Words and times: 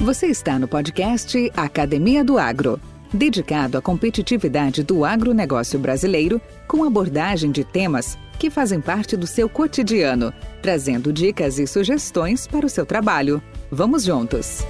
Você 0.00 0.26
está 0.26 0.58
no 0.58 0.68
podcast 0.68 1.50
Academia 1.56 2.22
do 2.22 2.36
Agro, 2.36 2.78
dedicado 3.10 3.78
à 3.78 3.82
competitividade 3.82 4.82
do 4.82 5.06
agronegócio 5.06 5.78
brasileiro, 5.78 6.38
com 6.66 6.84
abordagem 6.84 7.50
de 7.50 7.64
temas 7.64 8.18
que 8.38 8.50
fazem 8.50 8.78
parte 8.78 9.16
do 9.16 9.26
seu 9.26 9.48
cotidiano, 9.48 10.34
trazendo 10.60 11.14
dicas 11.14 11.58
e 11.58 11.66
sugestões 11.66 12.46
para 12.46 12.66
o 12.66 12.68
seu 12.68 12.84
trabalho. 12.84 13.42
Vamos 13.70 14.04
juntos! 14.04 14.64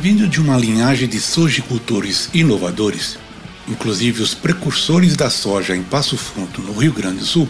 Vindo 0.00 0.26
de 0.26 0.40
uma 0.40 0.56
linhagem 0.56 1.06
de 1.06 1.20
sojicultores 1.20 2.30
inovadores, 2.32 3.18
inclusive 3.68 4.22
os 4.22 4.32
precursores 4.32 5.14
da 5.16 5.28
soja 5.28 5.76
em 5.76 5.82
Passo 5.82 6.16
Fundo, 6.16 6.62
no 6.62 6.72
Rio 6.72 6.94
Grande 6.94 7.18
do 7.18 7.26
Sul, 7.26 7.46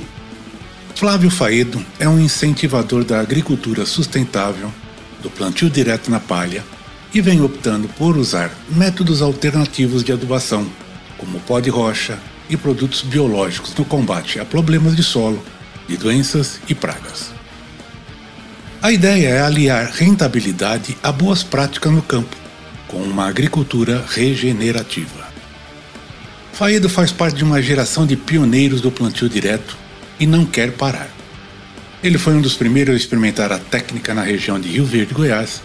Flávio 0.96 1.30
Faedo 1.30 1.86
é 2.00 2.08
um 2.08 2.18
incentivador 2.18 3.04
da 3.04 3.20
agricultura 3.20 3.86
sustentável, 3.86 4.72
do 5.22 5.30
plantio 5.30 5.70
direto 5.70 6.10
na 6.10 6.18
palha 6.18 6.64
e 7.12 7.20
vem 7.20 7.40
optando 7.40 7.88
por 7.88 8.16
usar 8.16 8.50
métodos 8.70 9.20
alternativos 9.20 10.04
de 10.04 10.12
adubação, 10.12 10.66
como 11.18 11.40
pó 11.40 11.60
de 11.60 11.70
rocha 11.70 12.18
e 12.48 12.56
produtos 12.56 13.02
biológicos 13.02 13.74
no 13.74 13.84
combate 13.84 14.38
a 14.38 14.44
problemas 14.44 14.96
de 14.96 15.02
solo, 15.02 15.42
de 15.88 15.96
doenças 15.96 16.60
e 16.68 16.74
pragas. 16.74 17.32
A 18.82 18.90
ideia 18.90 19.28
é 19.28 19.40
aliar 19.42 19.90
rentabilidade 19.92 20.96
a 21.02 21.12
boas 21.12 21.42
práticas 21.42 21.92
no 21.92 22.00
campo, 22.00 22.36
com 22.88 22.98
uma 22.98 23.28
agricultura 23.28 24.04
regenerativa. 24.08 25.28
Faedo 26.52 26.88
faz 26.88 27.12
parte 27.12 27.36
de 27.36 27.44
uma 27.44 27.60
geração 27.62 28.06
de 28.06 28.16
pioneiros 28.16 28.80
do 28.80 28.90
plantio 28.90 29.28
direto 29.28 29.76
e 30.18 30.26
não 30.26 30.44
quer 30.44 30.72
parar. 30.72 31.08
Ele 32.02 32.18
foi 32.18 32.34
um 32.34 32.40
dos 32.40 32.54
primeiros 32.54 32.94
a 32.94 32.96
experimentar 32.96 33.52
a 33.52 33.58
técnica 33.58 34.14
na 34.14 34.22
região 34.22 34.58
de 34.58 34.68
Rio 34.68 34.84
Verde, 34.84 35.12
Goiás, 35.12 35.62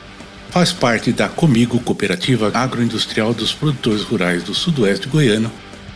faz 0.49 0.71
parte 0.71 1.11
da 1.11 1.27
Comigo 1.27 1.79
Cooperativa 1.79 2.51
Agroindustrial 2.53 3.33
dos 3.33 3.53
Produtores 3.53 4.03
Rurais 4.03 4.43
do 4.43 4.53
Sudoeste 4.53 5.07
Goiano 5.07 5.51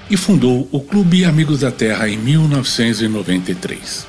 e 0.10 0.18
fundou 0.18 0.68
o 0.72 0.80
Clube 0.80 1.24
Amigos 1.24 1.60
da 1.62 1.72
Terra 1.72 2.10
em 2.10 2.18
1993. 2.18 4.08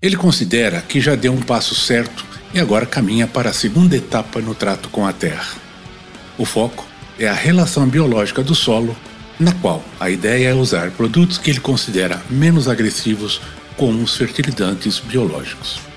Ele 0.00 0.16
considera 0.16 0.80
que 0.80 1.00
já 1.00 1.14
deu 1.14 1.32
um 1.32 1.42
passo 1.42 1.74
certo 1.74 2.24
e 2.54 2.60
agora 2.60 2.86
caminha 2.86 3.26
para 3.26 3.50
a 3.50 3.52
segunda 3.52 3.96
etapa 3.96 4.40
no 4.40 4.54
trato 4.54 4.88
com 4.88 5.06
a 5.06 5.12
terra. 5.12 5.54
O 6.38 6.44
foco 6.44 6.86
é 7.18 7.28
a 7.28 7.34
relação 7.34 7.86
biológica 7.86 8.42
do 8.42 8.54
solo, 8.54 8.96
na 9.38 9.52
qual 9.52 9.84
a 9.98 10.08
ideia 10.08 10.48
é 10.48 10.54
usar 10.54 10.90
produtos 10.90 11.36
que 11.38 11.50
ele 11.50 11.60
considera 11.60 12.22
menos 12.30 12.66
agressivos, 12.66 13.40
como 13.76 14.02
os 14.02 14.16
fertilizantes 14.16 14.98
biológicos. 14.98 15.89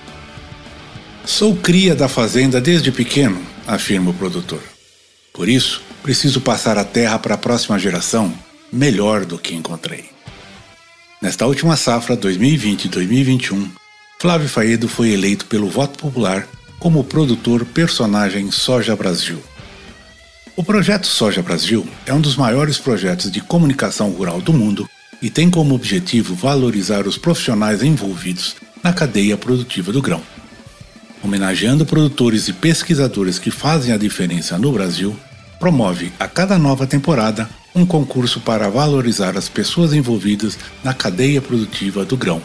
Sou 1.26 1.56
cria 1.56 1.96
da 1.96 2.10
fazenda 2.10 2.60
desde 2.60 2.92
pequeno 2.92 3.42
afirma 3.66 4.12
o 4.12 4.14
produtor. 4.14 4.62
Por 5.32 5.48
isso, 5.48 5.82
preciso 6.04 6.42
passar 6.42 6.78
a 6.78 6.84
terra 6.84 7.18
para 7.18 7.36
a 7.36 7.38
próxima 7.38 7.80
geração 7.80 8.34
melhor 8.72 9.26
do 9.26 9.38
que 9.38 9.56
encontrei. 9.56 10.06
Nesta 11.22 11.48
última 11.48 11.78
safra 11.78 12.18
2020-2021, 12.18 13.70
Flávio 14.20 14.50
Faedo 14.50 14.90
foi 14.90 15.12
eleito 15.12 15.46
pelo 15.46 15.70
voto 15.70 15.98
popular 15.98 16.46
como 16.78 17.04
produtor 17.06 17.66
personagem 17.66 18.52
Soja 18.52 18.94
Brasil. 18.94 19.42
O 20.58 20.64
projeto 20.64 21.08
Soja 21.08 21.42
Brasil 21.42 21.88
é 22.06 22.14
um 22.14 22.20
dos 22.20 22.36
maiores 22.36 22.78
projetos 22.78 23.32
de 23.32 23.40
comunicação 23.40 24.10
rural 24.10 24.42
do 24.42 24.52
mundo 24.52 24.90
e 25.22 25.30
tem 25.30 25.50
como 25.50 25.74
objetivo 25.74 26.36
valorizar 26.36 27.08
os 27.08 27.18
profissionais 27.18 27.82
envolvidos 27.82 28.58
na 28.84 28.92
cadeia 28.92 29.38
produtiva 29.38 29.94
do 29.94 30.02
grão 30.02 30.22
homenageando 31.24 31.86
produtores 31.86 32.50
e 32.50 32.54
pesquisadores 32.54 33.40
que 33.40 33.50
fazem 33.50 33.94
a 33.94 33.98
diferença 33.98 34.58
no 34.58 34.72
Brasil, 34.72 35.16
promove 35.60 36.12
a 36.20 36.28
cada 36.28 36.60
nova 36.60 36.86
temporada 36.86 37.50
um 37.74 37.86
concurso 37.86 38.42
para 38.42 38.70
valorizar 38.70 39.38
as 39.38 39.48
pessoas 39.48 39.94
envolvidas 39.94 40.58
na 40.84 40.94
cadeia 40.94 41.42
produtiva 41.42 42.04
do 42.04 42.18
grão, 42.18 42.42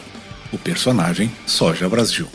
o 0.51 0.57
personagem 0.57 1.29
Soja 1.45 1.89
Brasil. 1.89 2.27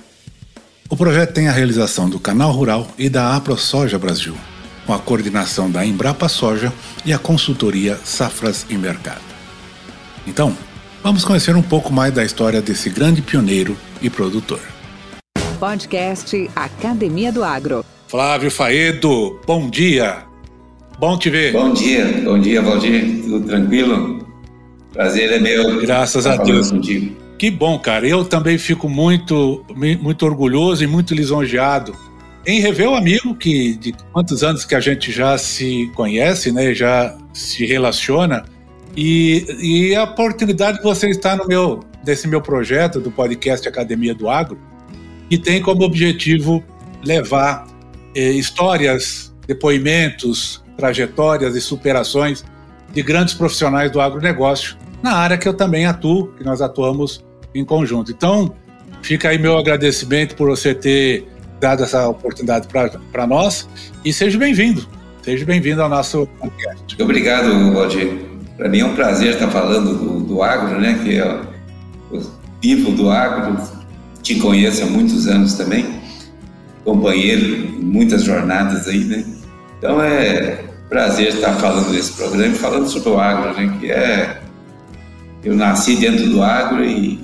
O 0.89 0.97
projeto 0.97 1.33
tem 1.33 1.49
a 1.49 1.53
realização 1.53 2.09
do 2.09 2.21
Canal 2.21 2.53
Rural 2.53 2.87
e 2.99 3.09
da 3.09 3.35
AproSoja 3.35 3.99
Brasil, 3.99 4.37
com 4.87 4.93
a 4.93 4.99
coordenação 4.99 5.71
da 5.71 5.85
Embrapa 5.85 6.29
Soja 6.29 6.73
e 7.05 7.13
a 7.13 7.19
consultoria 7.19 7.99
Safras 8.05 8.67
e 8.69 8.77
Mercado. 8.77 9.23
Então, 10.27 10.57
vamos 11.03 11.25
conhecer 11.25 11.57
um 11.57 11.63
pouco 11.63 11.93
mais 11.93 12.13
da 12.13 12.23
história 12.23 12.61
desse 12.61 12.91
grande 12.91 13.23
pioneiro 13.23 13.77
e 14.03 14.11
produtor 14.11 14.74
podcast 15.65 16.51
Academia 16.55 17.33
do 17.33 17.43
Agro. 17.43 17.83
Flávio 18.07 18.51
Faedo, 18.51 19.41
bom 19.47 19.71
dia. 19.71 20.19
Bom 20.99 21.17
te 21.17 21.31
ver. 21.31 21.55
Bom 21.55 21.73
dia, 21.73 22.05
bom 22.23 22.39
dia, 22.39 22.61
Valdir. 22.61 23.23
Tudo 23.23 23.47
tranquilo? 23.47 24.29
Prazer 24.93 25.33
é 25.33 25.39
meu. 25.39 25.81
Graças 25.81 26.27
a 26.27 26.37
Deus. 26.37 26.71
Contigo. 26.71 27.17
Que 27.39 27.51
bom, 27.51 27.79
cara. 27.79 28.07
Eu 28.07 28.27
também 28.27 28.59
fico 28.59 28.91
muito, 28.91 29.65
muito 30.03 30.27
orgulhoso 30.27 30.85
e 30.85 30.87
muito 30.87 31.15
lisonjeado 31.15 31.97
em 32.47 32.61
rever 32.61 32.91
o 32.91 32.95
amigo 32.95 33.35
que 33.35 33.75
de 33.75 33.95
quantos 34.13 34.45
anos 34.45 34.67
que 34.67 34.75
a 34.75 34.81
gente 34.81 35.11
já 35.11 35.39
se 35.39 35.91
conhece, 35.95 36.53
né? 36.53 36.75
Já 36.75 37.17
se 37.33 37.65
relaciona 37.65 38.45
e, 38.95 39.47
e 39.63 39.97
a 39.97 40.05
oportunidade 40.05 40.77
de 40.77 40.85
você 40.85 41.09
estar 41.09 41.39
no 41.39 41.47
meu 41.47 41.81
desse 42.05 42.29
meu 42.29 42.43
projeto 42.43 43.01
do 43.01 43.11
podcast 43.11 43.67
Academia 43.67 44.15
do 44.15 44.29
Agro 44.29 44.59
que 45.35 45.39
tem 45.39 45.61
como 45.61 45.83
objetivo 45.83 46.63
levar 47.05 47.67
eh, 48.15 48.31
histórias, 48.31 49.35
depoimentos, 49.49 50.63
trajetórias 50.77 51.57
e 51.57 51.61
superações 51.61 52.45
de 52.93 53.03
grandes 53.03 53.35
profissionais 53.35 53.91
do 53.91 54.01
agronegócio, 54.01 54.77
na 55.03 55.17
área 55.17 55.37
que 55.37 55.49
eu 55.49 55.55
também 55.55 55.87
atuo, 55.87 56.29
que 56.39 56.45
nós 56.45 56.63
atuamos 56.63 57.25
em 57.53 57.65
conjunto. 57.65 58.13
Então, 58.13 58.55
fica 59.03 59.31
aí 59.31 59.39
meu 59.39 59.59
agradecimento 59.59 60.37
por 60.37 60.49
você 60.49 60.73
ter 60.73 61.27
dado 61.61 61.83
essa 61.83 62.09
oportunidade 62.09 62.69
para 62.69 63.27
nós 63.27 63.69
e 64.05 64.13
seja 64.13 64.39
bem-vindo. 64.39 64.87
Seja 65.23 65.45
bem-vindo 65.45 65.83
ao 65.83 65.89
nosso 65.89 66.29
podcast. 66.39 67.03
Obrigado, 67.03 67.73
Valdir. 67.73 68.21
Para 68.57 68.69
mim 68.69 68.79
é 68.79 68.85
um 68.85 68.95
prazer 68.95 69.35
estar 69.35 69.49
falando 69.49 69.99
do, 69.99 70.21
do 70.21 70.43
agro, 70.45 70.81
né? 70.81 71.01
Que 71.03 71.19
é 71.19 71.41
o 72.13 72.21
vivo 72.63 72.93
do 72.93 73.11
agro, 73.11 73.84
te 74.25 74.35
conheço 74.37 74.83
há 74.83 74.87
muitos 74.87 75.29
anos 75.29 75.55
também, 75.55 76.01
companheiro 76.83 77.45
em 77.45 77.85
muitas 77.85 78.25
jornadas 78.25 78.89
aí, 78.89 79.05
né? 79.05 79.23
Então 79.79 80.03
é 80.03 80.65
prazer 80.89 81.29
estar 81.29 81.53
falando 81.55 81.93
desse 81.93 82.13
programa 82.15 82.55
e 82.55 82.59
falando 82.59 82.89
sobre 82.89 83.11
o 83.11 83.21
agro, 83.21 83.55
né? 83.55 83.77
Que 83.79 83.93
é. 83.93 84.41
Eu 85.45 85.55
nasci 85.55 85.97
dentro 85.97 86.27
do 86.31 86.43
agro 86.43 86.83
e 86.83 87.21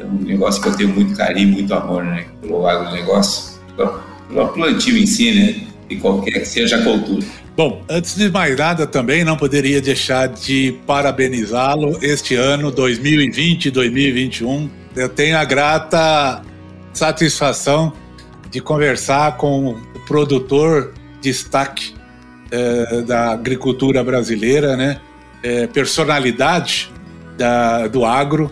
é 0.00 0.04
um 0.04 0.18
negócio 0.24 0.60
que 0.60 0.68
eu 0.68 0.76
tenho 0.76 0.88
muito 0.88 1.16
carinho, 1.16 1.52
muito 1.52 1.72
amor, 1.72 2.04
né? 2.04 2.26
Pelo 2.40 2.66
agronegócio, 2.66 3.60
pelo 3.76 4.48
plantio 4.48 4.98
em 4.98 5.06
si, 5.06 5.32
né? 5.32 5.54
E 5.88 5.94
qualquer 5.94 6.40
que 6.40 6.44
seja 6.46 6.78
a 6.78 6.82
cultura. 6.82 7.24
Bom, 7.56 7.84
antes 7.88 8.16
de 8.16 8.28
mais 8.28 8.56
nada, 8.58 8.84
também 8.84 9.24
não 9.24 9.36
poderia 9.36 9.80
deixar 9.80 10.26
de 10.26 10.76
parabenizá-lo 10.84 11.96
este 12.02 12.34
ano 12.34 12.72
2020-2021 12.72 14.68
eu 14.96 15.08
tenho 15.08 15.36
a 15.36 15.44
grata 15.44 16.42
satisfação 16.92 17.92
de 18.50 18.60
conversar 18.60 19.36
com 19.36 19.72
o 19.72 20.00
produtor 20.06 20.94
destaque 21.20 21.94
é, 22.50 23.02
da 23.02 23.32
agricultura 23.32 24.02
brasileira, 24.02 24.76
né? 24.76 25.00
É, 25.42 25.66
personalidade 25.66 26.90
da, 27.36 27.86
do 27.86 28.04
agro. 28.04 28.50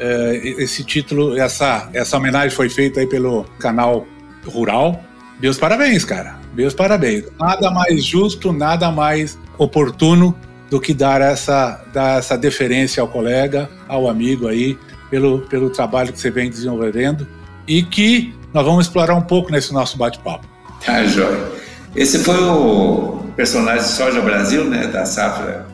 É, 0.00 0.40
esse 0.58 0.82
título, 0.82 1.38
essa, 1.38 1.88
essa 1.92 2.16
homenagem 2.16 2.50
foi 2.50 2.68
feita 2.68 3.00
aí 3.00 3.06
pelo 3.06 3.44
canal 3.60 4.06
Rural. 4.44 5.00
Meus 5.40 5.56
parabéns, 5.56 6.04
cara. 6.04 6.40
Meus 6.54 6.74
parabéns. 6.74 7.24
Nada 7.38 7.70
mais 7.70 8.04
justo, 8.04 8.52
nada 8.52 8.90
mais 8.90 9.38
oportuno 9.56 10.36
do 10.68 10.80
que 10.80 10.92
dar 10.92 11.20
essa, 11.20 11.84
dar 11.92 12.18
essa 12.18 12.36
deferência 12.36 13.00
ao 13.00 13.08
colega, 13.08 13.70
ao 13.86 14.08
amigo 14.08 14.48
aí, 14.48 14.76
pelo, 15.14 15.42
pelo 15.42 15.70
trabalho 15.70 16.12
que 16.12 16.18
você 16.18 16.28
vem 16.28 16.50
desenvolvendo 16.50 17.24
e 17.68 17.84
que 17.84 18.34
nós 18.52 18.66
vamos 18.66 18.86
explorar 18.86 19.14
um 19.14 19.22
pouco 19.22 19.52
nesse 19.52 19.72
nosso 19.72 19.96
bate-papo. 19.96 20.44
Tá, 20.84 21.04
joia. 21.04 21.52
Esse 21.94 22.18
foi 22.18 22.36
o, 22.36 23.24
personagem 23.36 23.84
Soja 23.84 24.20
Brasil, 24.20 24.64
né, 24.64 24.88
da 24.88 25.06
safra 25.06 25.68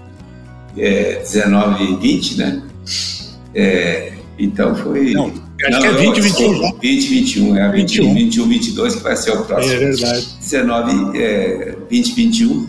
é, 0.76 1.20
19 1.20 1.84
e 1.84 1.96
20, 1.96 2.36
né? 2.36 2.62
É, 3.54 4.12
então 4.38 4.74
foi. 4.74 5.14
Não, 5.14 5.28
acho 5.28 5.70
não, 5.70 5.80
que 5.80 5.86
é 5.86 5.92
20 5.92 6.20
21. 6.20 6.78
20 6.78 7.08
21, 7.08 7.56
é 7.56 7.72
20, 7.72 8.00
21. 8.02 8.14
21, 8.14 8.48
22 8.48 8.94
que 8.96 9.02
vai 9.02 9.16
ser 9.16 9.30
o 9.30 9.44
próximo. 9.46 9.72
É 9.72 9.78
verdade. 9.78 10.28
19, 10.38 11.18
é, 11.18 11.76
20, 11.88 12.14
21, 12.14 12.68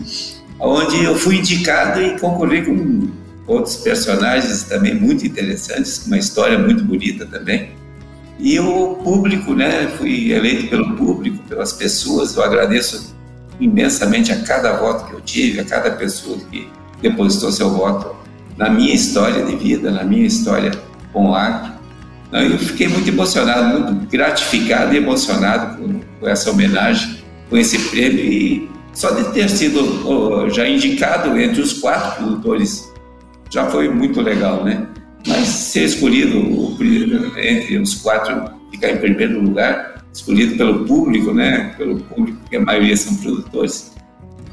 onde 0.58 1.04
eu 1.04 1.14
fui 1.16 1.36
indicado 1.36 2.00
e 2.00 2.18
concorri 2.18 2.62
com 2.62 3.21
outros 3.52 3.76
personagens 3.76 4.64
também 4.64 4.94
muito 4.94 5.26
interessantes, 5.26 6.06
uma 6.06 6.18
história 6.18 6.58
muito 6.58 6.84
bonita 6.84 7.26
também. 7.26 7.70
E 8.38 8.58
o 8.58 8.96
público, 8.96 9.54
né? 9.54 9.88
Fui 9.98 10.32
eleito 10.32 10.68
pelo 10.68 10.96
público, 10.96 11.38
pelas 11.48 11.72
pessoas. 11.72 12.34
Eu 12.34 12.42
agradeço 12.42 13.14
imensamente 13.60 14.32
a 14.32 14.42
cada 14.42 14.72
voto 14.72 15.06
que 15.06 15.12
eu 15.12 15.20
tive, 15.20 15.60
a 15.60 15.64
cada 15.64 15.90
pessoa 15.92 16.38
que 16.50 16.68
depositou 17.00 17.52
seu 17.52 17.70
voto 17.70 18.16
na 18.56 18.68
minha 18.68 18.94
história 18.94 19.44
de 19.44 19.54
vida, 19.56 19.90
na 19.90 20.02
minha 20.02 20.26
história 20.26 20.72
com 21.12 21.30
o 21.30 21.34
agro. 21.34 21.72
Eu 22.32 22.58
fiquei 22.58 22.88
muito 22.88 23.08
emocionado, 23.08 23.78
muito 23.78 24.10
gratificado 24.10 24.94
e 24.94 24.96
emocionado 24.96 25.76
com, 25.76 26.00
com 26.18 26.28
essa 26.28 26.50
homenagem, 26.50 27.22
com 27.50 27.56
esse 27.56 27.78
prêmio 27.90 28.24
e 28.24 28.70
só 28.94 29.10
de 29.10 29.32
ter 29.32 29.48
sido 29.48 30.50
já 30.50 30.68
indicado 30.68 31.38
entre 31.38 31.60
os 31.60 31.74
quatro 31.74 32.16
produtores 32.16 32.91
já 33.52 33.66
foi 33.66 33.88
muito 33.88 34.20
legal, 34.22 34.64
né? 34.64 34.86
Mas 35.26 35.46
ser 35.46 35.84
escolhido 35.84 36.36
entre 37.36 37.78
os 37.78 37.94
quatro, 37.96 38.50
ficar 38.70 38.90
em 38.90 38.96
primeiro 38.96 39.40
lugar, 39.40 40.02
escolhido 40.12 40.56
pelo 40.56 40.86
público, 40.86 41.34
né? 41.34 41.74
Pelo 41.76 42.00
público, 42.00 42.38
que 42.48 42.56
a 42.56 42.60
maioria 42.60 42.96
são 42.96 43.14
produtores, 43.16 43.92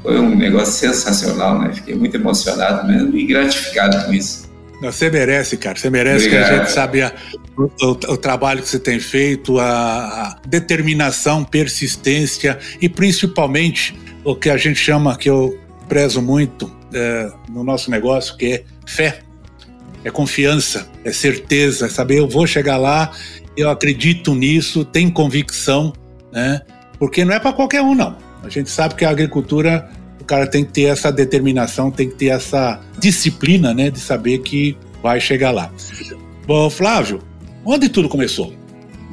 foi 0.02 0.20
um 0.20 0.36
negócio 0.36 0.74
sensacional, 0.74 1.58
né? 1.60 1.72
Fiquei 1.72 1.94
muito 1.94 2.14
emocionado 2.14 2.86
mesmo 2.86 3.16
e 3.16 3.26
gratificado 3.26 4.04
com 4.04 4.12
isso. 4.12 4.50
Você 4.82 5.10
merece, 5.10 5.56
cara. 5.56 5.76
Você 5.76 5.90
merece 5.90 6.26
Obrigado. 6.26 6.48
que 6.48 6.54
a 6.54 6.58
gente 6.58 6.70
sabe 6.70 7.02
a, 7.02 7.12
o, 7.56 7.90
o, 7.90 8.16
trabalho 8.16 8.62
que 8.62 8.68
você 8.68 8.78
tem 8.78 9.00
feito, 9.00 9.58
a, 9.58 9.66
a, 9.66 10.40
determinação, 10.46 11.44
persistência 11.44 12.58
e 12.80 12.88
principalmente 12.88 13.94
o 14.24 14.34
que 14.34 14.48
a 14.48 14.56
gente 14.56 14.78
chama, 14.78 15.16
que 15.16 15.28
eu 15.28 15.58
prezo 15.88 16.22
muito 16.22 16.70
é, 16.94 17.30
no 17.50 17.62
nosso 17.62 17.90
negócio, 17.90 18.36
que 18.36 18.52
é 18.52 18.64
fé 18.90 19.20
é 20.04 20.10
confiança, 20.10 20.88
é 21.04 21.12
certeza, 21.12 21.86
é 21.86 21.88
saber 21.88 22.18
eu 22.18 22.28
vou 22.28 22.46
chegar 22.46 22.76
lá, 22.76 23.12
eu 23.56 23.68
acredito 23.68 24.34
nisso, 24.34 24.84
tenho 24.84 25.12
convicção, 25.12 25.92
né? 26.32 26.62
Porque 26.98 27.24
não 27.24 27.34
é 27.34 27.38
para 27.40 27.52
qualquer 27.52 27.82
um, 27.82 27.94
não. 27.94 28.16
A 28.42 28.48
gente 28.48 28.70
sabe 28.70 28.94
que 28.94 29.04
a 29.04 29.10
agricultura, 29.10 29.90
o 30.20 30.24
cara 30.24 30.46
tem 30.46 30.64
que 30.64 30.72
ter 30.72 30.84
essa 30.84 31.12
determinação, 31.12 31.90
tem 31.90 32.08
que 32.08 32.14
ter 32.14 32.28
essa 32.28 32.80
disciplina, 32.98 33.74
né, 33.74 33.90
de 33.90 34.00
saber 34.00 34.38
que 34.38 34.76
vai 35.02 35.20
chegar 35.20 35.50
lá. 35.50 35.70
Bom, 36.46 36.70
Flávio, 36.70 37.22
onde 37.64 37.88
tudo 37.88 38.08
começou? 38.08 38.54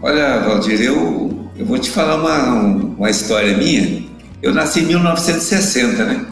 Olha, 0.01 0.39
Valdir, 0.39 0.81
eu, 0.81 1.49
eu 1.57 1.65
vou 1.65 1.77
te 1.79 1.89
falar 1.89 2.15
uma, 2.15 2.53
uma 2.97 3.09
história 3.09 3.57
minha. 3.57 4.05
Eu 4.41 4.53
nasci 4.53 4.81
em 4.81 4.85
1960, 4.85 6.05
né? 6.05 6.25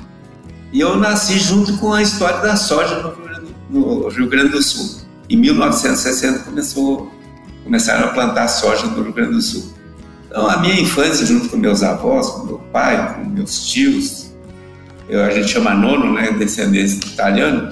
E 0.71 0.80
eu 0.80 0.98
nasci 0.98 1.39
junto 1.39 1.77
com 1.77 1.94
a 1.94 2.01
história 2.01 2.39
da 2.41 2.56
soja 2.56 3.00
no 3.00 3.25
no 3.69 4.07
Rio 4.09 4.27
Grande 4.27 4.50
do 4.50 4.62
Sul. 4.62 5.01
Em 5.29 5.38
1960 5.38 6.39
começou, 6.39 7.12
começaram 7.63 8.06
a 8.06 8.07
plantar 8.09 8.47
soja 8.47 8.88
no 8.88 9.03
Rio 9.03 9.13
Grande 9.13 9.31
do 9.31 9.41
Sul. 9.41 9.73
Então, 10.27 10.50
a 10.50 10.57
minha 10.57 10.79
infância, 10.79 11.25
junto 11.25 11.50
com 11.50 11.57
meus 11.57 11.81
avós, 11.81 12.29
com 12.29 12.45
meu 12.45 12.57
pai, 12.71 13.15
com 13.15 13.29
meus 13.29 13.65
tios, 13.67 14.33
eu, 15.07 15.23
a 15.23 15.29
gente 15.29 15.47
chama 15.47 15.73
nono, 15.73 16.13
né, 16.13 16.31
descendência 16.31 16.97
italiano, 16.97 17.69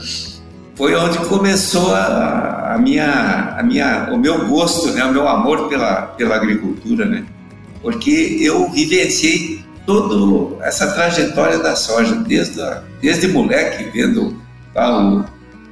foi 0.75 0.95
onde 0.95 1.17
começou 1.19 1.93
a, 1.93 2.75
a, 2.75 2.77
minha, 2.77 3.55
a 3.57 3.63
minha, 3.63 4.09
o 4.11 4.17
meu 4.17 4.47
gosto, 4.47 4.91
né, 4.91 5.03
o 5.03 5.11
meu 5.11 5.27
amor 5.27 5.67
pela, 5.67 6.03
pela 6.03 6.35
agricultura, 6.35 7.05
né, 7.05 7.25
porque 7.81 8.37
eu 8.39 8.69
vivenciei 8.71 9.63
toda 9.85 10.63
essa 10.65 10.91
trajetória 10.93 11.59
da 11.59 11.75
soja, 11.75 12.15
desde, 12.15 12.61
a, 12.61 12.81
desde 13.01 13.27
moleque, 13.27 13.89
vendo 13.91 14.35
lá 14.73 15.05
o, 15.05 15.25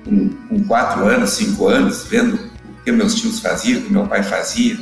com, 0.04 0.30
com 0.50 0.64
quatro 0.66 1.06
anos, 1.06 1.32
cinco 1.32 1.68
anos, 1.68 2.06
vendo 2.10 2.36
o 2.36 2.84
que 2.84 2.92
meus 2.92 3.16
tios 3.16 3.40
faziam, 3.40 3.80
o 3.80 3.84
que 3.84 3.94
meu 3.94 4.08
pai 4.08 4.24
fazia, 4.24 4.78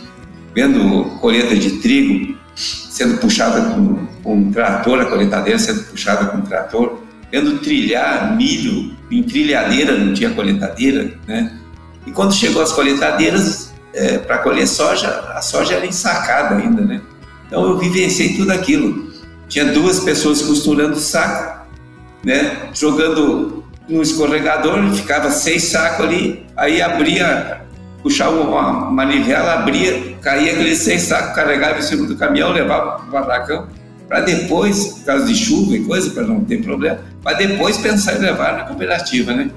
vendo 0.55 1.05
colheita 1.19 1.55
de 1.55 1.79
trigo 1.79 2.37
sendo 2.55 3.17
puxada 3.17 3.73
com, 3.73 4.07
com 4.21 4.35
um 4.35 4.51
trator, 4.51 4.99
a 4.99 5.05
coletadeira 5.05 5.57
sendo 5.57 5.83
puxada 5.83 6.25
com 6.25 6.37
um 6.37 6.41
trator, 6.41 6.99
vendo 7.31 7.59
trilhar 7.59 8.35
milho 8.35 8.93
em 9.09 9.23
trilhadeira, 9.23 9.97
não 9.97 10.13
tinha 10.13 10.31
coletadeira, 10.31 11.13
né? 11.27 11.57
E 12.05 12.11
quando 12.11 12.33
chegou 12.33 12.61
as 12.61 12.71
coletadeiras 12.73 13.73
é, 13.93 14.17
para 14.17 14.39
colher 14.39 14.67
soja, 14.67 15.07
a 15.35 15.41
soja 15.41 15.75
era 15.75 15.85
ensacada 15.85 16.55
ainda, 16.55 16.81
né? 16.81 17.01
Então 17.47 17.63
eu 17.63 17.77
vivenciei 17.77 18.35
tudo 18.35 18.51
aquilo. 18.51 19.09
Tinha 19.47 19.65
duas 19.65 19.99
pessoas 19.99 20.41
costurando 20.41 20.97
saco, 20.97 21.67
né? 22.23 22.69
Jogando 22.73 23.58
no 23.89 24.01
escorregador, 24.01 24.93
ficava 24.93 25.31
seis 25.31 25.63
sacos 25.63 26.05
ali, 26.05 26.45
aí 26.55 26.81
abria, 26.81 27.61
puxava 28.03 28.39
uma 28.39 28.91
manivela, 28.91 29.53
abria, 29.53 30.15
caía 30.21 30.53
aqueles 30.53 30.77
seis 30.79 31.01
sacos, 31.01 31.35
carregava 31.35 31.79
em 31.79 31.81
cima 31.81 32.05
do 32.05 32.15
caminhão, 32.15 32.51
levava 32.51 32.99
para 32.99 33.07
o 33.07 33.11
barracão, 33.11 33.67
para 34.07 34.21
depois, 34.21 34.85
por 34.87 35.05
causa 35.05 35.25
de 35.25 35.35
chuva 35.35 35.75
e 35.75 35.83
coisa, 35.83 36.11
para 36.11 36.23
não 36.23 36.43
ter 36.43 36.61
problema, 36.61 36.99
para 37.23 37.37
depois 37.37 37.77
pensar 37.77 38.15
em 38.15 38.19
levar 38.19 38.57
na 38.57 38.63
cooperativa, 38.63 39.33
né? 39.33 39.49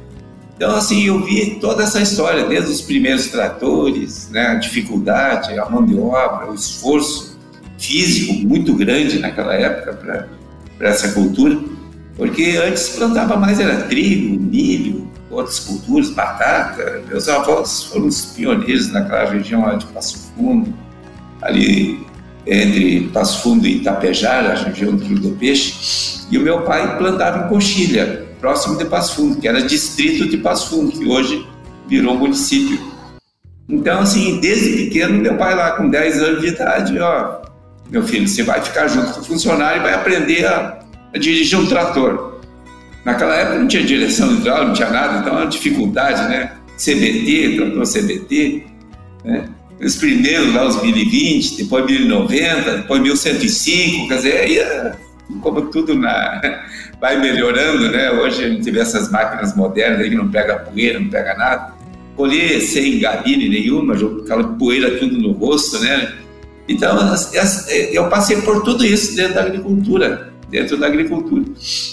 Então, 0.57 0.77
assim, 0.77 1.07
eu 1.07 1.25
vi 1.25 1.59
toda 1.61 1.83
essa 1.83 2.01
história, 2.01 2.45
desde 2.45 2.71
os 2.71 2.81
primeiros 2.81 3.27
tratores, 3.29 4.29
né, 4.31 4.49
a 4.49 4.55
dificuldade, 4.55 5.59
a 5.59 5.69
mão 5.69 5.85
de 5.85 5.99
obra, 5.99 6.51
o 6.51 6.55
esforço 6.55 7.37
físico 7.79 8.47
muito 8.47 8.75
grande 8.75 9.19
naquela 9.19 9.55
época 9.55 10.29
para 10.79 10.89
essa 10.89 11.09
cultura. 11.13 11.59
Porque 12.17 12.61
antes 12.63 12.91
plantava 12.91 13.37
mais 13.37 13.59
era 13.59 13.83
trigo, 13.85 14.41
milho, 14.41 15.11
outras 15.31 15.61
culturas, 15.61 16.11
batata. 16.11 17.03
Meus 17.09 17.29
avós 17.29 17.85
foram 17.85 18.07
os 18.07 18.27
pioneiros 18.27 18.93
naquela 18.93 19.31
região 19.31 19.63
lá 19.63 19.75
de 19.75 19.87
Passo 19.87 20.33
Fundo, 20.37 20.73
ali 21.41 22.07
entre 22.47 23.09
Passo 23.13 23.43
Fundo 23.43 23.67
e 23.67 23.77
Itapejara, 23.77 24.53
a 24.53 24.57
região 24.57 24.95
do 24.95 25.05
Rio 25.05 25.19
do 25.19 25.31
Peixe. 25.31 26.23
E 26.31 26.39
o 26.39 26.43
meu 26.43 26.63
pai 26.63 26.99
plantava 26.99 27.47
em 27.47 27.49
Coxilha, 27.49 28.27
próximo 28.41 28.77
de 28.77 28.85
Passo 28.85 29.17
Fundo, 29.17 29.41
que 29.41 29.49
era 29.49 29.63
distrito 29.63 30.29
de 30.29 30.37
Passo 30.37 30.71
Fundo, 30.71 30.93
que 30.93 31.07
hoje 31.07 31.47
virou 31.89 32.17
município. 32.17 32.79
Então, 33.69 34.01
assim, 34.01 34.41
desde 34.41 34.85
pequeno, 34.85 35.19
meu 35.19 35.37
pai 35.37 35.55
lá 35.55 35.73
com 35.73 35.89
10 35.89 36.23
anos 36.23 36.41
de 36.43 36.49
idade, 36.49 36.99
ó, 36.99 37.43
meu 37.91 38.03
filho, 38.03 38.29
você 38.29 38.43
vai 38.43 38.61
ficar 38.61 38.89
junto 38.89 39.13
com 39.15 39.21
o 39.21 39.25
funcionário 39.25 39.81
e 39.81 39.83
vai 39.83 39.95
aprender 39.95 40.47
a 40.47 40.82
a 41.15 41.19
dirigir 41.19 41.59
um 41.59 41.67
trator. 41.67 42.41
Naquela 43.05 43.35
época 43.35 43.59
não 43.59 43.69
tinha 43.69 43.83
direção 43.83 44.33
hidráulica, 44.33 44.67
não 44.67 44.75
tinha 44.75 44.91
nada, 44.91 45.19
então 45.19 45.33
era 45.33 45.43
uma 45.43 45.51
dificuldade, 45.51 46.29
né? 46.29 46.53
CBT, 46.77 47.57
trator 47.57 47.87
CBT, 47.87 48.65
né? 49.25 49.49
Os 49.81 49.97
primeiros 49.97 50.55
lá, 50.55 50.67
os 50.67 50.81
1020, 50.81 51.57
depois 51.57 51.85
1090, 51.85 52.77
depois 52.79 53.03
1105, 53.03 54.09
quer 54.09 54.15
dizer, 54.15 54.37
aí 54.37 54.59
é 54.59 54.93
como 55.41 55.63
tudo 55.63 55.95
na, 55.95 56.41
vai 57.01 57.19
melhorando, 57.19 57.91
né? 57.91 58.13
Hoje 58.13 58.45
a 58.45 58.49
gente 58.49 58.71
vê 58.71 58.81
essas 58.81 59.11
máquinas 59.11 59.57
modernas 59.57 60.01
aí 60.01 60.11
que 60.11 60.17
não 60.17 60.31
pega 60.31 60.61
poeira, 60.61 61.01
não 61.01 61.09
pega 61.09 61.35
nada. 61.35 61.75
Colher 62.15 62.61
sem 62.61 63.01
gabine 63.01 63.49
nenhuma, 63.49 63.95
aquela 63.95 64.45
poeira 64.45 64.99
tudo 64.99 65.19
no 65.19 65.33
rosto, 65.33 65.81
né? 65.81 66.13
Então, 66.69 66.97
eu 67.91 68.09
passei 68.09 68.41
por 68.43 68.63
tudo 68.63 68.85
isso 68.87 69.17
dentro 69.17 69.35
da 69.35 69.41
agricultura 69.43 70.32
dentro 70.53 70.77
da 70.77 70.87
agricultura. 70.87 71.45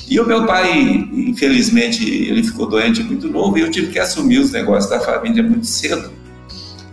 E 0.08 0.20
o 0.20 0.28
meu 0.28 0.46
pai, 0.46 1.10
infelizmente, 1.14 2.04
ele 2.04 2.44
ficou 2.44 2.68
doente 2.68 3.02
muito 3.02 3.30
novo 3.30 3.58
e 3.58 3.62
eu 3.62 3.72
tive 3.72 3.88
que 3.88 3.98
assumir 3.98 4.40
os 4.40 4.52
negócios 4.52 4.92
da 4.92 5.00
família 5.00 5.42
muito 5.42 5.66
cedo. 5.66 6.12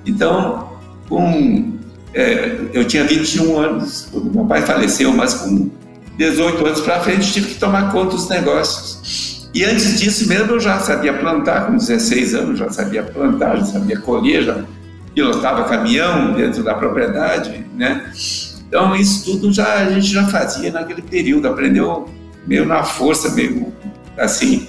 Então, 0.07 0.71
com, 1.09 1.73
é, 2.15 2.57
eu 2.73 2.85
tinha 2.87 3.03
21 3.03 3.59
anos 3.59 4.09
quando 4.13 4.33
meu 4.33 4.45
pai 4.45 4.63
faleceu, 4.63 5.13
mas 5.13 5.35
com 5.35 5.69
18 6.17 6.65
anos 6.65 6.81
para 6.81 7.01
frente 7.01 7.33
tive 7.33 7.49
que 7.49 7.59
tomar 7.59 7.91
conta 7.91 8.13
dos 8.13 8.29
negócios. 8.29 9.51
E 9.53 9.65
antes 9.65 9.99
disso 9.99 10.29
mesmo 10.29 10.53
eu 10.53 10.61
já 10.61 10.79
sabia 10.79 11.15
plantar, 11.15 11.67
com 11.67 11.77
16 11.77 12.35
anos 12.35 12.59
já 12.61 12.71
sabia 12.71 13.03
plantar, 13.03 13.57
já 13.57 13.65
sabia 13.65 13.99
colher, 13.99 14.45
já 14.45 14.65
pilotava 15.15 15.65
caminhão 15.65 16.35
dentro 16.35 16.63
da 16.63 16.75
propriedade, 16.75 17.67
né? 17.75 18.06
Então, 18.69 18.95
isso 18.97 19.25
tudo 19.25 19.53
já, 19.53 19.87
a 19.87 19.91
gente 19.91 20.13
já 20.13 20.27
fazia 20.27 20.73
naquele 20.73 21.03
período, 21.03 21.49
aprendeu 21.49 22.09
meio 22.47 22.65
na 22.65 22.83
força, 22.83 23.31
meio 23.31 23.73
assim, 24.19 24.69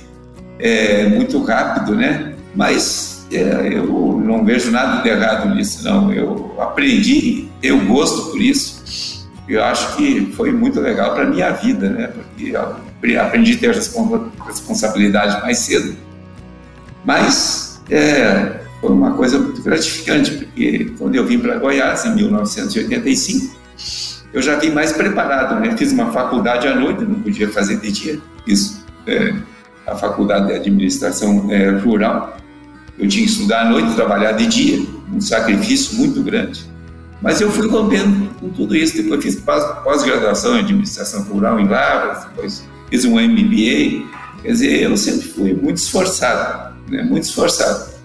é, 0.60 1.08
muito 1.08 1.42
rápido, 1.44 1.96
né? 1.96 2.34
Mas 2.56 3.28
é, 3.32 3.74
eu 3.74 4.22
não 4.24 4.44
vejo 4.44 4.72
nada 4.72 5.02
de 5.02 5.10
errado 5.10 5.54
nisso, 5.54 5.84
não. 5.84 6.12
Eu 6.14 6.56
aprendi, 6.60 7.50
tenho 7.62 7.86
gosto 7.86 8.32
por 8.32 8.42
isso. 8.42 9.28
Eu 9.48 9.64
acho 9.64 9.96
que 9.96 10.34
foi 10.36 10.52
muito 10.52 10.80
legal 10.80 11.14
para 11.14 11.26
minha 11.26 11.52
vida, 11.52 11.90
né? 11.90 12.08
Porque 12.08 13.16
aprendi 13.16 13.54
a 13.54 13.58
ter 13.58 13.74
responsabilidade 13.74 15.42
mais 15.42 15.60
cedo. 15.60 15.96
Mas 17.06 17.82
é, 17.90 18.60
foi 18.82 18.92
uma 18.92 19.14
coisa 19.14 19.40
muito 19.40 19.62
gratificante, 19.62 20.32
porque 20.32 20.92
quando 20.98 21.16
eu 21.16 21.26
vim 21.26 21.40
para 21.40 21.58
Goiás 21.58 22.06
em 22.06 22.16
1985, 22.16 23.56
eu 24.34 24.42
já 24.42 24.58
vim 24.58 24.72
mais 24.72 24.92
preparado, 24.92 25.60
né? 25.60 25.76
Fiz 25.78 25.92
uma 25.92 26.12
faculdade 26.12 26.68
à 26.68 26.76
noite, 26.76 27.04
não 27.04 27.22
podia 27.22 27.50
fazer 27.50 27.78
de 27.78 27.92
dia. 27.92 28.22
Fiz 28.46 28.84
é, 29.06 29.34
a 29.86 29.96
faculdade 29.96 30.48
de 30.48 30.54
administração 30.54 31.52
é, 31.52 31.70
rural. 31.70 32.38
Eu 33.00 33.08
tinha 33.08 33.26
que 33.26 33.32
estudar 33.32 33.62
à 33.62 33.70
noite, 33.70 33.96
trabalhar 33.96 34.34
de 34.34 34.48
dia, 34.48 34.86
um 35.14 35.22
sacrifício 35.22 35.98
muito 35.98 36.22
grande. 36.22 36.66
Mas 37.22 37.42
eu 37.42 37.50
fui 37.52 37.68
rompendo 37.68 38.30
com 38.40 38.50
tudo 38.50 38.76
isso. 38.76 38.98
Depois 38.98 39.24
fiz 39.24 39.36
pós-graduação 39.38 40.56
em 40.56 40.60
administração 40.60 41.24
rural 41.24 41.60
em 41.60 41.68
Lavras, 41.68 42.26
depois 42.26 42.68
fiz 42.90 43.06
um 43.06 43.20
MBA. 43.20 44.06
Quer 44.42 44.52
dizer, 44.52 44.84
eu 44.84 44.96
sempre 44.98 45.28
fui 45.28 45.54
muito 45.54 45.78
esforçado, 45.78 46.76
né? 46.90 47.04
muito 47.04 47.24
esforçado 47.24 47.98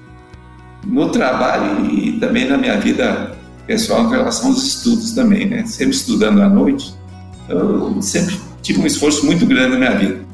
no 0.85 1.11
trabalho 1.11 1.87
e 1.87 2.19
também 2.19 2.49
na 2.49 2.57
minha 2.57 2.79
vida 2.79 3.37
pessoal 3.67 4.07
em 4.07 4.11
relação 4.11 4.49
aos 4.49 4.67
estudos 4.67 5.13
também, 5.13 5.49
né? 5.49 5.65
Sempre 5.67 5.95
estudando 5.95 6.43
à 6.43 6.49
noite, 6.49 6.95
eu 7.49 8.01
sempre 8.01 8.39
tive 8.63 8.81
um 8.81 8.87
esforço 8.87 9.27
muito 9.27 9.45
grande 9.47 9.73
na 9.73 9.79
minha 9.79 9.97
vida. 9.97 10.33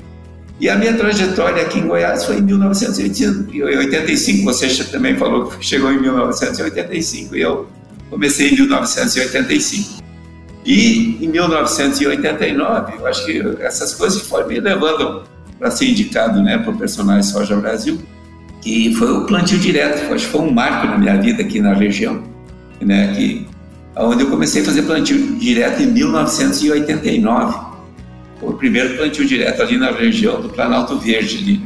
E 0.61 0.68
a 0.68 0.76
minha 0.76 0.94
trajetória 0.94 1.62
aqui 1.62 1.78
em 1.78 1.87
Goiás 1.87 2.25
foi 2.25 2.38
em 2.38 2.42
1985. 2.42 4.44
Você 4.44 4.85
também 4.85 5.16
falou 5.16 5.47
que 5.47 5.64
chegou 5.64 5.92
em 5.92 6.00
1985 6.00 7.37
e 7.37 7.40
eu 7.40 7.68
comecei 8.11 8.50
em 8.50 8.56
1985. 8.56 10.02
E 10.64 11.25
em 11.25 11.28
1989, 11.28 12.92
eu 12.99 13.06
acho 13.06 13.25
que 13.25 13.40
essas 13.61 13.94
coisas 13.94 14.20
foram 14.23 14.49
me 14.49 14.58
levando 14.58 15.23
para 15.58 15.70
ser 15.70 15.87
indicado 15.87 16.42
né, 16.42 16.58
para 16.58 16.73
o 16.73 16.76
Personagem 16.76 17.23
Soja 17.23 17.56
Brasil, 17.56 17.99
que 18.61 18.92
foi 18.94 19.12
o 19.12 19.26
plantio 19.26 19.58
direto. 19.58 20.12
Acho 20.12 20.26
que 20.26 20.32
foi 20.32 20.40
um 20.40 20.50
marco 20.50 20.88
na 20.88 20.99
minha 20.99 21.20
vida 21.20 21.42
aqui 21.42 21.61
na 21.61 21.73
região, 21.73 22.23
né, 22.85 23.12
que, 23.14 23.47
onde 23.97 24.23
eu 24.23 24.30
comecei 24.30 24.62
a 24.62 24.64
fazer 24.64 24.82
plantio 24.82 25.37
direto 25.38 25.82
em 25.82 25.87
1989. 25.87 27.68
Foi 28.40 28.50
o 28.50 28.54
primeiro 28.54 28.97
plantio 28.97 29.26
direto 29.26 29.62
ali 29.62 29.76
na 29.76 29.90
região 29.90 30.40
do 30.40 30.49
Planalto 30.49 30.99
Verde. 30.99 31.38
Ali. 31.38 31.62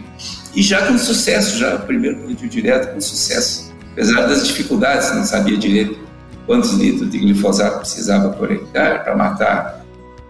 E 0.54 0.62
já 0.62 0.86
com 0.86 0.96
sucesso, 0.98 1.58
já 1.58 1.76
o 1.76 1.80
primeiro 1.80 2.18
plantio 2.18 2.48
direto 2.48 2.94
com 2.94 3.00
sucesso. 3.00 3.72
Apesar 3.92 4.22
das 4.22 4.46
dificuldades, 4.46 5.14
não 5.14 5.24
sabia 5.24 5.56
direito 5.56 5.98
quantos 6.46 6.72
litros 6.72 7.10
de 7.10 7.18
glifosato 7.18 7.80
precisava 7.80 8.30
por 8.30 8.50
hectare 8.50 9.04
para 9.04 9.16
matar 9.16 9.82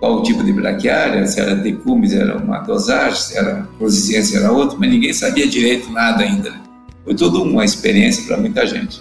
qual 0.03 0.23
tipo 0.25 0.43
de 0.43 0.53
braquiária, 0.53 1.25
se 1.27 1.39
era 1.39 1.55
decumes 1.55 2.13
era 2.13 2.37
uma 2.37 2.59
dosagem, 2.59 3.15
se 3.15 3.39
era 3.39 3.69
resistência 3.81 4.39
era 4.39 4.51
outra, 4.51 4.77
mas 4.77 4.91
ninguém 4.91 5.13
sabia 5.13 5.47
direito 5.47 5.93
nada 5.93 6.25
ainda. 6.25 6.51
Né? 6.51 6.61
Foi 7.05 7.15
tudo 7.15 7.43
uma 7.43 7.65
experiência 7.65 8.25
para 8.25 8.37
muita 8.37 8.67
gente. 8.67 9.01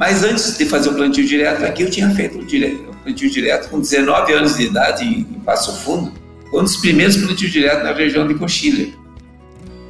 Mas 0.00 0.24
antes 0.24 0.56
de 0.56 0.64
fazer 0.64 0.88
o 0.88 0.94
plantio 0.94 1.26
direto 1.26 1.62
aqui, 1.62 1.82
eu 1.82 1.90
tinha 1.90 2.08
feito 2.14 2.38
o, 2.38 2.44
direto, 2.46 2.88
o 2.90 2.96
plantio 3.04 3.30
direto 3.30 3.68
com 3.68 3.80
19 3.80 4.32
anos 4.32 4.56
de 4.56 4.62
idade 4.62 5.04
em, 5.04 5.24
Passo 5.44 5.76
Fundo, 5.82 6.10
um 6.54 6.62
dos 6.62 6.78
primeiros 6.78 7.18
plantios 7.18 7.52
direto 7.52 7.84
na 7.84 7.92
região 7.92 8.26
de 8.26 8.34
Coxilha. 8.34 8.94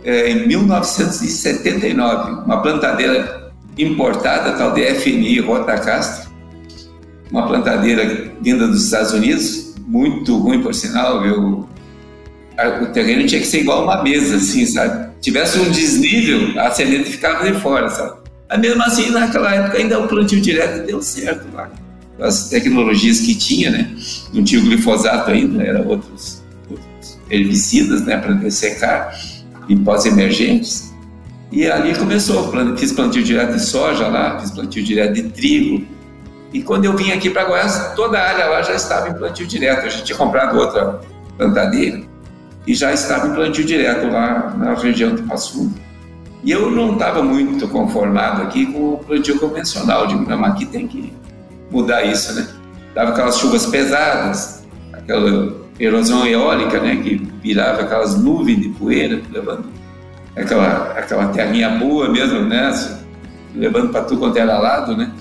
É, 0.02 0.32
em 0.32 0.48
1979, 0.48 2.44
uma 2.44 2.60
plantadeira 2.60 3.52
importada, 3.78 4.50
tal 4.58 4.74
de 4.74 4.84
FNI 4.96 5.38
Rota 5.38 5.78
Castro, 5.78 6.28
uma 7.30 7.46
plantadeira 7.46 8.32
vinda 8.40 8.66
dos 8.66 8.86
Estados 8.86 9.12
Unidos, 9.12 9.76
muito 9.86 10.36
ruim 10.38 10.60
por 10.60 10.74
sinal, 10.74 11.22
viu? 11.22 11.68
o 12.82 12.86
terreno 12.86 13.26
tinha 13.26 13.40
que 13.40 13.46
ser 13.46 13.60
igual 13.60 13.84
uma 13.84 14.02
mesa, 14.02 14.36
assim, 14.36 14.66
sabe? 14.66 15.08
Tivesse 15.20 15.60
um 15.60 15.70
desnível, 15.70 16.60
a 16.60 16.70
semente 16.72 17.10
ficava 17.10 17.50
de 17.50 17.58
fora, 17.60 17.88
sabe? 17.88 18.19
Mas 18.50 18.60
mesmo 18.60 18.82
assim, 18.82 19.10
naquela 19.10 19.54
época, 19.54 19.78
ainda 19.78 19.98
o 20.00 20.08
plantio 20.08 20.40
direto 20.40 20.84
deu 20.84 21.00
certo 21.00 21.46
lá. 21.54 21.70
As 22.20 22.48
tecnologias 22.48 23.20
que 23.20 23.34
tinha, 23.34 23.70
né? 23.70 23.90
Não 24.34 24.44
tinha 24.44 24.60
o 24.60 24.64
glifosato 24.64 25.30
ainda, 25.30 25.62
eram 25.62 25.86
outros, 25.86 26.42
outros 26.68 27.18
herbicidas, 27.30 28.02
né, 28.04 28.18
para 28.18 28.34
dessecar, 28.34 29.16
em 29.68 29.78
pós-emergentes. 29.78 30.92
E 31.50 31.66
ali 31.66 31.96
começou, 31.96 32.52
fiz 32.76 32.92
plantio 32.92 33.22
direto 33.22 33.54
de 33.54 33.62
soja 33.62 34.08
lá, 34.08 34.38
fiz 34.40 34.50
plantio 34.50 34.84
direto 34.84 35.14
de 35.14 35.22
trigo, 35.30 35.86
e 36.52 36.62
quando 36.62 36.84
eu 36.84 36.96
vim 36.96 37.12
aqui 37.12 37.30
para 37.30 37.44
Goiás, 37.44 37.92
toda 37.94 38.18
a 38.18 38.28
área 38.28 38.46
lá 38.46 38.62
já 38.62 38.74
estava 38.74 39.08
em 39.08 39.14
plantio 39.14 39.46
direto. 39.46 39.86
A 39.86 39.88
gente 39.88 40.04
tinha 40.04 40.18
comprado 40.18 40.58
outra 40.58 41.00
plantadeira 41.36 42.02
e 42.66 42.74
já 42.74 42.92
estava 42.92 43.28
em 43.28 43.34
plantio 43.34 43.64
direto 43.64 44.08
lá 44.08 44.54
na 44.58 44.74
região 44.74 45.14
de 45.14 45.22
Passo 45.22 45.52
Fundo. 45.52 45.89
E 46.42 46.50
eu 46.50 46.70
não 46.70 46.94
estava 46.94 47.22
muito 47.22 47.68
conformado 47.68 48.42
aqui 48.42 48.66
com 48.66 48.94
o 48.94 48.98
plantio 48.98 49.38
convencional. 49.38 50.06
Digo, 50.06 50.28
não, 50.28 50.44
aqui 50.44 50.64
tem 50.64 50.86
que 50.86 51.12
mudar 51.70 52.02
isso, 52.04 52.34
né? 52.34 52.48
Dava 52.94 53.10
aquelas 53.10 53.38
chuvas 53.38 53.66
pesadas, 53.66 54.64
aquela 54.92 55.54
erosão 55.78 56.26
eólica, 56.26 56.80
né? 56.80 56.96
Que 56.96 57.16
virava 57.42 57.82
aquelas 57.82 58.18
nuvens 58.18 58.60
de 58.60 58.68
poeira, 58.70 59.20
levando 59.30 59.66
aquela, 60.34 60.92
aquela 60.96 61.28
terrinha 61.28 61.70
boa 61.70 62.08
mesmo, 62.08 62.40
né? 62.40 62.72
Levando 63.54 63.90
para 63.90 64.04
tudo 64.04 64.20
quanto 64.20 64.38
era 64.38 64.58
lado, 64.58 64.96
né? 64.96 65.12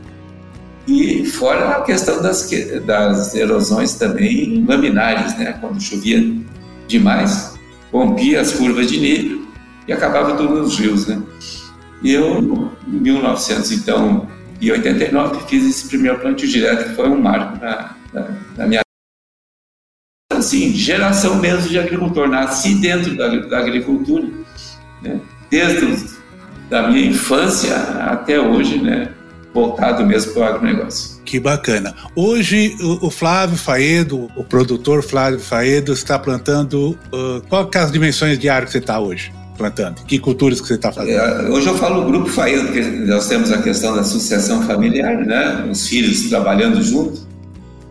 E 0.87 1.25
fora 1.25 1.69
a 1.69 1.81
questão 1.81 2.21
das, 2.21 2.49
das 2.85 3.35
erosões 3.35 3.95
também 3.95 4.65
laminares, 4.65 5.37
né? 5.37 5.57
Quando 5.59 5.81
chovia 5.81 6.33
demais, 6.87 7.59
rompia 7.91 8.39
as 8.39 8.53
curvas 8.53 8.87
de 8.87 8.99
nível 8.99 9.38
e 9.89 9.93
acabava 9.93 10.37
tudo 10.37 10.61
nos 10.61 10.77
rios, 10.77 11.07
né? 11.07 11.19
E 12.03 12.13
eu, 12.13 12.71
em 12.87 12.91
1989, 12.91 15.39
fiz 15.47 15.65
esse 15.65 15.87
primeiro 15.87 16.19
plantio 16.19 16.47
direto, 16.47 16.89
que 16.89 16.95
foi 16.95 17.09
um 17.09 17.19
marco 17.19 17.57
na, 17.59 17.95
na, 18.13 18.27
na 18.55 18.67
minha 18.67 18.81
assim, 20.31 20.71
geração 20.73 21.39
mesmo 21.39 21.67
de 21.67 21.79
agricultor. 21.79 22.27
Nasci 22.27 22.75
dentro 22.75 23.17
da, 23.17 23.29
da 23.29 23.57
agricultura, 23.57 24.27
né? 25.01 25.19
desde 25.49 25.85
a 25.85 26.19
da 26.69 26.87
minha 26.87 27.07
infância 27.07 27.75
até 27.75 28.39
hoje, 28.39 28.79
né? 28.79 29.11
voltado 29.51 30.05
mesmo 30.05 30.33
para 30.33 30.41
o 30.41 30.45
agronegócio. 30.45 31.19
Que 31.25 31.39
bacana. 31.39 31.95
Hoje 32.15 32.77
o, 33.01 33.09
Flávio 33.09 33.57
Faedo, 33.57 34.29
o 34.35 34.43
produtor 34.43 35.01
Flávio 35.01 35.39
Faedo, 35.39 35.93
está 35.93 36.19
plantando. 36.19 36.91
Uh, 37.11 37.41
qual 37.49 37.67
é 37.73 37.77
as 37.79 37.91
dimensões 37.91 38.37
de 38.37 38.47
área 38.47 38.67
que 38.67 38.71
você 38.71 38.77
está 38.77 38.99
hoje? 38.99 39.38
Plantando? 39.59 40.05
Que 40.05 40.17
culturas 40.17 40.61
que 40.61 40.67
você 40.67 40.75
está 40.75 40.89
fazendo? 40.89 41.19
É, 41.19 41.49
hoje 41.49 41.67
eu 41.67 41.75
falo 41.75 42.05
grupo 42.05 42.29
Faedo, 42.29 42.67
porque 42.67 42.81
nós 42.81 43.27
temos 43.27 43.51
a 43.51 43.61
questão 43.61 43.93
da 43.93 44.05
sucessão 44.05 44.63
familiar, 44.63 45.17
né? 45.17 45.67
Os 45.69 45.85
filhos 45.85 46.29
trabalhando 46.29 46.81
junto. 46.81 47.27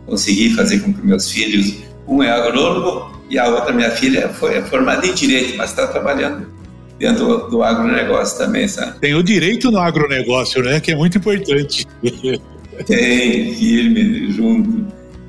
Consegui 0.07 0.55
fazer 0.55 0.81
com 0.81 0.95
que 0.95 1.07
meus 1.07 1.31
filhos, 1.31 1.75
um 2.07 2.23
é 2.23 2.31
agrônomo 2.31 3.13
e 3.29 3.39
a 3.39 3.47
outra, 3.49 3.75
minha 3.75 3.91
filha, 3.91 4.31
foi 4.31 4.63
formada 4.63 5.07
em 5.07 5.13
direito, 5.13 5.59
mas 5.59 5.69
está 5.69 5.87
trabalhando 5.87 6.47
dentro 6.99 7.27
do, 7.27 7.51
do 7.51 7.63
agronegócio 7.63 8.39
também, 8.39 8.67
sabe? 8.67 8.99
Tem 8.99 9.15
o 9.15 9.23
direito 9.23 9.71
no 9.71 9.79
agronegócio, 9.79 10.63
né? 10.63 10.81
Que 10.81 10.93
é 10.93 10.97
muito 10.97 11.19
importante. 11.19 11.87
Tem, 12.87 13.55
firme, 13.55 14.33
junto. 14.33 14.87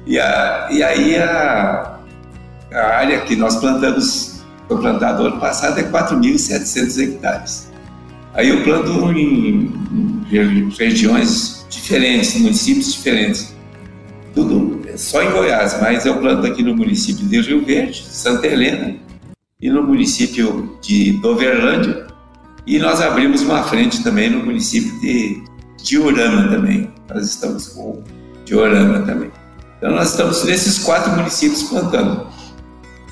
E, 0.07 0.17
a, 0.17 0.69
e 0.71 0.81
aí 0.81 1.17
a, 1.17 1.99
a 2.71 2.79
área 2.79 3.19
que 3.19 3.35
nós 3.35 3.57
plantamos, 3.57 4.38
foi 4.69 4.77
plantada 4.77 5.23
ano 5.23 5.39
passado, 5.39 5.79
é 5.79 5.83
4.700 5.83 7.03
hectares. 7.03 7.71
Aí 8.35 8.49
eu 8.49 8.63
planto 8.63 8.91
em, 9.11 9.73
em 9.91 10.69
regiões 10.77 11.65
diferentes, 11.69 12.35
municípios 12.39 12.93
diferentes. 12.93 13.53
Tudo 14.35 14.79
só 14.95 15.23
em 15.23 15.31
Goiás, 15.31 15.77
mas 15.81 16.05
eu 16.05 16.17
planto 16.17 16.45
aqui 16.45 16.61
no 16.61 16.75
município 16.75 17.25
de 17.25 17.41
Rio 17.41 17.65
Verde, 17.65 18.05
Santa 18.07 18.45
Helena, 18.45 18.95
e 19.59 19.69
no 19.69 19.81
município 19.81 20.77
de 20.81 21.13
Doverlândia. 21.13 22.07
E 22.67 22.77
nós 22.77 23.01
abrimos 23.01 23.41
uma 23.41 23.63
frente 23.63 24.03
também 24.03 24.29
no 24.29 24.45
município 24.45 24.91
de 25.01 25.43
Diorama 25.83 26.47
também. 26.49 26.91
Nós 27.09 27.25
estamos 27.25 27.69
com 27.69 28.03
Diorama 28.45 28.99
também. 28.99 29.31
Então 29.77 29.91
nós 29.91 30.11
estamos 30.11 30.43
nesses 30.43 30.77
quatro 30.77 31.11
municípios 31.13 31.63
plantando. 31.63 32.27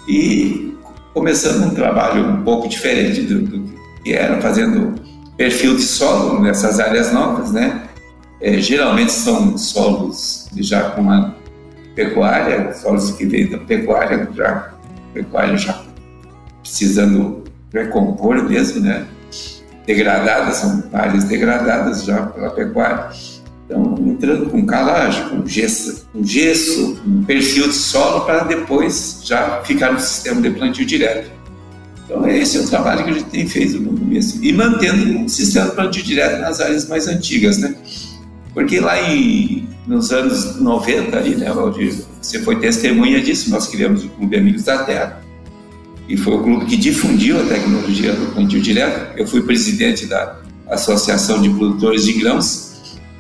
E 0.08 0.66
começando 1.14 1.66
um 1.66 1.74
trabalho 1.74 2.26
um 2.28 2.44
pouco 2.44 2.68
diferente 2.68 3.22
do, 3.22 3.42
do 3.42 3.74
que 4.04 4.14
era, 4.14 4.42
fazendo 4.42 4.96
perfil 5.36 5.76
de 5.76 5.84
solo 5.84 6.42
nessas 6.42 6.80
áreas 6.80 7.12
novas, 7.12 7.52
né? 7.52 7.84
É, 8.40 8.60
geralmente 8.60 9.12
são 9.12 9.58
solos 9.58 10.48
já 10.56 10.92
com 10.92 11.02
uma 11.02 11.36
pecuária, 11.96 12.74
solos 12.74 13.12
que 13.12 13.26
vêm 13.26 13.50
da 13.50 13.58
pecuária, 13.58 14.30
já 14.36 14.74
pecuária 15.14 15.58
já 15.58 15.84
precisando 16.62 17.44
recompor 17.74 18.44
mesmo, 18.44 18.82
né? 18.82 19.06
Degradadas, 19.86 20.58
são 20.58 20.84
áreas 20.94 21.24
degradadas 21.24 22.04
já 22.04 22.28
pela 22.28 22.50
pecuária. 22.52 23.10
Então, 23.67 23.97
entrando 24.00 24.50
com 24.50 24.65
calagem, 24.65 25.27
com 25.27 25.45
gesso, 25.45 26.07
com 26.13 26.24
gesso, 26.24 26.97
perfil 27.27 27.67
de 27.67 27.74
solo 27.74 28.21
para 28.21 28.45
depois 28.45 29.19
já 29.25 29.62
ficar 29.65 29.91
no 29.91 30.00
sistema 30.00 30.41
de 30.41 30.51
plantio 30.51 30.86
direto. 30.86 31.29
Então, 32.05 32.25
esse 32.29 32.57
é 32.57 32.62
o 32.62 32.67
trabalho 32.69 33.03
que 33.03 33.09
a 33.09 33.13
gente 33.13 33.25
tem 33.25 33.45
feito 33.45 33.77
no 33.81 33.97
começo. 33.97 34.41
E 34.41 34.53
mantendo 34.53 35.19
um 35.19 35.27
sistema 35.27 35.67
de 35.67 35.75
plantio 35.75 36.01
direto 36.01 36.39
nas 36.39 36.62
áreas 36.62 36.88
mais 36.88 37.09
antigas, 37.09 37.57
né? 37.57 37.75
Porque 38.53 38.79
lá 38.79 39.01
em, 39.12 39.67
nos 39.86 40.13
anos 40.13 40.55
90, 40.62 41.17
ali, 41.17 41.36
né, 41.36 41.51
Valdir, 41.51 41.93
você 42.21 42.39
foi 42.39 42.59
testemunha 42.59 43.21
disso, 43.21 43.50
nós 43.50 43.67
criamos 43.67 44.05
o 44.05 44.09
Clube 44.09 44.38
Amigos 44.38 44.63
da 44.63 44.83
Terra, 44.83 45.21
e 46.07 46.15
foi 46.15 46.36
o 46.36 46.39
clube 46.41 46.65
que 46.65 46.77
difundiu 46.77 47.38
a 47.41 47.43
tecnologia 47.43 48.13
do 48.13 48.33
plantio 48.33 48.62
direto. 48.62 49.17
Eu 49.17 49.27
fui 49.27 49.41
presidente 49.41 50.05
da 50.05 50.38
Associação 50.69 51.41
de 51.41 51.50
Produtores 51.50 52.05
de 52.05 52.13
Grãos 52.13 52.66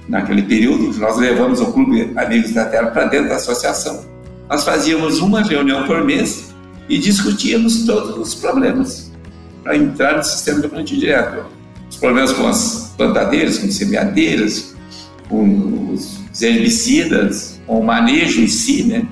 naquele 0.07 0.43
período. 0.43 0.97
Nós 0.99 1.17
levamos 1.17 1.59
o 1.59 1.71
Clube 1.71 2.13
Amigos 2.15 2.53
da 2.53 2.65
Terra 2.65 2.87
para 2.87 3.05
dentro 3.05 3.29
da 3.29 3.35
associação. 3.35 4.05
Nós 4.49 4.63
fazíamos 4.63 5.19
uma 5.19 5.41
reunião 5.41 5.85
por 5.85 6.03
mês 6.03 6.53
e 6.87 6.97
discutíamos 6.97 7.85
todos 7.85 8.17
os 8.17 8.35
problemas 8.35 9.11
para 9.63 9.75
entrar 9.75 10.17
no 10.17 10.23
sistema 10.23 10.61
do 10.61 10.69
plantio 10.69 10.97
direto. 10.97 11.45
Os 11.89 11.97
problemas 11.97 12.31
com 12.31 12.47
as 12.47 12.93
plantadeiras, 12.95 13.57
com 13.57 13.69
semeadeiras, 13.69 14.75
com 15.27 15.93
os 15.93 16.41
herbicidas, 16.41 17.59
com 17.65 17.79
o 17.79 17.85
manejo 17.85 18.41
em 18.41 18.47
si, 18.47 18.83
né, 18.83 19.05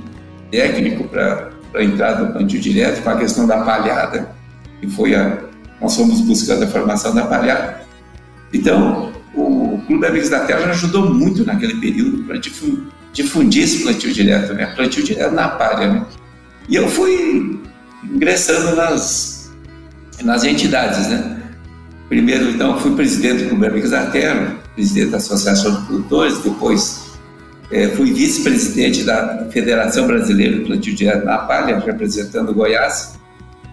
técnico 0.51 1.05
para 1.05 1.49
a 1.73 1.83
entrada 1.83 2.25
do 2.25 2.33
plantio 2.33 2.59
direto, 2.59 3.03
com 3.03 3.09
a 3.09 3.17
questão 3.17 3.45
da 3.45 3.57
palhada, 3.57 4.33
que 4.79 4.87
foi 4.87 5.15
a. 5.15 5.37
Nós 5.81 5.95
fomos 5.95 6.21
buscando 6.21 6.63
a 6.63 6.67
formação 6.67 7.13
da 7.13 7.25
palhada. 7.25 7.81
Então, 8.53 9.11
o 9.33 9.64
Clube 9.85 10.05
Amigos 10.05 10.29
da 10.29 10.41
Terra 10.41 10.69
ajudou 10.71 11.13
muito 11.13 11.45
naquele 11.45 11.75
período 11.75 12.23
para 12.23 12.37
difundir 13.13 13.63
esse 13.63 13.83
plantio 13.83 14.11
direto, 14.13 14.53
né? 14.53 14.67
Plantio 14.75 15.03
direto 15.03 15.33
na 15.33 15.47
palha, 15.49 15.93
né? 15.93 16.05
E 16.67 16.75
eu 16.75 16.87
fui 16.87 17.59
ingressando 18.03 18.75
nas, 18.75 19.51
nas 20.23 20.43
entidades, 20.43 21.07
né? 21.07 21.37
Primeiro, 22.09 22.49
então, 22.49 22.79
fui 22.79 22.95
presidente 22.95 23.43
do 23.43 23.49
Clube 23.49 23.67
Amigos 23.67 23.91
da 23.91 24.07
Terra, 24.07 24.57
presidente 24.75 25.11
da 25.11 25.17
Associação 25.17 25.81
de 25.81 25.87
Produtores, 25.87 26.37
depois 26.39 27.05
é, 27.71 27.87
fui 27.89 28.13
vice-presidente 28.13 29.03
da 29.03 29.47
Federação 29.51 30.05
Brasileira 30.05 30.57
de 30.57 30.65
Plantio 30.65 30.93
Direto 30.93 31.25
na 31.25 31.39
Palha, 31.39 31.79
representando 31.79 32.53
Goiás. 32.53 33.15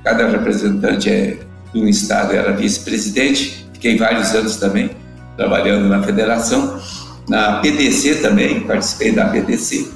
Cada 0.02 0.28
representante 0.28 1.10
é, 1.10 1.38
um 1.74 1.86
estado 1.86 2.32
era 2.32 2.52
vice-presidente, 2.52 3.68
fiquei 3.74 3.96
vários 3.96 4.34
anos 4.34 4.56
também 4.56 5.01
trabalhando 5.36 5.88
na 5.88 6.02
federação. 6.02 6.80
Na 7.28 7.60
PDC 7.60 8.16
também, 8.16 8.60
participei 8.60 9.12
da 9.12 9.26
PDC. 9.26 9.90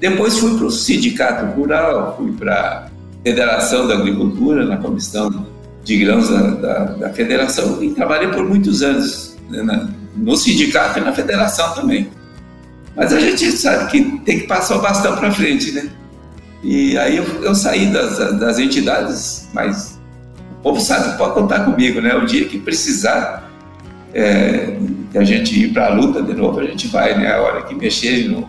Depois 0.00 0.38
fui 0.38 0.56
para 0.56 0.66
o 0.66 0.70
Sindicato 0.70 1.46
Rural, 1.46 2.14
fui 2.16 2.32
para 2.32 2.86
a 2.86 2.88
Federação 3.24 3.86
da 3.86 3.94
Agricultura, 3.94 4.64
na 4.64 4.76
comissão 4.76 5.46
de 5.82 5.98
grãos 5.98 6.28
da, 6.28 6.42
da, 6.50 6.84
da 6.84 7.10
federação, 7.10 7.82
e 7.82 7.90
trabalhei 7.90 8.28
por 8.28 8.44
muitos 8.44 8.82
anos 8.82 9.36
né, 9.48 9.62
na, 9.62 9.88
no 10.16 10.36
sindicato 10.36 10.98
e 10.98 11.02
na 11.02 11.12
federação 11.12 11.74
também. 11.74 12.10
Mas 12.94 13.12
a 13.12 13.20
gente 13.20 13.50
sabe 13.52 13.90
que 13.90 14.18
tem 14.20 14.40
que 14.40 14.46
passar 14.46 14.76
o 14.76 14.82
bastão 14.82 15.16
para 15.16 15.30
frente, 15.30 15.72
né? 15.72 15.88
E 16.62 16.98
aí 16.98 17.16
eu, 17.16 17.24
eu 17.42 17.54
saí 17.54 17.86
das, 17.86 18.18
das 18.38 18.58
entidades, 18.58 19.48
mas 19.52 19.98
o 20.58 20.62
povo 20.62 20.80
sabe, 20.80 21.16
pode 21.16 21.34
contar 21.34 21.60
comigo, 21.60 22.00
né? 22.00 22.14
O 22.16 22.26
dia 22.26 22.44
que 22.46 22.58
precisar 22.58 23.47
é, 24.14 24.76
a 25.14 25.24
gente 25.24 25.58
ir 25.58 25.72
para 25.72 25.86
a 25.86 25.94
luta 25.94 26.22
de 26.22 26.34
novo, 26.34 26.60
a 26.60 26.64
gente 26.64 26.88
vai, 26.88 27.18
né? 27.18 27.32
A 27.32 27.40
hora 27.40 27.62
que 27.62 27.74
mexerem 27.74 28.28
no, 28.28 28.48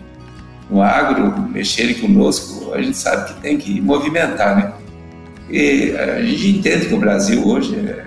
no 0.69 0.81
agro, 0.81 1.41
mexerem 1.49 1.95
conosco, 1.95 2.73
a 2.73 2.81
gente 2.81 2.97
sabe 2.97 3.33
que 3.33 3.41
tem 3.41 3.57
que 3.57 3.81
movimentar, 3.81 4.55
né? 4.55 4.73
E 5.49 5.95
a 5.97 6.21
gente 6.21 6.49
entende 6.49 6.85
que 6.87 6.93
o 6.93 6.99
Brasil 6.99 7.45
hoje 7.47 7.75
é, 7.75 8.05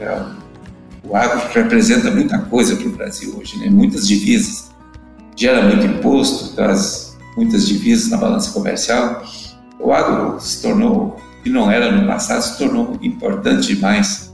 é 0.00 0.38
o 1.02 1.16
agro 1.16 1.40
representa 1.52 2.10
muita 2.10 2.38
coisa 2.38 2.76
para 2.76 2.86
o 2.86 2.92
Brasil 2.92 3.34
hoje, 3.38 3.58
né? 3.58 3.70
muitas 3.70 4.06
divisas, 4.06 4.70
gera 5.34 5.62
muito 5.62 5.86
imposto, 5.86 6.54
traz 6.54 7.16
muitas 7.36 7.66
divisas 7.66 8.10
na 8.10 8.18
balança 8.18 8.52
comercial. 8.52 9.22
O 9.80 9.92
agro 9.92 10.38
se 10.38 10.60
tornou, 10.60 11.16
que 11.42 11.48
não 11.48 11.70
era 11.70 11.90
no 11.90 12.06
passado, 12.06 12.42
se 12.42 12.58
tornou 12.58 12.98
importante 13.00 13.74
demais 13.74 14.27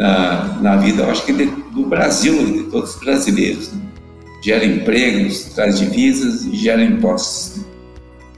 na, 0.00 0.58
na 0.62 0.76
vida, 0.76 1.02
eu 1.02 1.10
acho 1.10 1.26
que 1.26 1.32
de, 1.34 1.44
do 1.44 1.84
Brasil 1.84 2.34
e 2.48 2.52
de 2.52 2.62
todos 2.70 2.94
os 2.94 3.00
brasileiros. 3.00 3.70
Né? 3.70 3.82
Gera 4.42 4.64
empregos, 4.64 5.44
traz 5.54 5.78
divisas 5.78 6.44
e 6.44 6.56
gera 6.56 6.82
impostos. 6.82 7.58
Né? 7.58 7.64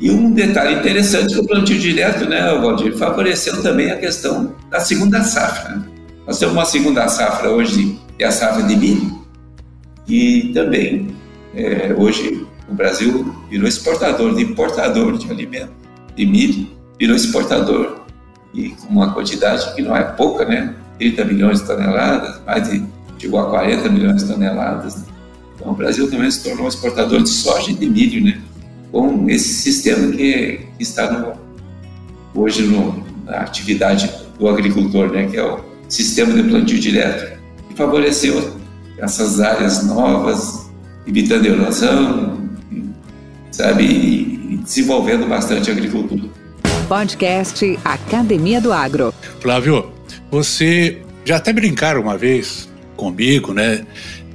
E 0.01 0.11
um 0.11 0.33
detalhe 0.33 0.81
interessante 0.81 1.39
o 1.39 1.47
plantio 1.47 1.79
direto, 1.79 2.29
né, 2.29 2.53
Valdir, 2.59 2.99
favoreceu 2.99 3.63
também 3.63 3.93
a 3.93 3.97
questão 3.97 4.57
da 4.69 4.81
segunda 4.81 5.23
safra. 5.23 5.77
Né? 5.77 5.85
Nós 6.27 6.41
temos 6.41 6.53
uma 6.53 6.65
segunda 6.65 7.07
safra 7.07 7.49
hoje, 7.49 7.97
que 8.19 8.25
é 8.25 8.27
a 8.27 8.33
safra 8.33 8.65
de 8.65 8.75
milho, 8.75 9.23
e 10.09 10.51
também 10.53 11.15
é, 11.55 11.95
hoje 11.97 12.45
o 12.69 12.75
Brasil 12.75 13.33
virou 13.49 13.69
exportador, 13.69 14.35
de 14.35 14.43
importador 14.43 15.17
de 15.17 15.31
alimento, 15.31 15.71
de 16.17 16.27
milho, 16.27 16.67
virou 16.99 17.15
exportador. 17.15 18.03
E 18.53 18.71
com 18.71 18.89
uma 18.89 19.15
quantidade 19.15 19.73
que 19.75 19.81
não 19.81 19.97
é 19.97 20.03
pouca, 20.03 20.45
né? 20.45 20.75
30 20.99 21.25
milhões 21.25 21.61
de 21.61 21.67
toneladas, 21.67 22.41
mais 22.45 22.69
de, 22.69 22.85
chegou 23.19 23.41
a 23.41 23.51
40 23.51 23.89
milhões 23.89 24.23
de 24.23 24.33
toneladas. 24.33 24.97
Né? 24.97 25.03
Então 25.55 25.73
o 25.73 25.75
Brasil 25.75 26.11
também 26.11 26.31
se 26.31 26.43
tornou 26.43 26.69
exportador 26.69 27.23
de 27.23 27.29
soja 27.29 27.71
e 27.71 27.75
de 27.75 27.89
milho, 27.89 28.25
né? 28.25 28.41
Com 28.91 29.29
esse 29.29 29.55
sistema 29.55 30.11
que, 30.13 30.61
que 30.77 30.83
está 30.83 31.11
no, 31.11 31.33
hoje 32.35 32.63
no, 32.63 33.05
na 33.25 33.39
atividade 33.39 34.11
do 34.39 34.49
agricultor, 34.49 35.11
né? 35.11 35.27
Que 35.27 35.37
é 35.37 35.45
o 35.45 35.61
sistema 35.89 36.33
de 36.35 36.43
plantio 36.43 36.79
direto, 36.79 37.39
que 37.69 37.75
favoreceu 37.75 38.57
essas 38.99 39.41
áreas 39.41 39.85
novas, 39.87 40.71
evitando 41.07 41.47
erosão, 41.47 42.49
sabe, 43.51 43.85
e 43.85 44.57
desenvolvendo 44.63 45.29
bastante 45.29 45.71
a 45.71 45.73
agricultura. 45.73 46.23
Podcast 46.89 47.79
Academia 47.85 48.61
do 48.61 48.73
Agro. 48.73 49.15
Flávio, 49.41 49.91
você 50.33 51.03
já 51.27 51.37
até 51.37 51.53
brincaram 51.53 52.01
uma 52.01 52.17
vez 52.17 52.67
comigo, 52.97 53.53
né? 53.53 53.87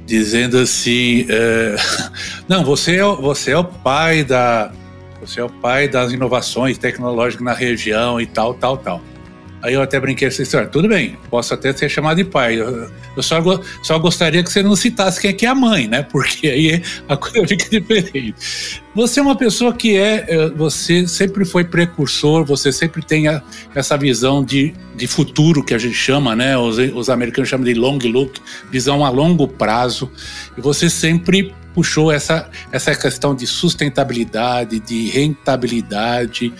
Dizendo 0.06 0.56
assim, 0.56 1.26
é, 1.28 1.74
não, 2.48 2.64
você 2.64 3.00
é, 3.00 3.02
você 3.02 3.50
é 3.50 3.58
o 3.58 3.64
pai 3.64 4.22
da, 4.22 4.70
você 5.20 5.40
é 5.40 5.44
o 5.44 5.50
pai 5.50 5.88
das 5.88 6.12
inovações 6.12 6.78
tecnológicas 6.78 7.44
na 7.44 7.52
região 7.52 8.20
e 8.20 8.26
tal, 8.26 8.54
tal, 8.54 8.76
tal. 8.76 9.02
Aí 9.60 9.74
eu 9.74 9.82
até 9.82 9.98
brinquei 9.98 10.28
essa 10.28 10.42
história. 10.42 10.68
Tudo 10.68 10.88
bem, 10.88 11.18
posso 11.28 11.52
até 11.52 11.72
ser 11.72 11.88
chamado 11.88 12.18
de 12.18 12.24
pai. 12.24 12.60
Eu, 12.60 12.88
eu 13.16 13.22
só, 13.22 13.42
só 13.82 13.98
gostaria 13.98 14.42
que 14.42 14.52
você 14.52 14.62
não 14.62 14.76
citasse 14.76 15.20
quem 15.20 15.30
é 15.30 15.32
que 15.32 15.46
é 15.46 15.48
a 15.48 15.54
mãe, 15.54 15.88
né? 15.88 16.02
Porque 16.02 16.46
aí 16.46 16.82
a 17.08 17.16
coisa 17.16 17.46
fica 17.46 17.66
diferente. 17.80 18.34
Você 18.94 19.18
é 19.18 19.22
uma 19.22 19.34
pessoa 19.34 19.72
que 19.72 19.96
é. 19.96 20.26
é 20.28 20.48
você 20.50 21.08
sempre 21.08 21.44
foi 21.44 21.64
precursor, 21.64 22.44
você 22.44 22.70
sempre 22.70 23.04
tem 23.04 23.26
a, 23.26 23.42
essa 23.74 23.96
visão 23.96 24.44
de, 24.44 24.72
de 24.94 25.06
futuro 25.08 25.64
que 25.64 25.74
a 25.74 25.78
gente 25.78 25.96
chama, 25.96 26.36
né? 26.36 26.56
Os, 26.56 26.78
os 26.78 27.10
americanos 27.10 27.48
chamam 27.48 27.64
de 27.64 27.74
long 27.74 27.98
look, 28.04 28.40
visão 28.70 29.04
a 29.04 29.10
longo 29.10 29.48
prazo. 29.48 30.08
E 30.56 30.60
você 30.60 30.88
sempre 30.88 31.52
puxou 31.74 32.12
essa, 32.12 32.48
essa 32.70 32.94
questão 32.94 33.34
de 33.34 33.46
sustentabilidade, 33.46 34.78
de 34.78 35.08
rentabilidade, 35.08 36.52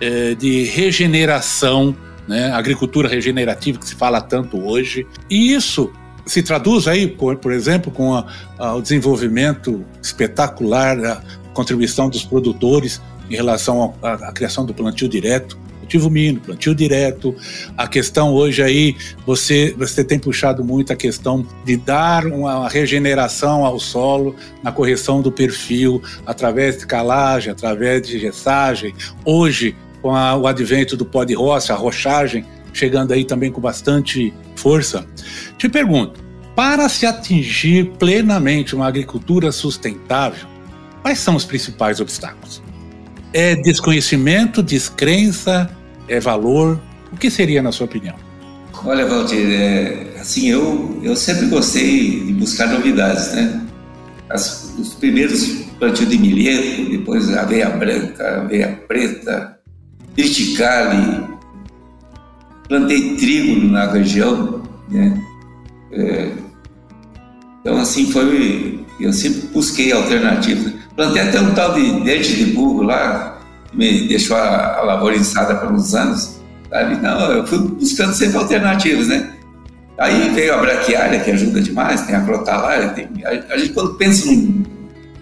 é, 0.00 0.34
de 0.34 0.64
regeneração 0.64 1.96
né? 2.26 2.52
agricultura 2.52 3.08
regenerativa 3.08 3.78
que 3.78 3.86
se 3.86 3.94
fala 3.94 4.20
tanto 4.20 4.64
hoje. 4.64 5.06
E 5.28 5.54
isso 5.54 5.92
se 6.26 6.42
traduz 6.42 6.86
aí, 6.86 7.06
por, 7.06 7.36
por 7.36 7.52
exemplo, 7.52 7.90
com 7.90 8.14
a, 8.14 8.26
a, 8.58 8.74
o 8.74 8.82
desenvolvimento 8.82 9.84
espetacular 10.00 10.96
da 11.00 11.22
contribuição 11.52 12.08
dos 12.08 12.24
produtores 12.24 13.00
em 13.28 13.34
relação 13.34 13.94
à 14.02 14.32
criação 14.32 14.64
do 14.64 14.74
plantio 14.74 15.08
direto, 15.08 15.58
cultivo 15.80 16.10
mínimo, 16.10 16.40
plantio 16.40 16.74
direto. 16.74 17.34
A 17.76 17.86
questão 17.86 18.32
hoje 18.32 18.62
aí, 18.62 18.96
você, 19.26 19.74
você 19.76 20.04
tem 20.04 20.18
puxado 20.18 20.64
muito 20.64 20.92
a 20.92 20.96
questão 20.96 21.46
de 21.64 21.76
dar 21.76 22.26
uma 22.26 22.68
regeneração 22.68 23.64
ao 23.64 23.78
solo 23.78 24.34
na 24.62 24.70
correção 24.70 25.20
do 25.20 25.30
perfil, 25.30 26.02
através 26.26 26.78
de 26.78 26.86
calagem, 26.86 27.52
através 27.52 28.06
de 28.06 28.18
gessagem. 28.18 28.94
Hoje, 29.24 29.76
com 30.02 30.14
a, 30.14 30.36
o 30.36 30.46
advento 30.46 30.96
do 30.96 31.06
pó 31.06 31.24
de 31.24 31.32
roça, 31.32 31.72
a 31.72 31.76
rochagem, 31.76 32.44
chegando 32.72 33.12
aí 33.12 33.24
também 33.24 33.50
com 33.50 33.60
bastante 33.60 34.34
força. 34.56 35.06
Te 35.56 35.68
pergunto, 35.68 36.20
para 36.54 36.88
se 36.88 37.06
atingir 37.06 37.92
plenamente 37.98 38.74
uma 38.74 38.86
agricultura 38.86 39.52
sustentável, 39.52 40.46
quais 41.00 41.18
são 41.18 41.36
os 41.36 41.44
principais 41.44 42.00
obstáculos? 42.00 42.62
É 43.32 43.54
desconhecimento, 43.56 44.62
descrença, 44.62 45.70
é 46.08 46.20
valor? 46.20 46.78
O 47.10 47.16
que 47.16 47.30
seria, 47.30 47.62
na 47.62 47.72
sua 47.72 47.86
opinião? 47.86 48.16
Olha, 48.84 49.06
Valdir, 49.06 49.48
é, 49.48 50.16
assim, 50.20 50.50
eu, 50.50 51.00
eu 51.02 51.14
sempre 51.14 51.46
gostei 51.46 52.24
de 52.24 52.32
buscar 52.32 52.66
novidades, 52.66 53.32
né? 53.32 53.62
As, 54.28 54.74
os 54.78 54.94
primeiros 54.94 55.62
plantio 55.78 56.06
de 56.06 56.18
milheto, 56.18 56.90
depois 56.90 57.28
aveia 57.36 57.68
branca, 57.70 58.42
aveia 58.42 58.68
preta, 58.86 59.58
Triticale, 60.14 61.28
plantei 62.68 63.16
trigo 63.16 63.66
na 63.66 63.90
região, 63.90 64.62
né? 64.90 65.22
É, 65.92 66.32
então, 67.60 67.78
assim, 67.78 68.10
foi. 68.10 68.84
Eu 69.00 69.12
sempre 69.12 69.48
busquei 69.48 69.92
alternativas. 69.92 70.72
Plantei 70.94 71.22
até 71.22 71.40
um 71.40 71.54
tal 71.54 71.74
de 71.74 72.00
dente 72.04 72.36
de 72.36 72.46
burro 72.52 72.82
lá, 72.82 73.40
que 73.70 73.76
me 73.76 74.06
deixou 74.08 74.36
a, 74.36 74.78
a 74.78 74.82
lavoura 74.82 75.16
por 75.60 75.72
uns 75.72 75.94
anos. 75.94 76.40
Sabe? 76.68 76.96
Não, 76.96 77.32
eu 77.32 77.46
fui 77.46 77.58
buscando 77.58 78.12
sempre 78.14 78.36
alternativas, 78.38 79.08
né? 79.08 79.32
Aí 79.98 80.30
veio 80.30 80.54
a 80.54 80.58
braquiária, 80.58 81.20
que 81.20 81.30
ajuda 81.30 81.60
demais, 81.60 82.02
tem 82.02 82.14
a 82.14 82.22
crotalária, 82.22 82.88
tem, 82.90 83.08
a, 83.24 83.54
a, 83.54 83.58
gente 83.58 83.72
quando 83.72 83.94
pensa 83.94 84.26
num, 84.26 84.64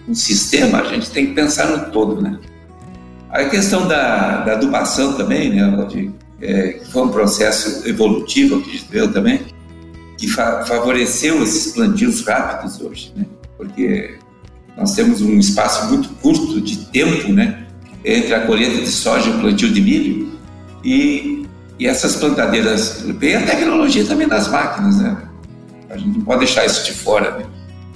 num, 0.07 0.15
sistema, 0.15 0.79
a 0.79 0.85
gente 0.85 1.11
tem 1.11 1.27
que 1.27 1.33
pensar 1.33 1.67
no 1.67 1.91
todo, 1.91 2.21
né? 2.21 2.39
A 3.31 3.45
questão 3.45 3.87
da, 3.87 4.41
da 4.41 4.53
adubação 4.53 5.13
também, 5.13 5.55
né, 5.55 5.85
de, 5.89 6.11
é, 6.41 6.73
que 6.73 6.91
foi 6.91 7.03
um 7.03 7.09
processo 7.09 7.87
evolutivo, 7.87 8.57
acredito 8.57 8.93
eu 8.93 9.11
também, 9.11 9.41
que 10.17 10.27
fa 10.27 10.65
favoreceu 10.65 11.41
esses 11.41 11.71
plantios 11.71 12.25
rápidos 12.25 12.79
hoje, 12.81 13.13
né? 13.15 13.25
Porque 13.57 14.17
nós 14.77 14.93
temos 14.93 15.21
um 15.21 15.39
espaço 15.39 15.87
muito 15.87 16.09
curto 16.21 16.59
de 16.59 16.77
tempo, 16.87 17.31
né, 17.31 17.65
entre 18.03 18.33
a 18.33 18.45
colheita 18.45 18.81
de 18.81 18.89
soja 18.89 19.29
e 19.29 19.33
o 19.33 19.39
plantio 19.39 19.71
de 19.71 19.81
milho, 19.81 20.31
e 20.83 21.41
e 21.81 21.87
essas 21.87 22.15
plantadeiras, 22.15 23.03
e 23.19 23.35
a 23.35 23.43
tecnologia 23.43 24.05
também 24.05 24.27
das 24.27 24.47
máquinas, 24.47 24.97
né? 24.97 25.17
A 25.89 25.97
gente 25.97 26.19
não 26.19 26.25
pode 26.25 26.41
deixar 26.41 26.63
isso 26.63 26.85
de 26.85 26.93
fora, 26.93 27.39
né? 27.39 27.45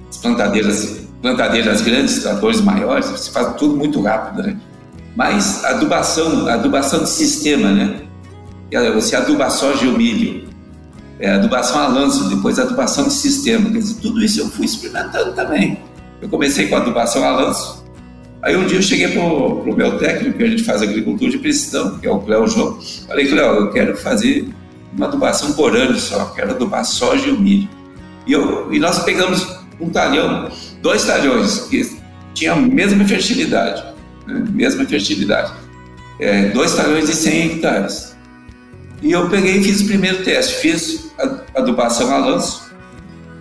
As 0.10 0.18
plantadeiras, 0.18 1.02
plantadeiras 1.22 1.82
grandes, 1.84 2.18
tratores 2.18 2.62
maiores, 2.62 3.06
você 3.06 3.30
faz 3.30 3.56
tudo 3.58 3.78
muito 3.78 4.02
rápido, 4.02 4.42
né? 4.42 4.58
Mas 5.16 5.64
adubação, 5.64 6.48
adubação 6.48 7.04
de 7.04 7.10
sistema, 7.10 7.72
né? 7.72 8.02
Você 8.94 9.16
aduba 9.16 9.50
soja 9.50 9.86
e 9.86 9.88
o 9.88 9.98
milho, 9.98 10.50
é, 11.20 11.32
adubação 11.32 11.80
a 11.80 11.88
lanço, 11.88 12.28
depois 12.28 12.60
adubação 12.60 13.06
de 13.06 13.14
sistema, 13.14 13.70
quer 13.70 13.78
dizer, 13.78 14.02
tudo 14.02 14.22
isso 14.22 14.42
eu 14.42 14.50
fui 14.50 14.66
experimentando 14.66 15.32
também. 15.34 15.80
Eu 16.22 16.28
comecei 16.28 16.68
com 16.68 16.76
adubação 16.76 17.24
a 17.24 17.32
lanço, 17.32 17.86
Aí 18.46 18.56
um 18.56 18.68
dia 18.68 18.78
eu 18.78 18.82
cheguei 18.84 19.08
para 19.08 19.24
o 19.24 19.76
meu 19.76 19.98
técnico, 19.98 20.38
que 20.38 20.44
a 20.44 20.48
gente 20.48 20.64
faz 20.64 20.80
agricultura 20.80 21.32
de 21.32 21.40
precisão, 21.40 21.98
que 21.98 22.06
é 22.06 22.12
o 22.12 22.20
Cléo 22.20 22.46
João. 22.46 22.80
Falei, 23.08 23.28
Cléo, 23.28 23.56
eu 23.56 23.72
quero 23.72 23.98
fazer 23.98 24.48
uma 24.96 25.08
adubação 25.08 25.54
por 25.54 25.76
ano 25.76 25.98
só, 26.00 26.26
quero 26.26 26.52
adubar 26.52 26.86
soja 26.86 27.28
e 27.28 27.32
o 27.32 27.40
milho. 27.40 27.68
E, 28.28 28.34
eu, 28.34 28.72
e 28.72 28.78
nós 28.78 29.00
pegamos 29.00 29.48
um 29.82 29.90
talhão, 29.90 30.48
dois 30.80 31.06
talhões, 31.06 31.62
que 31.62 31.98
tinham 32.36 32.56
a 32.56 32.62
mesma 32.62 33.04
fertilidade, 33.06 33.84
né? 34.28 34.44
mesma 34.52 34.86
fertilidade. 34.86 35.54
É, 36.20 36.50
dois 36.50 36.76
talhões 36.76 37.08
de 37.08 37.16
100 37.16 37.46
hectares. 37.46 38.16
E 39.02 39.12
eu 39.12 39.30
peguei 39.30 39.58
e 39.58 39.64
fiz 39.64 39.82
o 39.82 39.86
primeiro 39.86 40.24
teste, 40.24 40.62
fiz 40.62 41.12
adubação 41.56 42.14
a 42.14 42.18
lanço, 42.18 42.72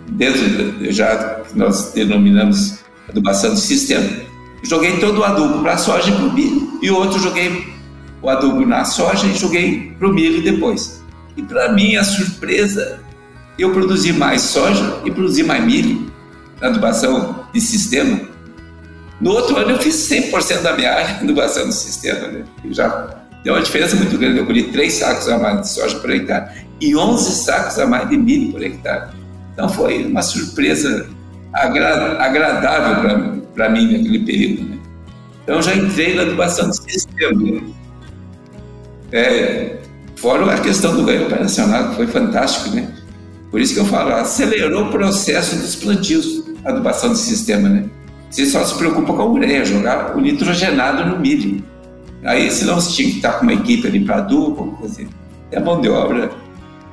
dentro, 0.09 0.91
já 0.91 1.41
nós 1.55 1.93
denominamos 1.93 2.79
adubação 3.09 3.53
de 3.53 3.61
sistema 3.61 4.25
joguei 4.65 4.97
todo 4.97 5.19
o 5.19 5.23
adubo 5.23 5.61
para 5.61 5.73
a 5.73 5.77
soja 5.77 6.09
e 6.09 6.13
para 6.13 6.25
o 6.25 6.33
milho, 6.33 6.79
e 6.81 6.89
outro 6.89 7.19
joguei 7.19 7.73
o 8.21 8.29
adubo 8.29 8.65
na 8.65 8.83
soja 8.83 9.27
e 9.27 9.35
joguei 9.35 9.93
para 9.97 10.09
o 10.09 10.13
milho 10.13 10.43
depois. 10.43 11.03
E 11.37 11.43
para 11.43 11.71
minha 11.71 12.03
surpresa, 12.03 12.99
eu 13.57 13.71
produzi 13.71 14.11
mais 14.11 14.41
soja 14.41 15.01
e 15.05 15.11
produzi 15.11 15.43
mais 15.43 15.63
milho 15.63 16.11
na 16.59 16.67
adubação 16.67 17.45
de 17.53 17.61
sistema. 17.61 18.19
No 19.19 19.31
outro 19.31 19.55
ano 19.57 19.71
eu 19.71 19.79
fiz 19.79 19.95
100% 20.09 20.61
da 20.61 20.73
minha 20.73 20.91
área 20.91 21.17
adubação 21.21 21.67
de 21.67 21.75
sistema. 21.75 22.27
Né? 22.27 22.43
Já 22.71 23.15
deu 23.43 23.53
uma 23.53 23.61
diferença 23.61 23.95
muito 23.95 24.17
grande. 24.17 24.39
Eu 24.39 24.45
colhi 24.45 24.63
3 24.63 24.93
sacos 24.93 25.29
a 25.29 25.37
mais 25.37 25.61
de 25.61 25.69
soja 25.69 25.97
por 25.99 26.09
hectare 26.09 26.65
e 26.81 26.95
11 26.95 27.43
sacos 27.43 27.79
a 27.79 27.85
mais 27.85 28.09
de 28.09 28.17
milho 28.17 28.51
por 28.51 28.63
hectare. 28.63 29.11
Então 29.53 29.69
foi 29.69 30.05
uma 30.05 30.21
surpresa 30.21 31.07
agra 31.53 32.21
agradável 32.21 33.41
para 33.53 33.69
mim 33.69 33.93
naquele 33.93 34.19
período. 34.19 34.69
Né? 34.69 34.77
Então 35.43 35.61
já 35.61 35.73
entrei 35.75 36.15
na 36.15 36.23
adubação 36.23 36.69
de 36.69 36.75
sistema. 36.91 37.41
Né? 37.41 37.61
É, 39.11 39.77
fora 40.15 40.51
a 40.53 40.59
questão 40.59 40.95
do 40.95 41.03
ganho 41.03 41.27
operacional, 41.27 41.89
que 41.89 41.95
foi 41.95 42.07
fantástico, 42.07 42.75
né? 42.75 42.91
Por 43.51 43.61
isso 43.61 43.73
que 43.73 43.79
eu 43.79 43.85
falo, 43.85 44.13
acelerou 44.13 44.87
o 44.87 44.91
processo 44.91 45.55
dos 45.55 45.75
plantios, 45.75 46.43
a 46.65 46.71
adubação 46.71 47.13
de 47.13 47.19
sistema, 47.19 47.69
né? 47.69 47.85
Você 48.35 48.45
só 48.47 48.65
se 48.65 48.75
preocupa 48.77 49.13
com 49.13 49.21
a 49.21 49.25
ureia, 49.25 49.63
jogar 49.63 50.13
o 50.13 50.19
nitrogenado 50.19 51.09
no 51.09 51.17
milho. 51.17 51.63
Aí, 52.21 52.51
senão 52.51 52.75
você 52.75 52.91
tinha 52.91 53.09
que 53.09 53.15
estar 53.15 53.31
com 53.39 53.43
uma 53.43 53.53
equipe 53.53 53.87
ali 53.87 54.01
para 54.01 54.17
adubo, 54.17 54.77
assim. 54.83 55.07
a 55.55 55.59
mão 55.61 55.79
de 55.79 55.87
obra 55.87 56.29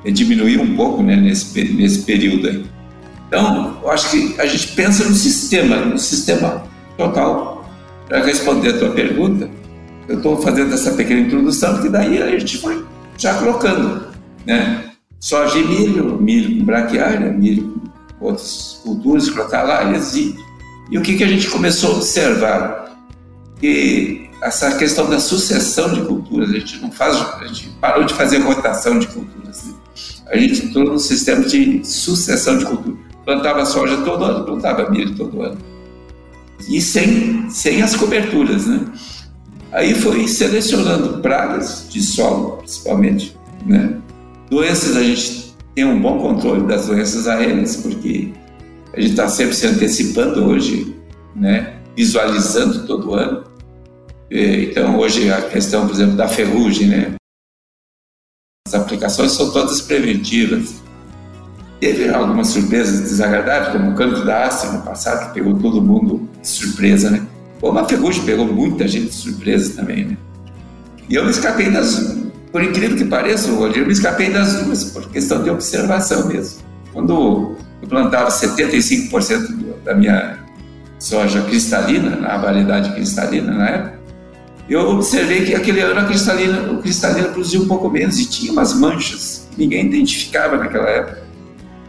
diminuiu 0.05 0.63
um 0.63 0.77
pouco 0.77 1.03
né, 1.03 1.17
nesse, 1.17 1.65
nesse 1.75 2.03
período 2.03 2.47
aí. 2.47 2.65
Então, 3.27 3.77
eu 3.83 3.91
acho 3.91 4.09
que 4.13 4.41
a 4.41 4.47
gente 4.47 4.69
pensa 4.69 5.03
no 5.03 5.17
sistema, 5.17 5.79
no 5.79 5.99
sistema 5.99 6.63
total. 6.97 7.69
Para 8.07 8.23
responder 8.25 8.77
a 8.77 8.79
tua 8.79 8.91
pergunta, 8.91 9.51
eu 10.07 10.19
estou 10.19 10.41
fazendo 10.41 10.73
essa 10.73 10.93
pequena 10.93 11.23
introdução, 11.23 11.73
porque 11.75 11.89
daí 11.89 12.23
a 12.23 12.39
gente 12.39 12.59
foi 12.59 12.87
já 13.19 13.35
colocando, 13.35 14.07
né? 14.47 14.93
Soja 15.19 15.59
e 15.59 15.67
milho, 15.67 16.23
milho 16.23 16.61
com 16.61 16.65
braquiária, 16.65 17.33
milho 17.33 17.83
com 18.21 18.27
outras 18.27 18.81
culturas, 18.85 19.29
crotalárias, 19.29 20.15
e, 20.15 20.37
e 20.91 20.99
o 20.99 21.03
que, 21.03 21.17
que 21.17 21.25
a 21.25 21.29
gente 21.29 21.49
começou 21.49 21.93
a 21.93 21.97
observar? 21.97 22.99
Que 23.61 24.29
essa 24.43 24.77
questão 24.77 25.09
da 25.09 25.21
sucessão 25.21 25.93
de 25.93 26.03
culturas, 26.03 26.51
a 26.51 26.53
gente 26.53 26.79
não 26.81 26.91
faz, 26.91 27.17
a 27.17 27.47
gente 27.47 27.69
parou 27.81 28.05
de 28.05 28.13
fazer 28.15 28.39
rotação 28.39 28.99
de 28.99 29.07
culturas. 29.07 29.65
Né? 29.65 29.75
A 30.31 30.37
gente 30.37 30.67
entrou 30.67 30.85
num 30.85 30.99
sistema 30.99 31.45
de 31.45 31.85
sucessão 31.85 32.59
de 32.59 32.65
culturas 32.65 33.13
plantava 33.25 33.65
soja 33.65 33.99
todo 33.99 34.25
ano, 34.25 34.45
plantava 34.45 34.91
milho 34.91 35.15
todo 35.15 35.43
ano. 35.43 35.59
E 36.69 36.81
sem, 36.81 37.49
sem 37.51 37.83
as 37.83 37.97
coberturas, 37.97 38.67
né? 38.67 38.81
Aí 39.73 39.95
foi 39.95 40.29
selecionando 40.29 41.21
pragas 41.21 41.87
de 41.91 42.03
solo, 42.03 42.59
principalmente, 42.59 43.37
né? 43.67 43.97
Doenças, 44.51 44.97
a 44.97 45.03
gente 45.03 45.55
tem 45.75 45.85
um 45.85 46.01
bom 46.01 46.19
controle 46.19 46.67
das 46.67 46.87
doenças 46.87 47.27
aéreas, 47.27 47.77
porque 47.77 48.33
a 48.95 49.01
gente 49.01 49.11
está 49.11 49.29
sempre 49.29 49.55
se 49.55 49.67
antecipando 49.67 50.45
hoje, 50.45 50.95
né? 51.35 51.79
Visualizando 51.97 52.87
todo 52.87 53.15
ano. 53.15 53.45
Então, 54.31 54.99
hoje 54.99 55.31
a 55.31 55.43
questão, 55.43 55.87
por 55.87 55.95
exemplo, 55.95 56.17
da 56.17 56.29
ferrugem, 56.29 56.89
né? 56.89 57.15
As 58.67 58.75
aplicações 58.75 59.33
são 59.33 59.51
todas 59.51 59.81
preventivas. 59.83 60.83
Teve 61.81 62.09
algumas 62.09 62.49
surpresas 62.49 63.01
desagradáveis, 63.01 63.73
como 63.73 63.91
o 63.91 63.95
canto 63.95 64.25
da 64.25 64.47
Ásia 64.47 64.73
no 64.73 64.83
passado, 64.83 65.29
que 65.29 65.35
pegou 65.35 65.59
todo 65.59 65.83
mundo 65.83 66.29
de 66.41 66.49
surpresa, 66.49 67.11
né? 67.11 67.27
Ou 67.61 67.71
uma 67.71 67.87
ferrugem 67.87 68.25
pegou 68.25 68.47
muita 68.47 68.87
gente 68.87 69.07
de 69.07 69.15
surpresa 69.15 69.75
também, 69.75 70.05
né? 70.05 70.17
E 71.09 71.15
eu 71.15 71.25
me 71.25 71.31
escapei 71.31 71.71
das... 71.71 72.17
Por 72.51 72.63
incrível 72.63 72.97
que 72.97 73.05
pareça, 73.05 73.51
hoje 73.51 73.81
eu 73.81 73.87
me 73.87 73.93
escapei 73.93 74.31
das 74.31 74.63
duas, 74.63 74.85
por 74.85 75.11
questão 75.11 75.43
de 75.43 75.51
observação 75.51 76.29
mesmo. 76.29 76.61
Quando 76.93 77.57
eu 77.83 77.89
plantava 77.89 78.31
75% 78.31 79.83
da 79.85 79.95
minha 79.95 80.39
soja 80.99 81.43
cristalina, 81.43 82.17
na 82.17 82.39
variedade 82.39 82.93
cristalina 82.95 83.53
na 83.53 83.69
época, 83.69 84.03
eu 84.69 84.89
observei 84.91 85.45
que 85.45 85.55
aquele 85.55 85.81
ano 85.81 86.01
a 86.01 86.05
cristalina, 86.05 86.71
o 86.71 86.79
cristalina 86.79 87.29
produzia 87.29 87.61
um 87.61 87.67
pouco 87.67 87.91
menos 87.91 88.19
e 88.19 88.27
tinha 88.27 88.53
umas 88.53 88.73
manchas 88.73 89.49
que 89.51 89.61
ninguém 89.61 89.87
identificava 89.87 90.57
naquela 90.57 90.89
época. 90.89 91.23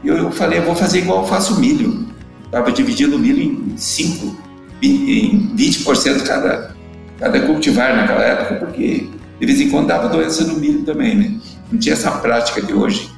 E 0.03 0.07
eu 0.07 0.31
falei, 0.31 0.59
eu 0.59 0.63
vou 0.63 0.75
fazer 0.75 0.99
igual 0.99 1.21
eu 1.21 1.27
faço 1.27 1.59
milho. 1.59 2.07
Estava 2.45 2.71
dividindo 2.71 3.15
o 3.15 3.19
milho 3.19 3.41
em 3.41 3.77
5, 3.77 4.37
em 4.81 5.55
20% 5.55 6.23
cada, 6.23 6.75
cada 7.19 7.39
cultivar 7.41 7.95
naquela 7.95 8.21
época, 8.21 8.65
porque 8.65 9.07
de 9.39 9.45
vez 9.45 9.61
em 9.61 9.69
quando 9.69 9.87
dava 9.87 10.09
doença 10.09 10.43
no 10.43 10.59
milho 10.59 10.83
também, 10.83 11.15
né? 11.15 11.39
Não 11.71 11.79
tinha 11.79 11.93
essa 11.93 12.11
prática 12.11 12.61
de 12.61 12.73
hoje 12.73 13.09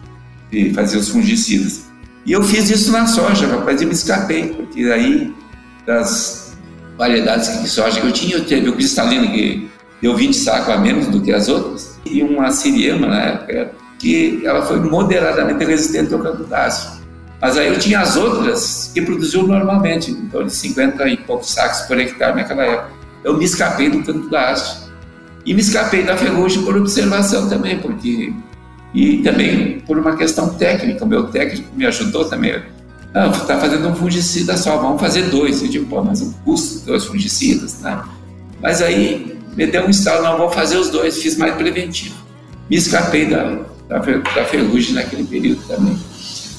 de 0.51 0.73
fazer 0.73 0.97
os 0.97 1.09
fungicidas. 1.09 1.85
E 2.25 2.31
eu 2.31 2.41
fiz 2.41 2.69
isso 2.69 2.91
na 2.91 3.05
soja, 3.05 3.47
rapaz, 3.47 3.81
e 3.81 3.85
me 3.85 3.93
escapei, 3.93 4.47
porque 4.47 4.83
aí 4.91 5.33
das 5.85 6.57
variedades 6.97 7.61
de 7.61 7.69
soja 7.69 8.01
que 8.01 8.07
eu 8.07 8.11
tinha, 8.11 8.37
eu 8.37 8.45
teve 8.45 8.69
o 8.69 8.73
cristalino 8.73 9.27
que 9.27 9.69
deu 10.01 10.15
20 10.15 10.33
sacos 10.35 10.73
a 10.73 10.77
menos 10.77 11.07
do 11.07 11.21
que 11.21 11.31
as 11.31 11.47
outras, 11.47 11.99
e 12.05 12.23
uma 12.23 12.51
siriema 12.51 13.07
na 13.07 13.21
época, 13.21 13.71
que 13.99 14.41
ela 14.43 14.65
foi 14.65 14.79
moderadamente 14.79 15.63
resistente 15.63 16.13
ao 16.13 16.19
candidáceo. 16.19 16.95
Mas 17.41 17.57
aí 17.57 17.67
eu 17.67 17.77
tinha 17.77 17.99
as 17.99 18.15
outras 18.15 18.89
que 18.93 19.01
produziam 19.01 19.45
normalmente, 19.45 20.11
então 20.11 20.43
de 20.43 20.53
50 20.53 21.07
e 21.09 21.17
poucos 21.17 21.51
sacos 21.51 21.81
por 21.81 21.99
hectare 21.99 22.35
naquela 22.35 22.63
época. 22.63 22.89
Eu 23.23 23.37
me 23.37 23.45
escapei 23.45 23.89
do 23.89 24.03
candidáceo. 24.03 24.85
E 25.45 25.53
me 25.53 25.61
escapei 25.61 26.03
da 26.03 26.17
ferrugem 26.17 26.63
por 26.63 26.75
observação 26.75 27.47
também, 27.47 27.77
porque. 27.77 28.33
E 28.95 29.17
também 29.17 29.81
por 29.81 29.99
uma 29.99 30.15
questão 30.15 30.47
técnica, 30.47 31.03
o 31.03 31.07
meu 31.07 31.27
técnico 31.27 31.67
me 31.75 31.85
ajudou 31.85 32.23
também. 32.25 32.55
Ah, 33.13 33.27
está 33.27 33.59
fazendo 33.59 33.89
um 33.89 33.95
fungicida 33.95 34.55
só, 34.55 34.77
vamos 34.77 35.01
fazer 35.01 35.23
dois. 35.23 35.61
Eu 35.61 35.67
digo, 35.67 35.85
pô, 35.85 36.01
mas 36.01 36.21
o 36.21 36.33
custo 36.45 36.85
dois 36.85 37.03
fungicidas, 37.03 37.81
né? 37.81 38.01
Mas 38.61 38.81
aí 38.81 39.37
me 39.55 39.67
deu 39.67 39.85
um 39.85 39.89
estalo, 39.89 40.23
não, 40.23 40.37
vou 40.37 40.49
fazer 40.49 40.77
os 40.77 40.89
dois, 40.89 41.21
fiz 41.21 41.35
mais 41.35 41.53
preventivo. 41.55 42.15
Me 42.69 42.77
escapei 42.77 43.25
da, 43.25 43.59
da, 43.89 43.99
da 43.99 44.45
ferrugem 44.45 44.95
naquele 44.95 45.25
período 45.25 45.61
também. 45.67 45.97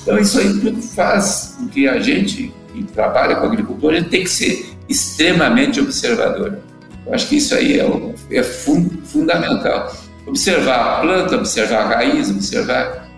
Então 0.03 0.19
isso 0.19 0.39
aí 0.39 0.61
tudo 0.61 0.81
faz 0.83 1.57
com 1.59 1.69
que 1.69 1.89
a 1.89 1.99
gente 2.01 2.53
que 2.73 2.85
trabalha 2.85 3.37
com 3.37 3.47
agricultura 3.47 4.03
tem 4.05 4.25
que 4.25 4.31
ser 4.31 4.77
extremamente 4.89 5.81
observador. 5.81 6.59
Eu 7.07 7.15
acho 7.15 7.29
que 7.29 7.37
isso 7.37 7.55
aí 7.55 7.81
é, 7.81 8.15
é 8.31 8.43
fun, 8.43 8.89
fundamental. 9.05 9.91
Observar 10.27 10.99
a 10.99 11.01
planta, 11.01 11.37
observar 11.37 11.83
a 11.83 11.89
raiz, 11.97 12.31
observar 12.31 13.09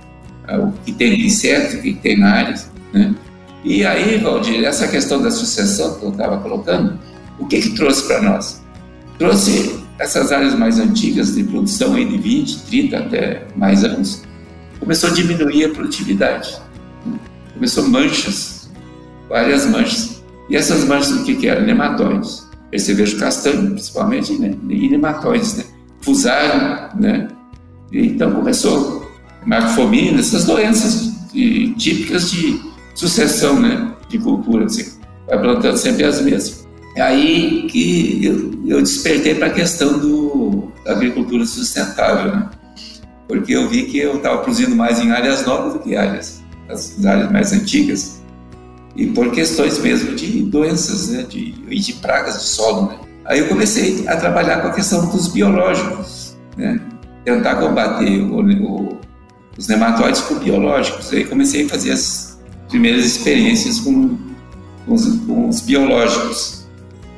uh, 0.49 0.67
o 0.67 0.73
que 0.85 0.93
tem 0.93 1.17
de 1.17 1.27
inseto, 1.27 1.77
o 1.77 1.83
que 1.83 1.95
tem 1.95 2.19
na 2.19 2.31
área. 2.31 2.55
Né? 2.93 3.15
E 3.65 3.85
aí, 3.85 4.19
Valdir, 4.19 4.65
essa 4.65 4.87
questão 4.89 5.21
da 5.21 5.31
sucessão 5.31 5.99
que 5.99 6.05
eu 6.05 6.11
estava 6.11 6.39
colocando, 6.39 6.99
o 7.39 7.47
que 7.47 7.61
que 7.61 7.71
trouxe 7.71 8.07
para 8.07 8.23
nós? 8.23 8.63
Trouxe 9.19 9.81
essas 9.99 10.31
áreas 10.31 10.55
mais 10.55 10.79
antigas 10.79 11.35
de 11.35 11.43
produção 11.43 11.95
aí 11.95 12.05
de 12.05 12.19
20, 12.19 12.63
30 12.65 12.99
até 12.99 13.47
mais 13.57 13.85
anos, 13.85 14.23
começou 14.79 15.11
a 15.11 15.13
diminuir 15.13 15.65
a 15.65 15.69
produtividade. 15.71 16.57
Começou 17.53 17.89
manchas, 17.89 18.71
várias 19.29 19.67
manchas. 19.67 20.23
E 20.49 20.57
essas 20.57 20.85
manchas 20.85 21.11
o 21.11 21.25
que, 21.25 21.35
que 21.35 21.49
eram? 21.49 21.67
Nematóides. 21.67 22.47
Percevejo 22.71 23.19
castanho, 23.19 23.73
principalmente, 23.73 24.33
né? 24.39 24.55
e 24.69 24.89
nematóides, 24.89 25.57
né? 25.57 25.65
Fusário, 26.09 26.99
né? 26.99 27.29
E 27.93 28.07
então 28.07 28.33
começou 28.33 29.07
marcofomina, 29.45 30.21
essas 30.21 30.47
doenças 30.47 31.13
de, 31.31 31.75
típicas 31.75 32.31
de 32.31 32.59
sucessão, 32.95 33.61
né? 33.61 33.93
De 34.09 34.19
cultura, 34.19 34.65
assim. 34.65 34.99
Vai 35.27 35.39
plantando 35.39 35.77
sempre 35.77 36.05
as 36.05 36.23
mesmas. 36.23 36.67
É 36.97 37.03
aí 37.03 37.67
que 37.71 38.25
eu, 38.25 38.53
eu 38.67 38.81
despertei 38.81 39.35
para 39.35 39.49
a 39.49 39.51
questão 39.51 39.99
do, 39.99 40.73
da 40.83 40.93
agricultura 40.93 41.45
sustentável, 41.45 42.35
né? 42.35 42.49
Porque 43.29 43.53
eu 43.53 43.69
vi 43.69 43.83
que 43.83 43.99
eu 43.99 44.17
estava 44.17 44.39
produzindo 44.39 44.75
mais 44.75 44.99
em 44.99 45.11
áreas 45.11 45.45
novas 45.45 45.75
do 45.75 45.81
que 45.81 45.95
áreas, 45.95 46.43
as 46.71 47.05
áreas 47.05 47.31
mais 47.31 47.53
antigas 47.53 48.23
e 48.97 49.09
por 49.09 49.31
questões 49.31 49.79
mesmo 49.79 50.17
de 50.17 50.43
doenças 50.45 51.11
né, 51.11 51.23
de, 51.25 51.55
e 51.69 51.79
de 51.79 51.93
pragas 51.93 52.39
de 52.39 52.45
solo. 52.45 52.89
Né? 52.89 52.99
Aí 53.29 53.41
eu 53.41 53.49
comecei 53.49 54.09
a 54.09 54.17
trabalhar 54.17 54.63
com 54.63 54.69
a 54.69 54.73
questão 54.73 55.07
dos 55.11 55.29
biológicos, 55.29 56.37
né? 56.57 56.81
tentar 57.25 57.57
combater 57.57 58.23
o, 58.23 58.41
o, 58.41 59.01
os 59.57 59.69
nematóides 59.69 60.23
com 60.23 60.37
biológicos. 60.37 61.13
Aí 61.13 61.27
comecei 61.27 61.67
a 61.67 61.69
fazer 61.69 61.93
as 61.93 62.39
primeiras 62.71 63.05
experiências 63.05 63.81
com, 63.81 64.17
com, 64.87 64.95
os, 64.95 65.07
com 65.27 65.49
os, 65.49 65.61
biológicos. 65.61 66.67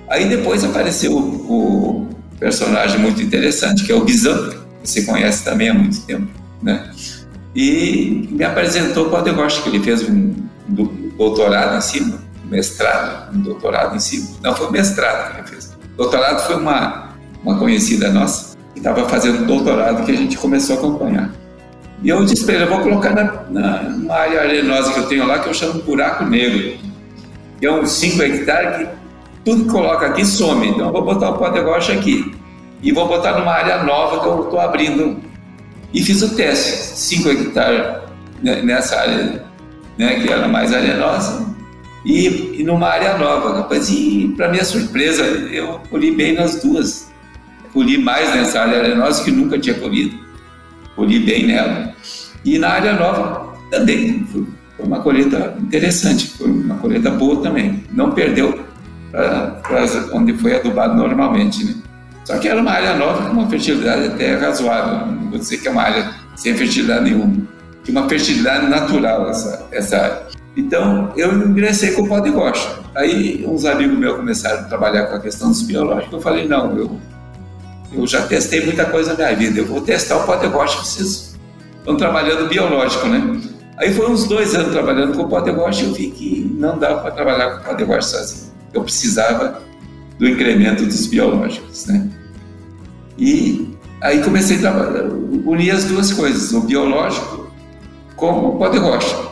Aí 0.09 0.29
depois 0.29 0.65
apareceu 0.65 1.13
o, 1.13 1.19
o, 1.19 2.09
personagem 2.41 2.99
muito 2.99 3.23
interessante, 3.23 3.85
que 3.85 3.93
é 3.93 3.95
o 3.95 4.05
Guizão, 4.05 4.49
que 4.49 4.59
você 4.83 5.03
conhece 5.03 5.45
também 5.45 5.69
há 5.69 5.75
muito 5.75 6.01
tempo, 6.01 6.27
né? 6.63 6.91
E 7.55 8.29
me 8.31 8.43
apresentou 8.43 9.09
o 9.09 9.11
Podegoste, 9.11 9.63
que 9.63 9.69
ele 9.69 9.81
fez 9.81 10.09
um, 10.09 10.35
doutorado 11.19 11.77
em 11.77 11.81
cima, 11.83 12.19
mestrado, 12.47 13.37
um 13.37 13.41
doutorado 13.41 13.95
em 13.95 14.01
cima. 14.01 14.29
Não 14.43 14.55
foi 14.55 14.71
mestrado 14.71 15.33
que 15.33 15.41
ele 15.41 15.49
fez. 15.49 15.70
Doutorado 15.97 16.41
foi 16.47 16.57
uma, 16.57 17.11
uma 17.45 17.59
conhecida 17.59 18.11
nossa 18.11 18.57
que 18.73 18.81
estava 18.81 19.09
fazendo 19.09 19.47
doutorado 19.47 20.05
que 20.05 20.13
a 20.13 20.17
gente 20.17 20.37
começou 20.39 20.77
a 20.77 20.79
acompanhar. 20.79 21.31
E 22.03 22.09
eu 22.09 22.25
disse 22.25 22.45
para 22.45 22.55
ele, 22.55 22.65
eu 22.65 22.69
vou 22.69 22.81
colocar 22.81 23.11
na, 23.11 23.25
na, 23.51 23.83
numa 23.83 24.15
área 24.15 24.41
arenosa 24.41 24.93
que 24.93 25.01
eu 25.01 25.07
tenho 25.07 25.27
lá, 25.27 25.39
que 25.39 25.49
eu 25.49 25.55
chamo 25.55 25.83
buraco 25.83 26.25
negro. 26.25 26.79
Que 27.59 27.67
é 27.67 27.73
uns 27.73 27.91
5 27.93 28.23
hectares 28.23 28.79
que 28.79 28.89
tudo 29.45 29.65
que 29.65 29.71
coloca 29.71 30.07
aqui 30.07 30.25
some. 30.25 30.69
Então 30.69 30.87
eu 30.87 30.93
vou 30.93 31.05
botar 31.05 31.31
o 31.31 31.39
pó 31.39 31.51
de 31.51 31.61
rocha 31.61 31.93
aqui. 31.93 32.35
E 32.83 32.93
vou 32.93 33.07
botar 33.07 33.39
numa 33.39 33.53
área 33.53 33.83
nova 33.83 34.21
que 34.21 34.27
eu 34.27 34.45
estou 34.45 34.61
abrindo. 34.61 35.21
E 35.93 36.03
fiz 36.03 36.23
o 36.23 36.35
teste, 36.35 36.99
5 36.99 37.29
hectares 37.29 38.01
nessa 38.43 38.99
área 38.99 39.45
né, 40.01 40.21
que 40.21 40.33
era 40.33 40.49
mais 40.49 40.73
arenosa, 40.73 41.50
e, 42.05 42.61
e 42.61 42.65
numa 42.65 42.89
área 42.89 43.17
nova. 43.19 43.59
Rapaz, 43.59 43.89
e 43.91 44.33
para 44.37 44.49
minha 44.49 44.65
surpresa, 44.65 45.23
eu 45.23 45.81
colhi 45.91 46.11
bem 46.11 46.35
nas 46.35 46.63
duas. 46.63 47.11
Colhi 47.73 47.99
mais 47.99 48.35
nessa 48.35 48.61
área 48.61 48.81
arenosa 48.81 49.23
que 49.25 49.31
nunca 49.31 49.59
tinha 49.59 49.75
colhido. 49.75 50.19
Colhi 50.97 51.21
bem 51.21 51.47
nela. 51.47 51.95
E 52.45 52.59
na 52.59 52.69
área 52.71 52.93
nova 52.95 53.55
também. 53.71 54.27
Foi 54.27 54.47
uma 54.79 55.01
colheita 55.01 55.57
interessante, 55.61 56.29
foi 56.29 56.51
uma 56.51 56.77
colheita 56.77 57.11
boa 57.11 57.43
também. 57.43 57.85
Não 57.93 58.11
perdeu 58.13 58.65
para 59.13 59.61
onde 60.13 60.33
foi 60.35 60.57
adubado 60.57 60.97
normalmente. 60.97 61.65
Né? 61.65 61.75
Só 62.25 62.39
que 62.39 62.49
era 62.49 62.61
uma 62.61 62.71
área 62.71 62.97
nova 62.97 63.27
com 63.27 63.33
uma 63.33 63.49
fertilidade 63.49 64.07
até 64.07 64.35
razoável. 64.37 65.07
Não 65.07 65.31
vou 65.31 65.39
dizer 65.39 65.59
que 65.59 65.69
é 65.69 65.71
uma 65.71 65.83
área 65.83 66.11
sem 66.37 66.55
fertilidade 66.55 67.05
nenhuma 67.05 67.51
de 67.85 67.91
uma 67.91 68.09
fertilidade 68.09 68.67
natural 68.67 69.31
essa, 69.31 69.67
essa 69.73 69.97
área. 69.97 70.40
Então, 70.57 71.13
eu 71.17 71.33
ingressei 71.33 71.93
com 71.93 72.03
o 72.03 72.09
pó 72.09 72.21
de 72.21 72.31
rocha. 72.31 72.81
Aí, 72.95 73.45
uns 73.47 73.65
amigos 73.65 73.97
meus 73.97 74.17
começaram 74.17 74.61
a 74.61 74.65
trabalhar 74.65 75.07
com 75.07 75.17
a 75.17 75.21
questão 75.21 75.49
dos 75.49 75.63
biológicos. 75.63 76.13
Eu 76.13 76.21
falei, 76.21 76.49
não, 76.49 76.77
eu, 76.77 77.01
eu 77.93 78.07
já 78.07 78.27
testei 78.27 78.65
muita 78.65 78.85
coisa 78.85 79.11
na 79.11 79.17
minha 79.17 79.37
vida, 79.37 79.61
eu 79.61 79.67
vou 79.67 79.81
testar 79.81 80.17
o 80.17 80.27
pó 80.27 80.37
de 80.37 80.47
rocha, 80.47 80.79
vocês 80.79 81.39
estão 81.79 81.97
trabalhando 81.97 82.49
biológico, 82.49 83.07
né? 83.07 83.41
Aí 83.79 83.95
foi 83.95 84.11
uns 84.11 84.25
dois 84.25 84.55
anos 84.55 84.73
trabalhando 84.73 85.17
com 85.17 85.23
o 85.23 85.29
pó 85.29 85.41
de 85.41 85.51
rocha 85.51 85.85
eu 85.85 85.95
vi 85.95 86.11
que 86.11 86.55
não 86.59 86.79
dava 86.79 87.01
para 87.01 87.13
trabalhar 87.13 87.51
com 87.51 87.61
o 87.63 87.65
pó 87.65 87.73
de 87.73 87.85
rocha 87.85 88.03
sozinho. 88.03 88.53
Eu 88.75 88.83
precisava 88.83 89.63
do 90.19 90.29
incremento 90.29 90.85
dos 90.85 91.07
biológicos, 91.07 91.87
né? 91.87 92.07
E 93.17 93.75
aí 94.03 94.23
comecei 94.23 94.59
a 94.59 94.61
trabalhar, 94.61 95.05
unir 95.47 95.71
as 95.71 95.85
duas 95.85 96.13
coisas, 96.13 96.53
o 96.53 96.61
biológico 96.61 97.51
como 98.17 98.59
pó 98.59 98.69
de 98.69 98.79
rocha. 98.79 99.30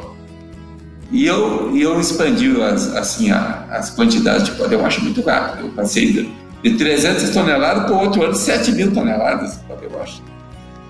E 1.10 1.26
eu, 1.26 1.74
e 1.74 1.82
eu 1.82 1.98
expandi 1.98 2.60
as, 2.60 2.94
assim, 2.94 3.30
a, 3.30 3.64
as 3.70 3.90
quantidades 3.90 4.44
de 4.44 4.50
pó 4.52 4.66
de 4.66 4.74
rocha 4.74 5.00
muito 5.00 5.22
rápido. 5.22 5.66
Eu 5.66 5.70
passei 5.70 6.12
de, 6.12 6.30
de 6.62 6.76
300 6.76 7.30
toneladas 7.30 7.84
para 7.84 7.94
o 7.94 7.98
outro 8.00 8.22
ano 8.22 8.34
7 8.34 8.72
mil 8.72 8.92
toneladas 8.92 9.52
de 9.52 9.58
pó 9.60 9.74
rocha 9.98 10.20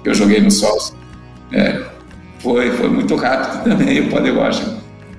que 0.02 0.08
eu 0.08 0.14
joguei 0.14 0.40
no 0.40 0.50
sol. 0.50 0.76
É, 1.52 1.82
foi, 2.40 2.70
foi 2.72 2.88
muito 2.88 3.14
rápido 3.16 3.64
também 3.70 4.00
o 4.00 4.10
pó 4.10 4.20
de 4.20 4.30
rocha. 4.30 4.76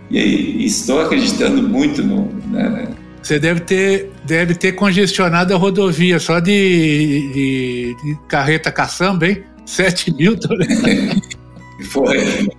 E 0.09 0.17
aí, 0.17 0.65
estou 0.65 1.01
acreditando 1.01 1.61
muito 1.61 2.03
no. 2.03 2.25
Né, 2.51 2.87
você 3.21 3.37
deve 3.37 3.59
ter, 3.59 4.11
deve 4.25 4.55
ter 4.55 4.71
congestionado 4.71 5.53
a 5.53 5.57
rodovia 5.57 6.19
só 6.19 6.39
de, 6.39 7.31
de, 7.33 7.95
de 8.03 8.19
carreta 8.27 8.71
caçamba, 8.71 9.27
hein? 9.27 9.43
7 9.65 10.13
mil 10.15 10.37
toneladas. 10.37 11.19
foi. 11.91 12.49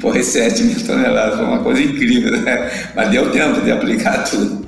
Foi 0.00 0.22
7 0.22 0.62
mil 0.62 0.86
toneladas, 0.86 1.36
foi 1.36 1.44
uma 1.44 1.58
coisa 1.58 1.82
incrível, 1.82 2.32
né? 2.40 2.90
Mas 2.96 3.10
deu 3.10 3.30
tempo 3.30 3.60
de 3.60 3.70
aplicar 3.70 4.24
tudo. 4.24 4.64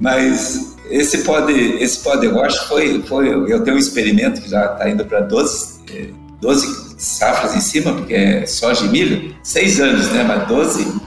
Mas 0.00 0.76
esse 0.90 1.18
pó 1.18 1.40
de, 1.40 1.52
esse 1.82 1.98
pó 2.02 2.16
de 2.16 2.26
rocha 2.26 2.58
foi, 2.68 3.02
foi. 3.02 3.28
Eu 3.28 3.62
tenho 3.62 3.76
um 3.76 3.80
experimento 3.80 4.40
que 4.40 4.48
já 4.48 4.72
está 4.72 4.88
indo 4.88 5.04
para 5.04 5.20
12, 5.20 5.80
12 6.40 6.94
safras 6.96 7.54
em 7.54 7.60
cima, 7.60 7.92
porque 7.92 8.14
é 8.14 8.46
soja 8.46 8.86
e 8.86 8.88
milho, 8.88 9.34
6 9.42 9.80
anos, 9.80 10.08
né? 10.10 10.24
Mas 10.24 10.48
12 10.48 11.00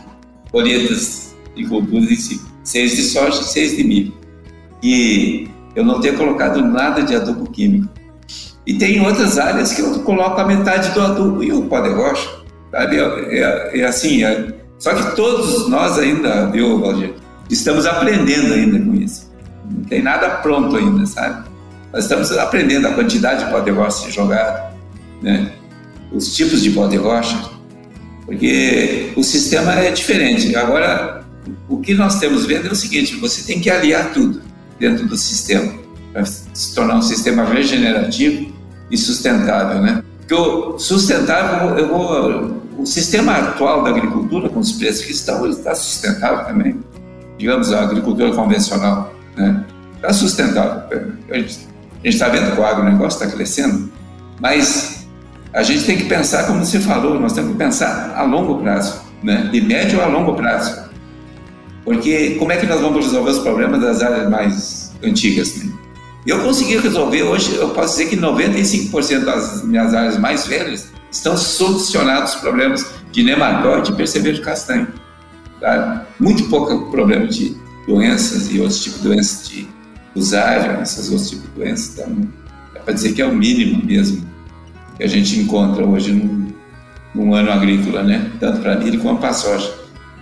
colheitas 0.51 1.33
de 1.55 1.65
culturas 1.65 2.11
em 2.11 2.15
cima. 2.15 2.41
6 2.63 2.95
de 2.95 3.03
soja 3.03 3.41
e 3.41 3.45
6 3.45 3.77
de 3.77 3.83
milho. 3.83 4.13
E 4.83 5.47
eu 5.75 5.83
não 5.83 5.99
tenho 5.99 6.17
colocado 6.17 6.61
nada 6.61 7.01
de 7.01 7.15
adubo 7.15 7.49
químico. 7.49 7.89
E 8.65 8.75
tem 8.75 9.03
outras 9.03 9.39
áreas 9.39 9.73
que 9.73 9.81
eu 9.81 9.99
coloco 10.01 10.39
a 10.39 10.45
metade 10.45 10.91
do 10.91 11.01
adubo 11.01 11.43
e 11.43 11.51
o 11.51 11.67
rocha 11.67 12.40
Sabe? 12.71 12.97
É, 12.97 13.79
é, 13.79 13.85
assim, 13.85 14.23
é, 14.23 14.53
só 14.79 14.93
que 14.93 15.15
todos 15.15 15.67
nós 15.69 15.99
ainda, 15.99 16.47
viu, 16.47 16.79
Valdir, 16.79 17.13
estamos 17.49 17.85
aprendendo 17.85 18.53
ainda 18.53 18.79
com 18.79 18.95
isso. 18.95 19.31
Não 19.69 19.83
tem 19.83 20.01
nada 20.01 20.29
pronto 20.37 20.75
ainda, 20.75 21.05
sabe? 21.05 21.49
Nós 21.93 22.03
estamos 22.03 22.31
aprendendo 22.31 22.87
a 22.87 22.93
quantidade 22.93 23.45
de 23.45 23.51
pó 23.51 23.59
de 23.59 23.71
rocha 23.71 24.09
jogado, 24.09 24.73
né? 25.21 25.51
os 26.11 26.35
tipos 26.35 26.61
de 26.61 26.71
pó 26.71 26.87
de 26.87 26.97
rocha, 26.97 27.37
porque 28.25 29.11
o 29.15 29.23
sistema 29.23 29.73
é 29.73 29.91
diferente. 29.91 30.55
Agora, 30.55 31.23
o 31.69 31.79
que 31.79 31.93
nós 31.93 32.19
temos 32.19 32.45
vendo 32.45 32.67
é 32.67 32.71
o 32.71 32.75
seguinte: 32.75 33.15
você 33.15 33.43
tem 33.43 33.59
que 33.59 33.69
aliar 33.69 34.11
tudo 34.13 34.41
dentro 34.79 35.07
do 35.07 35.17
sistema 35.17 35.73
para 36.11 36.25
se 36.25 36.75
tornar 36.75 36.97
um 36.97 37.01
sistema 37.01 37.45
regenerativo 37.45 38.51
e 38.89 38.97
sustentável, 38.97 39.81
né? 39.81 40.03
Porque 40.19 40.33
o 40.33 40.77
sustentável, 40.77 41.77
eu 41.77 41.87
vou 41.87 42.60
o 42.77 42.85
sistema 42.85 43.33
atual 43.33 43.83
da 43.83 43.89
agricultura, 43.89 44.49
com 44.49 44.59
os 44.59 44.71
preços 44.71 45.05
que 45.05 45.11
estão, 45.11 45.47
está 45.49 45.75
sustentável 45.75 46.45
também. 46.45 46.79
Digamos, 47.37 47.71
a 47.73 47.81
agricultura 47.81 48.33
convencional, 48.33 49.13
né? 49.35 49.63
Está 49.95 50.13
sustentável. 50.13 50.83
A 51.29 51.37
gente 51.37 51.59
está 52.03 52.29
vendo 52.29 52.53
que 52.53 52.59
o 52.59 52.65
agronegócio 52.65 53.21
está 53.21 53.35
crescendo, 53.35 53.91
mas 54.39 55.05
a 55.53 55.63
gente 55.63 55.83
tem 55.83 55.97
que 55.97 56.05
pensar, 56.05 56.47
como 56.47 56.63
você 56.63 56.79
falou, 56.79 57.19
nós 57.19 57.33
temos 57.33 57.51
que 57.51 57.57
pensar 57.57 58.13
a 58.15 58.23
longo 58.23 58.59
prazo, 58.61 59.01
né? 59.21 59.49
de 59.51 59.61
médio 59.61 60.01
a 60.01 60.07
longo 60.07 60.33
prazo. 60.33 60.89
Porque 61.83 62.35
como 62.39 62.51
é 62.51 62.57
que 62.57 62.65
nós 62.65 62.79
vamos 62.79 63.05
resolver 63.05 63.31
os 63.31 63.39
problemas 63.39 63.81
das 63.81 64.01
áreas 64.01 64.29
mais 64.29 64.93
antigas? 65.03 65.55
Né? 65.57 65.71
Eu 66.25 66.39
consegui 66.39 66.77
resolver 66.77 67.23
hoje, 67.23 67.55
eu 67.55 67.69
posso 67.71 67.97
dizer 67.97 68.09
que 68.09 68.15
95% 68.15 69.25
das 69.25 69.63
minhas 69.63 69.93
áreas 69.93 70.17
mais 70.17 70.47
velhas 70.47 70.91
estão 71.11 71.35
solucionados 71.35 72.35
os 72.35 72.41
problemas 72.41 72.85
de 73.11 73.23
nematóide 73.23 73.91
e 73.91 73.95
percevejo 73.95 74.41
castanho. 74.41 74.87
Tá? 75.59 76.05
Muito 76.19 76.45
pouco 76.49 76.89
problema 76.89 77.27
de 77.27 77.55
doenças 77.87 78.51
e 78.51 78.59
outros 78.59 78.81
tipos 78.81 79.01
de 79.01 79.07
doenças 79.07 79.49
de 79.49 79.67
usário, 80.15 80.79
essas 80.81 81.09
outros 81.09 81.29
tipos 81.29 81.45
de 81.49 81.51
doenças. 81.51 81.93
Então, 81.93 82.29
é 82.75 82.79
para 82.79 82.93
dizer 82.93 83.13
que 83.13 83.21
é 83.21 83.25
o 83.25 83.33
mínimo 83.33 83.83
mesmo 83.85 84.25
que 84.97 85.03
a 85.03 85.07
gente 85.07 85.39
encontra 85.39 85.85
hoje 85.85 86.11
num, 86.13 86.51
num 87.13 87.35
ano 87.35 87.51
agrícola, 87.51 88.03
né? 88.03 88.31
tanto 88.39 88.61
para 88.61 88.77
milho 88.77 88.99
como 88.99 89.19
para 89.19 89.33
soja. 89.33 89.71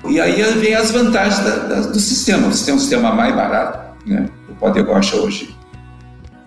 E 0.07 0.19
aí 0.19 0.41
vem 0.59 0.73
as 0.73 0.91
vantagens 0.91 1.39
da, 1.39 1.55
da, 1.57 1.81
do 1.81 1.99
sistema. 1.99 2.47
Você 2.47 2.65
tem 2.65 2.73
um 2.73 2.79
sistema 2.79 3.13
mais 3.13 3.35
barato, 3.35 3.95
né? 4.05 4.27
o 4.49 4.55
pó 4.55 4.69
de 4.69 4.81
rocha 4.81 5.15
hoje 5.17 5.59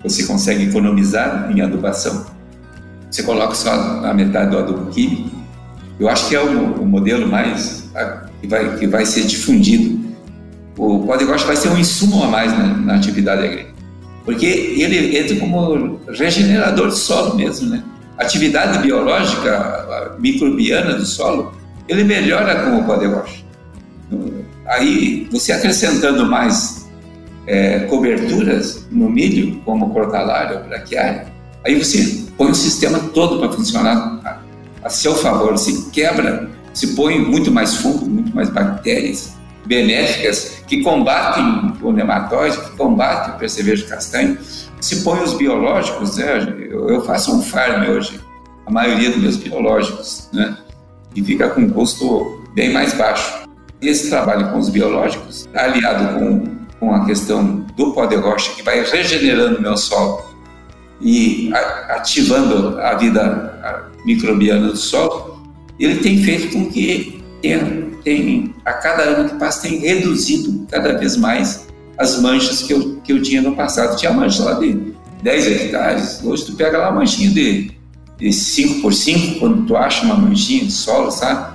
você 0.02 0.24
consegue 0.24 0.64
economizar 0.64 1.50
em 1.50 1.60
adubação. 1.60 2.26
Você 3.12 3.22
coloca 3.22 3.54
só 3.54 3.70
a 3.70 4.14
metade 4.14 4.50
do 4.50 4.58
adubo 4.58 4.90
químico. 4.90 5.30
Eu 6.00 6.08
acho 6.08 6.30
que 6.30 6.34
é 6.34 6.42
o, 6.42 6.80
o 6.80 6.86
modelo 6.86 7.28
mais 7.28 7.90
que 8.40 8.46
vai, 8.46 8.78
que 8.78 8.86
vai 8.86 9.04
ser 9.04 9.24
difundido. 9.24 10.00
O 10.78 11.16
de 11.18 11.24
rocha 11.24 11.44
vai 11.44 11.54
ser 11.54 11.68
um 11.68 11.76
insumo 11.76 12.24
a 12.24 12.28
mais 12.28 12.50
na, 12.56 12.94
atividade 12.94 13.44
agrícola, 13.44 13.74
porque 14.24 14.46
ele 14.46 15.18
entra 15.18 15.36
como 15.36 16.00
regenerador 16.08 16.86
do 16.86 16.96
solo 16.96 17.36
mesmo, 17.36 17.68
né? 17.68 17.84
atividade 18.16 18.78
biológica 18.78 20.16
microbiana 20.18 20.94
do 20.94 21.04
solo, 21.04 21.52
ele 21.88 22.04
melhora 22.04 22.64
com 22.64 22.78
o 22.78 22.98
de 22.98 23.06
rocha. 23.06 23.44
Aí, 24.66 25.28
você 25.30 25.52
acrescentando 25.52 26.24
mais 26.24 26.88
é, 27.46 27.80
coberturas 27.80 28.86
no 28.90 29.10
milho, 29.10 29.60
como 29.64 29.92
crotalária 29.92 30.58
ou 30.58 30.64
braquiária, 30.64 31.26
aí 31.64 31.74
você 31.74 32.21
põe 32.36 32.50
o 32.50 32.54
sistema 32.54 32.98
todo 33.14 33.38
para 33.38 33.52
funcionar 33.52 34.20
a, 34.24 34.40
a, 34.84 34.90
seu 34.90 35.14
favor. 35.14 35.52
Você 35.52 35.90
quebra, 35.90 36.50
se 36.72 36.88
põe 36.94 37.18
muito 37.18 37.50
mais 37.50 37.76
fungo, 37.76 38.06
muito 38.06 38.34
mais 38.34 38.48
bactérias 38.48 39.34
benéficas 39.64 40.62
que 40.66 40.82
combatem 40.82 41.74
o 41.82 41.92
nematóide, 41.92 42.58
que 42.58 42.76
combatem 42.76 43.34
o 43.34 43.38
percevejo 43.38 43.86
castanho. 43.86 44.36
Se 44.80 45.02
põe 45.02 45.22
os 45.22 45.34
biológicos, 45.34 46.16
né? 46.16 46.56
eu, 46.70 46.88
eu 46.88 47.04
faço 47.04 47.34
um 47.36 47.42
farm 47.42 47.88
hoje, 47.88 48.20
a 48.66 48.70
maioria 48.70 49.10
dos 49.10 49.20
meus 49.20 49.36
biológicos, 49.36 50.28
né? 50.32 50.56
e 51.14 51.22
fica 51.22 51.48
com 51.50 51.60
um 51.60 51.70
custo 51.70 52.42
bem 52.54 52.72
mais 52.72 52.92
baixo. 52.94 53.42
Esse 53.80 54.10
trabalho 54.10 54.50
com 54.50 54.58
os 54.58 54.68
biológicos, 54.68 55.48
aliado 55.54 56.18
com, 56.18 56.44
com 56.80 56.94
a 56.94 57.04
questão 57.04 57.66
do 57.76 57.92
pó 57.92 58.06
de 58.06 58.16
rocha, 58.16 58.52
que 58.52 58.62
vai 58.62 58.82
regenerando 58.84 59.58
o 59.58 59.62
meu 59.62 59.76
solo 59.76 60.31
e 61.02 61.50
ativando 61.88 62.80
a 62.80 62.94
vida 62.94 63.88
microbiana 64.04 64.68
do 64.68 64.76
solo, 64.76 65.42
ele 65.78 65.96
tem 65.96 66.22
feito 66.22 66.52
com 66.52 66.70
que 66.70 67.22
tem, 68.04 68.54
a 68.64 68.72
cada 68.72 69.02
ano 69.02 69.28
que 69.28 69.36
passa, 69.36 69.68
tem 69.68 69.78
reduzido 69.78 70.66
cada 70.70 70.96
vez 70.98 71.16
mais 71.16 71.66
as 71.98 72.20
manchas 72.20 72.62
que 72.62 72.72
eu, 72.72 73.00
que 73.02 73.12
eu 73.12 73.22
tinha 73.22 73.42
no 73.42 73.56
passado. 73.56 73.96
Tinha 73.96 74.12
mancha 74.12 74.44
lá 74.44 74.54
de 74.54 74.92
10 75.22 75.46
hectares, 75.46 76.20
hoje 76.22 76.46
tu 76.46 76.54
pega 76.54 76.78
lá 76.78 76.90
uma 76.90 77.00
manchinha 77.00 77.30
de, 77.30 77.70
de 78.18 78.32
5 78.32 78.80
por 78.80 78.92
5 78.92 79.40
quando 79.40 79.66
tu 79.66 79.76
acha 79.76 80.04
uma 80.04 80.16
manchinha 80.16 80.64
de 80.64 80.72
solo, 80.72 81.10
sabe? 81.10 81.52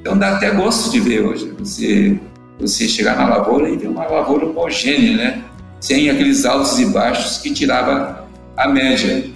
Então 0.00 0.16
dá 0.16 0.36
até 0.36 0.50
gosto 0.50 0.90
de 0.90 1.00
ver 1.00 1.24
hoje, 1.24 1.52
você, 1.58 2.18
você 2.58 2.88
chegar 2.88 3.16
na 3.16 3.28
lavoura 3.28 3.68
e 3.68 3.76
ver 3.76 3.88
uma 3.88 4.04
lavoura 4.04 4.46
homogênea, 4.46 5.16
né? 5.16 5.44
Sem 5.80 6.08
aqueles 6.08 6.44
altos 6.44 6.78
e 6.78 6.86
baixos 6.86 7.38
que 7.38 7.52
tirava 7.52 8.21
a 8.56 8.68
média. 8.68 9.30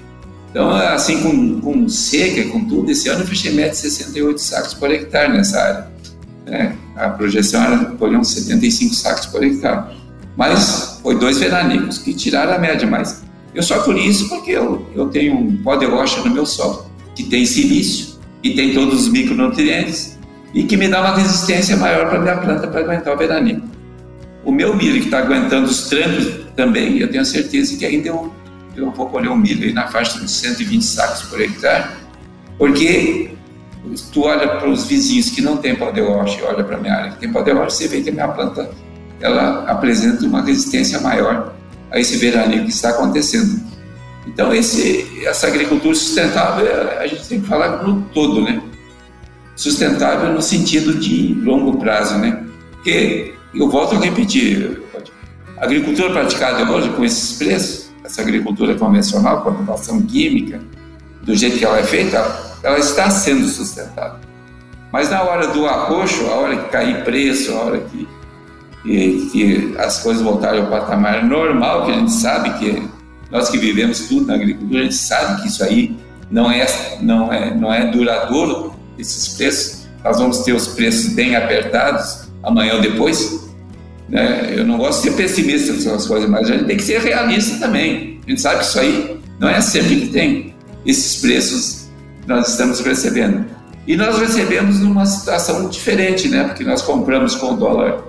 Então, 0.51 0.71
assim, 0.71 1.23
com, 1.23 1.61
com 1.61 1.89
seca, 1.89 2.49
com 2.51 2.65
tudo, 2.65 2.91
esse 2.91 3.09
ano 3.09 3.23
eu 3.23 3.27
fechei 3.27 3.53
1,68 3.53 4.39
sacos 4.39 4.75
por 4.75 4.91
hectare 4.91 5.33
nessa 5.33 5.61
área. 5.61 5.89
É, 6.47 6.73
a 6.95 7.11
projeção 7.11 7.63
era 7.63 7.85
colher 7.97 8.19
uns 8.19 8.33
75 8.33 8.95
sacos 8.95 9.27
por 9.27 9.45
hectare. 9.45 9.97
Mas 10.37 10.99
foi 11.03 11.19
dois 11.19 11.39
veranicos 11.39 11.99
que 11.99 12.15
tiraram 12.15 12.55
a 12.55 12.59
média. 12.59 12.87
Mas 12.87 13.23
eu 13.55 13.63
só 13.63 13.81
colhi 13.83 14.07
isso 14.07 14.29
porque 14.29 14.51
eu, 14.51 14.87
eu 14.95 15.09
tenho 15.09 15.35
um 15.35 15.57
pó 15.63 15.77
de 15.77 15.87
rocha 15.87 16.21
no 16.23 16.31
meu 16.31 16.45
solo, 16.45 16.87
que 17.15 17.25
tem 17.25 17.45
silício, 17.47 18.19
que 18.43 18.55
tem 18.55 18.75
todos 18.75 19.03
os 19.03 19.09
micronutrientes 19.09 20.19
e 20.53 20.63
que 20.65 20.77
me 20.77 20.89
dá 20.89 21.01
uma 21.01 21.17
resistência 21.17 21.77
maior 21.77 22.09
para 22.09 22.21
minha 22.21 22.37
planta 22.37 22.67
para 22.67 22.81
aguentar 22.81 23.15
o 23.15 23.19
veranico. 23.19 23.67
O 24.45 24.53
meu 24.53 24.77
milho 24.77 25.01
que 25.01 25.07
está 25.07 25.19
aguentando 25.19 25.67
os 25.67 25.89
trancos 25.89 26.29
também, 26.55 26.99
eu 26.99 27.11
tenho 27.11 27.25
certeza 27.25 27.77
que 27.77 27.85
ainda 27.85 28.09
eu, 28.09 28.33
eu 28.77 28.91
vou 28.91 29.09
colher 29.09 29.31
um 29.31 29.37
milho 29.37 29.65
aí 29.65 29.73
na 29.73 29.89
faixa 29.89 30.19
de 30.19 30.31
120 30.31 30.83
sacos 30.83 31.23
por 31.23 31.41
hectare, 31.41 31.91
porque 32.59 33.31
tu 34.13 34.23
olha 34.23 34.57
para 34.57 34.69
os 34.69 34.87
vizinhos 34.87 35.31
que 35.31 35.41
não 35.41 35.57
tem 35.57 35.77
pau 35.77 35.93
de 35.93 36.01
rocha 36.01 36.45
olha 36.45 36.65
para 36.65 36.77
a 36.77 36.81
minha 36.81 36.95
área 36.95 37.13
que 37.13 37.19
tem 37.19 37.33
pau 37.33 37.45
de 37.45 37.53
rocha, 37.53 37.71
você 37.71 37.89
vê 37.89 38.01
que 38.01 38.11
a 38.11 38.13
minha 38.13 38.29
planta 38.29 38.71
ela 39.21 39.65
apresenta 39.71 40.27
uma 40.27 40.43
resistência 40.43 41.01
maior 41.01 41.55
a 41.91 41.99
esse 41.99 42.17
veranico 42.19 42.65
que 42.65 42.71
está 42.71 42.91
acontecendo. 42.91 43.61
Então, 44.27 44.53
esse, 44.53 45.25
essa 45.25 45.47
agricultura 45.47 45.95
sustentável, 45.95 46.67
a 46.99 47.07
gente 47.07 47.27
tem 47.29 47.41
que 47.41 47.47
falar 47.47 47.83
no 47.85 48.03
todo, 48.13 48.43
né? 48.43 48.61
sustentável 49.57 50.33
no 50.33 50.43
sentido 50.43 50.95
de 50.95 51.33
longo 51.43 51.79
prazo, 51.79 52.19
né? 52.19 52.45
Porque, 52.73 53.35
eu 53.55 53.71
volto 53.71 53.97
a 53.97 53.99
repetir, 53.99 54.83
a 55.57 55.65
agricultura 55.65 56.13
praticada 56.13 56.71
hoje 56.71 56.91
com 56.91 57.05
esses 57.05 57.39
preços, 57.39 57.86
essa 58.07 58.23
agricultura 58.23 58.77
convencional, 58.77 59.43
com 59.43 59.51
a 59.51 59.53
adubação 59.53 60.01
química, 60.03 60.61
do 61.23 61.35
jeito 61.35 61.59
que 61.59 61.65
ela 61.65 61.79
é 61.79 61.83
feita, 61.83 62.19
ela 62.63 62.79
está 62.79 63.11
sendo 63.11 63.47
sustentável. 63.49 64.21
Mas 64.93 65.11
na 65.11 65.23
hora 65.23 65.49
do 65.49 65.67
arroxo, 65.67 66.25
a 66.27 66.37
hora 66.37 66.57
que 66.57 66.69
cair 66.71 67.05
preço, 67.05 67.53
a 67.53 67.57
hora 67.57 67.81
que, 67.81 68.09
que, 68.85 69.31
que 69.31 69.75
as 69.79 70.03
coisas 70.03 70.23
voltarem 70.23 70.61
ao 70.61 70.71
patamar 70.71 71.25
normal, 71.25 71.85
que 71.85 71.91
a 71.91 71.95
gente 71.95 72.13
sabe 72.13 72.59
que 72.59 72.89
nós 73.31 73.51
que 73.51 73.59
vivemos 73.59 74.07
tudo 74.07 74.27
na 74.27 74.35
agricultura, 74.35 74.81
a 74.81 74.85
gente 74.85 74.95
sabe 74.95 75.43
que 75.43 75.49
isso 75.49 75.65
aí 75.65 75.99
não 76.31 76.51
é, 76.51 76.65
não 77.03 77.33
é, 77.33 77.55
não 77.55 77.75
é 77.75 77.91
duradouro, 77.91 78.73
esses 78.97 79.37
preços, 79.37 79.87
nós 80.05 80.19
vamos 80.19 80.39
ter 80.39 80.53
os 80.53 80.69
preços 80.69 81.13
bem 81.13 81.35
apertados 81.35 82.29
amanhã 82.43 82.75
ou 82.75 82.81
depois. 82.81 83.46
Né? 84.09 84.55
Eu 84.57 84.65
não 84.65 84.79
gosto 84.79 85.03
de 85.03 85.11
ser 85.11 85.17
pessimista 85.17 85.73
essas 85.73 86.07
coisas, 86.07 86.29
mas 86.29 86.49
a 86.49 86.53
gente 86.53 86.65
tem 86.65 86.77
que 86.77 86.83
ser 86.83 87.01
realista 87.01 87.59
também. 87.59 88.21
A 88.27 88.31
gente 88.31 88.41
sabe 88.41 88.61
que 88.61 88.65
isso 88.67 88.79
aí 88.79 89.21
não 89.39 89.49
é 89.49 89.61
sempre 89.61 90.01
que 90.01 90.09
tem 90.09 90.55
esses 90.85 91.21
preços 91.21 91.89
que 92.23 92.29
nós 92.29 92.49
estamos 92.49 92.81
recebendo. 92.81 93.45
E 93.87 93.97
nós 93.97 94.19
recebemos 94.19 94.81
numa 94.81 95.07
situação 95.07 95.69
diferente, 95.69 96.29
né? 96.29 96.45
Porque 96.45 96.65
nós 96.65 96.83
compramos 96.83 97.35
com 97.35 97.53
o 97.53 97.57
dólar 97.57 98.03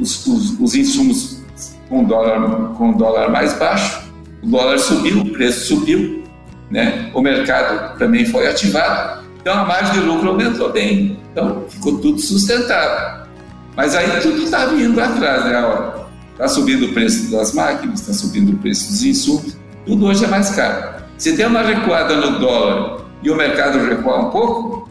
os, 0.00 0.26
os, 0.26 0.58
os 0.58 0.74
insumos 0.74 1.42
com 1.88 2.04
dólar 2.04 2.74
com 2.78 2.92
dólar 2.92 3.30
mais 3.30 3.52
baixo, 3.52 4.02
o 4.42 4.46
dólar 4.46 4.78
subiu, 4.78 5.20
o 5.20 5.30
preço 5.30 5.66
subiu, 5.66 6.24
né? 6.70 7.10
O 7.12 7.20
mercado 7.20 7.98
também 7.98 8.24
foi 8.24 8.46
ativado 8.46 9.22
então 9.42 9.54
a 9.54 9.64
margem 9.64 9.94
de 9.94 10.06
lucro 10.06 10.30
aumentou 10.30 10.72
bem. 10.72 11.18
Então 11.32 11.64
ficou 11.68 11.98
tudo 11.98 12.18
sustentável. 12.20 13.21
Mas 13.76 13.94
aí 13.94 14.20
tudo 14.20 14.42
está 14.42 14.66
vindo 14.66 15.00
atrás, 15.00 15.44
né? 15.44 16.02
Está 16.32 16.48
subindo 16.48 16.86
o 16.86 16.92
preço 16.92 17.30
das 17.30 17.52
máquinas, 17.52 18.00
está 18.00 18.12
subindo 18.12 18.52
o 18.52 18.58
preço 18.58 18.88
dos 18.88 19.02
insumos, 19.02 19.56
tudo 19.86 20.06
hoje 20.06 20.24
é 20.24 20.28
mais 20.28 20.50
caro. 20.50 21.02
Se 21.16 21.36
tem 21.36 21.46
uma 21.46 21.62
recuada 21.62 22.16
no 22.16 22.38
dólar 22.38 23.04
e 23.22 23.30
o 23.30 23.36
mercado 23.36 23.78
recuar 23.78 24.26
um 24.26 24.30
pouco, 24.30 24.88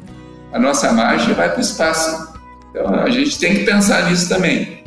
a 0.53 0.59
nossa 0.59 0.91
margem 0.93 1.33
vai 1.33 1.49
para 1.49 1.57
o 1.57 1.61
espaço. 1.61 2.33
Então 2.69 2.93
a 2.95 3.09
gente 3.09 3.37
tem 3.39 3.55
que 3.55 3.63
pensar 3.65 4.09
nisso 4.09 4.29
também. 4.29 4.83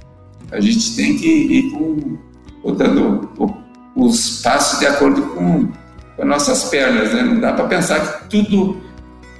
A 0.50 0.60
gente 0.60 0.96
tem 0.96 1.16
que 1.16 1.26
ir 1.26 1.70
com, 1.72 2.18
botando 2.62 3.28
os 3.96 4.40
passos 4.42 4.78
de 4.78 4.86
acordo 4.86 5.22
com, 5.34 5.66
com 6.16 6.22
as 6.22 6.28
nossas 6.28 6.64
pernas. 6.64 7.12
Né? 7.12 7.22
Não 7.22 7.40
dá 7.40 7.52
para 7.52 7.66
pensar 7.66 8.00
que 8.00 8.30
tudo 8.30 8.80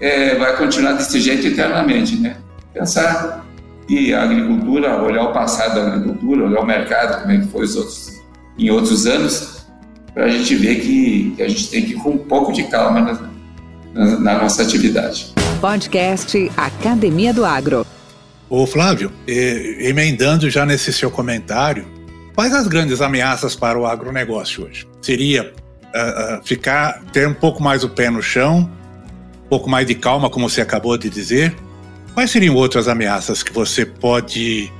é, 0.00 0.34
vai 0.36 0.56
continuar 0.56 0.92
desse 0.92 1.20
jeito 1.20 1.46
eternamente, 1.46 2.16
né? 2.16 2.36
Pensar 2.72 3.43
que 3.86 4.12
a 4.12 4.22
agricultura, 4.22 5.02
olhar 5.02 5.24
o 5.24 5.32
passado 5.32 5.74
da 5.74 5.86
agricultura, 5.94 6.44
olhar 6.44 6.60
o 6.60 6.66
mercado, 6.66 7.22
como 7.22 7.32
é 7.32 7.38
que 7.38 7.46
foi 7.48 7.64
os 7.64 7.76
outros, 7.76 8.22
em 8.58 8.70
outros 8.70 9.06
anos, 9.06 9.66
para 10.12 10.24
a 10.24 10.28
gente 10.28 10.54
ver 10.54 10.76
que, 10.76 11.34
que, 11.36 11.42
a 11.42 11.48
gente 11.48 11.68
tem 11.68 11.84
que 11.84 11.92
ir 11.92 11.96
com 11.96 12.10
um 12.10 12.18
pouco 12.18 12.52
de 12.52 12.64
calma 12.64 13.00
na, 13.00 13.30
na, 13.92 14.18
na 14.18 14.38
nossa 14.38 14.62
atividade. 14.62 15.32
Podcast 15.60 16.50
Academia 16.56 17.32
do 17.32 17.44
Agro. 17.44 17.86
Ô 18.48 18.66
Flávio, 18.66 19.10
emendando 19.26 20.48
já 20.48 20.64
nesse 20.64 20.92
seu 20.92 21.10
comentário, 21.10 21.86
quais 22.34 22.54
as 22.54 22.68
grandes 22.68 23.00
ameaças 23.00 23.56
para 23.56 23.78
o 23.78 23.86
agronegócio 23.86 24.66
hoje? 24.66 24.86
Seria 25.00 25.52
uh, 25.94 26.38
uh, 26.38 26.46
ficar, 26.46 27.02
ter 27.12 27.26
um 27.26 27.34
pouco 27.34 27.62
mais 27.62 27.82
o 27.82 27.88
pé 27.88 28.10
no 28.10 28.22
chão, 28.22 28.70
um 29.46 29.48
pouco 29.48 29.68
mais 29.68 29.86
de 29.86 29.94
calma, 29.94 30.30
como 30.30 30.48
você 30.48 30.60
acabou 30.60 30.96
de 30.96 31.08
dizer. 31.10 31.54
Quais 32.14 32.30
seriam 32.30 32.54
outras 32.54 32.86
ameaças 32.86 33.42
que 33.42 33.52
você 33.52 33.84
pode 33.84 34.72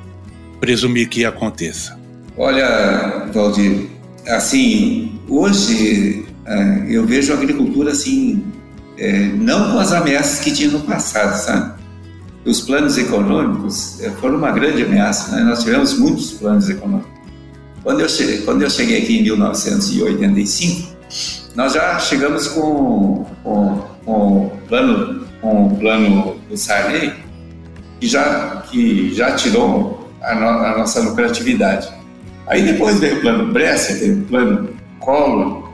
presumir 0.60 1.08
que 1.08 1.24
aconteça? 1.24 1.98
Olha, 2.36 3.28
Valdir, 3.32 3.88
assim, 4.28 5.20
hoje 5.28 6.24
é, 6.46 6.86
eu 6.88 7.04
vejo 7.04 7.32
a 7.32 7.36
agricultura 7.36 7.90
assim 7.90 8.44
é, 8.96 9.26
não 9.34 9.72
com 9.72 9.78
as 9.80 9.92
ameaças 9.92 10.38
que 10.38 10.52
tinha 10.52 10.70
no 10.70 10.80
passado, 10.80 11.36
sabe? 11.36 11.74
Os 12.44 12.60
planos 12.60 12.96
econômicos 12.98 14.00
é, 14.00 14.10
foram 14.10 14.36
uma 14.38 14.52
grande 14.52 14.84
ameaça, 14.84 15.34
né? 15.34 15.42
Nós 15.42 15.64
tivemos 15.64 15.98
muitos 15.98 16.32
planos 16.32 16.68
econômicos. 16.68 17.10
Quando 17.82 18.00
eu, 18.00 18.08
cheguei, 18.08 18.42
quando 18.42 18.62
eu 18.62 18.70
cheguei 18.70 19.02
aqui 19.02 19.18
em 19.18 19.22
1985, 19.24 20.94
nós 21.54 21.72
já 21.72 21.98
chegamos 21.98 22.46
com, 22.48 23.26
com, 23.42 23.84
o 24.06 24.52
plano, 24.68 25.26
com 25.40 25.66
o 25.66 25.76
plano 25.76 26.36
do 26.48 26.56
Sarney, 26.56 27.23
que 28.04 28.06
já, 28.06 28.62
que 28.70 29.14
já 29.14 29.32
tirou 29.34 30.10
a, 30.22 30.34
no, 30.34 30.46
a 30.46 30.78
nossa 30.78 31.00
lucratividade. 31.00 31.88
Aí 32.46 32.62
depois 32.62 33.00
veio 33.00 33.16
o 33.16 33.20
plano 33.22 33.50
Brescia, 33.50 33.96
veio 33.96 34.18
o 34.18 34.24
plano 34.24 34.68
Collor, 35.00 35.72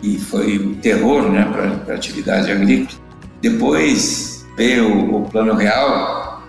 e 0.00 0.16
foi 0.16 0.58
o 0.58 0.76
terror 0.76 1.28
né, 1.30 1.44
para 1.84 1.92
a 1.92 1.96
atividade 1.96 2.52
agrícola. 2.52 2.98
Depois 3.42 4.46
veio 4.56 5.16
o 5.16 5.28
Plano 5.28 5.54
Real, 5.54 6.42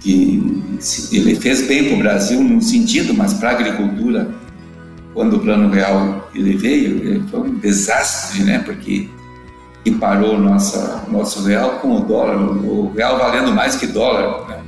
que 0.00 0.62
ele 1.12 1.34
fez 1.36 1.66
bem 1.66 1.84
para 1.84 1.94
o 1.94 1.98
Brasil 1.98 2.42
num 2.42 2.60
sentido, 2.60 3.12
mas 3.14 3.34
para 3.34 3.50
a 3.50 3.52
agricultura, 3.52 4.28
quando 5.12 5.36
o 5.36 5.40
Plano 5.40 5.68
Real 5.70 6.30
ele 6.34 6.56
veio, 6.56 7.28
foi 7.28 7.40
um 7.40 7.58
desastre, 7.58 8.42
né, 8.42 8.60
porque 8.60 9.08
e 9.84 9.90
parou 9.90 10.38
nossa, 10.38 11.04
nosso 11.10 11.42
real 11.42 11.78
com 11.80 11.96
o 11.96 12.00
dólar, 12.00 12.36
o 12.36 12.92
real 12.92 13.18
valendo 13.18 13.52
mais 13.52 13.76
que 13.76 13.86
dólar. 13.86 14.48
Né? 14.48 14.62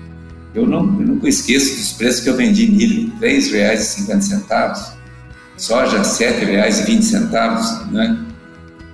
Eu, 0.55 0.67
não, 0.67 0.81
eu 0.81 1.07
nunca 1.07 1.29
esqueço 1.29 1.77
dos 1.77 1.93
preços 1.93 2.21
que 2.21 2.29
eu 2.29 2.37
vendi 2.37 2.71
milho, 2.71 3.13
R$ 3.21 3.39
3,50 3.39 4.97
soja 5.57 5.99
R$ 5.99 6.05
7,20, 6.05 7.91
né? 7.91 8.19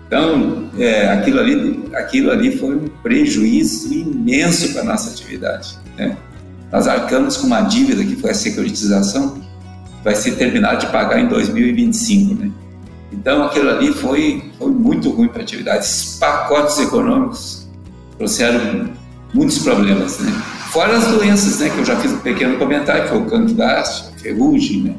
Então, 0.07 0.68
é, 0.79 1.09
aquilo, 1.09 1.41
ali, 1.41 1.85
aquilo 1.95 2.31
ali 2.31 2.57
foi 2.59 2.77
um 2.77 2.89
prejuízo 3.03 3.93
imenso 3.93 4.73
para 4.73 4.83
a 4.83 4.85
nossa 4.85 5.11
atividade. 5.11 5.79
Né? 5.97 6.16
Nós 6.70 6.87
arcamos 6.87 7.39
com 7.39 7.47
uma 7.47 7.62
dívida 7.62 8.05
que 8.05 8.16
foi 8.16 8.31
a 8.31 8.35
securitização, 8.35 9.31
que 9.31 9.41
vai 10.05 10.14
ser 10.14 10.33
terminada 10.33 10.77
de 10.77 10.87
pagar 10.89 11.18
em 11.18 11.29
2025. 11.29 12.35
Né? 12.35 12.51
Então, 13.13 13.45
aquilo 13.45 13.71
ali 13.71 13.93
foi, 13.93 14.51
foi 14.59 14.71
muito 14.71 15.11
ruim 15.11 15.29
para 15.29 15.41
a 15.41 15.43
atividade. 15.43 15.85
Esses 15.85 16.19
pacotes 16.19 16.79
econômicos 16.79 17.69
trouxeram 18.17 18.91
muitos 19.35 19.59
problemas. 19.59 20.19
Né? 20.21 20.33
Fora 20.71 20.97
as 20.97 21.07
doenças, 21.07 21.59
né, 21.61 21.69
que 21.69 21.79
eu 21.79 21.85
já 21.85 21.97
fiz 21.97 22.13
um 22.13 22.19
pequeno 22.19 22.59
comentário, 22.59 23.03
que 23.03 23.09
foi 23.11 23.19
o 23.19 23.25
cancro 23.27 23.55
da 23.55 23.81
haste, 23.81 24.11
ferrugem, 24.23 24.83
né? 24.83 24.95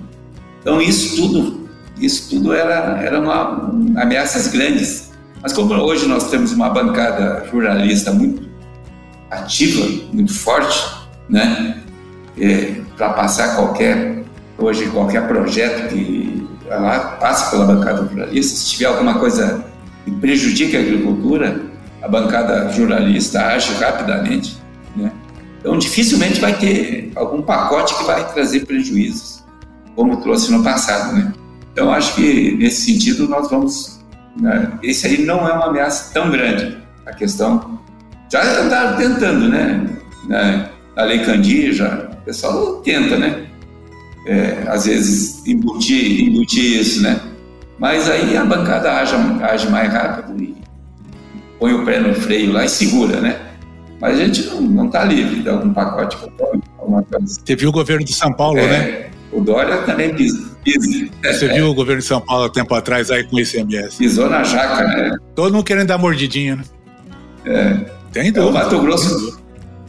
Então 0.62 0.82
isso 0.82 1.16
tudo, 1.16 1.68
isso 2.00 2.30
tudo 2.30 2.54
era, 2.54 3.02
era 3.02 3.20
uma, 3.20 3.72
ameaças 4.02 4.48
grandes. 4.48 5.12
Mas 5.42 5.52
como 5.52 5.74
hoje 5.74 6.08
nós 6.08 6.30
temos 6.30 6.52
uma 6.54 6.70
bancada 6.70 7.48
ruralista 7.52 8.12
muito 8.12 8.48
ativa, 9.32 9.86
muito 10.14 10.34
forte, 10.34 10.80
né, 11.28 11.82
é, 12.40 12.76
para 12.96 13.10
passar 13.10 13.56
qualquer 13.56 14.24
hoje 14.58 14.86
qualquer 14.90 15.28
projeto 15.28 15.90
que 15.90 16.43
lá 16.68 17.18
passe 17.20 17.52
pela 17.52 17.66
bancada 17.66 18.02
ruralista, 18.02 18.56
se 18.58 18.72
tiver 18.72 18.86
alguma 18.86 19.20
coisa 19.20 19.64
que 20.06 20.12
prejudique 20.12 20.76
a 20.76 20.80
agricultura, 20.80 21.62
a 22.02 22.08
bancada 22.08 22.72
ruralista 22.72 23.42
age 23.48 23.74
rapidamente, 23.74 24.58
né? 24.96 25.12
Então 25.60 25.78
dificilmente 25.78 26.40
vai 26.40 26.58
ter 26.58 27.12
algum 27.16 27.42
pacote 27.42 27.98
que 27.98 28.04
vai 28.04 28.32
trazer 28.34 28.66
prejuízos 28.66 29.44
como 29.96 30.18
trouxe 30.18 30.52
no 30.52 30.64
passado, 30.64 31.16
né? 31.16 31.34
Então 31.72 31.92
acho 31.92 32.16
que 32.16 32.56
nesse 32.58 32.92
sentido 32.92 33.28
nós 33.28 33.50
vamos, 33.50 34.00
né? 34.40 34.72
esse 34.84 35.08
aí 35.08 35.26
não 35.26 35.48
é 35.48 35.54
uma 35.54 35.68
ameaça 35.68 36.14
tão 36.14 36.30
grande. 36.30 36.78
A 37.06 37.14
questão 37.14 37.80
já 38.32 38.64
está 38.64 38.94
tentando, 38.94 39.50
né? 39.50 39.88
Na, 40.28 40.70
na 40.96 41.04
Lei 41.04 41.20
Candir 41.20 41.74
já 41.74 42.10
o 42.12 42.26
pessoal 42.26 42.78
tenta, 42.78 43.18
né? 43.18 43.48
É, 44.26 44.64
às 44.68 44.86
vezes 44.86 45.46
embutir, 45.46 46.30
embutir 46.30 46.80
isso, 46.80 47.02
né? 47.02 47.20
Mas 47.78 48.10
aí 48.10 48.38
a 48.38 48.46
bancada 48.46 48.94
age, 48.94 49.16
age 49.42 49.70
mais 49.70 49.92
rápido 49.92 50.42
e 50.42 50.56
põe 51.60 51.74
o 51.74 51.86
pé 51.86 52.00
no 52.00 52.14
freio 52.14 52.54
lá 52.54 52.64
e 52.64 52.70
segura, 52.70 53.20
né? 53.20 53.40
Mas 54.00 54.20
a 54.20 54.26
gente 54.26 54.46
não 54.62 54.86
está 54.86 55.04
livre 55.04 55.42
de 55.42 55.50
algum 55.50 55.74
pacote 55.74 56.18
alguma 56.78 57.04
coisa. 57.04 57.42
Você 57.46 57.56
viu 57.56 57.70
o 57.70 57.72
governo 57.72 58.06
de 58.06 58.14
São 58.14 58.32
Paulo, 58.34 58.60
é, 58.60 58.68
né? 58.68 59.10
O 59.32 59.42
Dória 59.42 59.78
também 59.84 60.14
pisa. 60.14 60.54
Você 61.24 61.48
viu 61.50 61.70
o 61.70 61.74
governo 61.74 62.02
de 62.02 62.08
São 62.08 62.22
Paulo 62.22 62.46
há 62.46 62.50
tempo 62.50 62.74
atrás 62.74 63.12
aí 63.12 63.24
com 63.26 63.36
o 63.36 63.40
ICMS? 63.40 63.98
Pisou 63.98 64.30
na 64.30 64.44
jaca, 64.44 64.88
né? 64.88 65.18
Todo 65.36 65.54
mundo 65.54 65.64
querendo 65.64 65.88
dar 65.88 65.98
mordidinha, 65.98 66.58
né? 66.58 66.64
É. 67.46 67.86
Tem 68.12 68.32
dúvida. 68.32 68.42
É, 68.42 68.44
o 68.44 68.52
Mato 68.54 68.82
Grosso. 68.82 69.42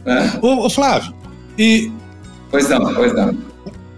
É. 0.05 0.45
Ô, 0.45 0.65
ô, 0.65 0.69
Flávio, 0.69 1.13
e. 1.57 1.91
Pois 2.51 2.69
não, 2.69 2.93
pois 2.93 3.13
não. 3.13 3.37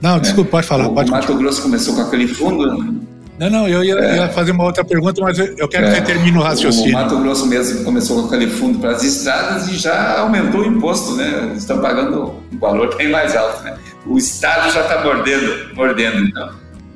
Não, 0.02 0.20
desculpa, 0.20 0.50
é. 0.50 0.52
pode 0.52 0.68
falar. 0.68 0.88
O, 0.88 0.94
pode 0.94 1.10
o 1.10 1.14
Mato 1.14 1.34
Grosso 1.36 1.62
começou 1.62 1.96
com 1.96 2.02
aquele 2.02 2.28
fundo. 2.28 3.08
Não, 3.40 3.50
não, 3.52 3.68
eu 3.68 3.84
ia, 3.84 3.94
é. 3.94 4.16
ia, 4.18 4.30
fazer 4.30 4.52
uma 4.52 4.64
outra 4.64 4.84
pergunta, 4.84 5.22
mas 5.22 5.38
eu 5.38 5.68
quero 5.68 5.86
que 5.86 5.92
você 5.92 5.98
é. 5.98 6.02
termine 6.02 6.38
o 6.38 6.42
raciocínio. 6.42 6.98
O 6.98 7.02
Mato 7.02 7.18
Grosso 7.20 7.46
mesmo 7.46 7.84
começou 7.84 8.22
com 8.22 8.28
aquele 8.28 8.50
fundo 8.50 8.80
para 8.80 8.92
as 8.92 9.04
estradas 9.04 9.68
e 9.68 9.78
já 9.78 10.20
aumentou 10.20 10.62
o 10.62 10.66
imposto, 10.66 11.16
né? 11.16 11.44
Eles 11.44 11.60
estão 11.60 11.80
pagando 11.80 12.36
um 12.52 12.58
valor 12.58 12.96
bem 12.96 13.10
mais 13.10 13.36
alto, 13.36 13.64
né? 13.64 13.78
O 14.08 14.18
Estado 14.18 14.72
já 14.72 14.82
está 14.82 15.04
mordendo, 15.04 15.76
mordendo, 15.76 16.26
então. 16.26 16.50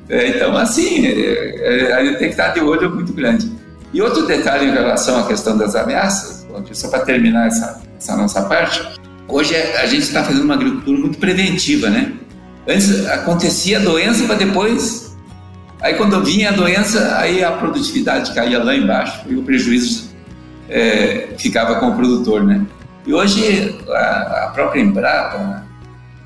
É, 0.08 0.28
então, 0.28 0.56
assim, 0.56 1.06
é, 1.06 1.90
é, 1.90 1.92
a 1.92 2.04
gente 2.04 2.18
tem 2.18 2.28
que 2.28 2.34
estar 2.34 2.48
de 2.48 2.60
olho 2.60 2.92
muito 2.92 3.12
grande. 3.12 3.50
E 3.92 4.02
outro 4.02 4.26
detalhe 4.26 4.66
em 4.66 4.72
relação 4.72 5.20
à 5.20 5.26
questão 5.26 5.56
das 5.56 5.76
ameaças, 5.76 6.46
só 6.72 6.88
para 6.88 7.00
terminar 7.00 7.46
essa, 7.46 7.80
essa 7.98 8.16
nossa 8.16 8.42
parte, 8.42 8.82
hoje 9.28 9.54
a 9.54 9.86
gente 9.86 10.02
está 10.02 10.24
fazendo 10.24 10.44
uma 10.44 10.54
agricultura 10.54 10.98
muito 10.98 11.18
preventiva, 11.18 11.88
né? 11.88 12.12
Antes 12.66 13.06
acontecia 13.06 13.78
a 13.78 13.82
doença 13.82 14.24
para 14.24 14.36
depois 14.36 15.12
Aí 15.82 15.94
quando 15.94 16.22
vinha 16.22 16.50
a 16.50 16.52
doença, 16.52 17.18
aí 17.18 17.42
a 17.42 17.50
produtividade 17.50 18.32
caía 18.32 18.62
lá 18.62 18.74
embaixo 18.74 19.20
e 19.28 19.34
o 19.34 19.42
prejuízo 19.42 20.10
é, 20.68 21.30
ficava 21.36 21.74
com 21.80 21.88
o 21.88 21.96
produtor, 21.96 22.44
né? 22.44 22.64
E 23.04 23.12
hoje 23.12 23.76
a, 23.88 24.44
a 24.44 24.50
própria 24.54 24.80
Embrapa, 24.80 25.66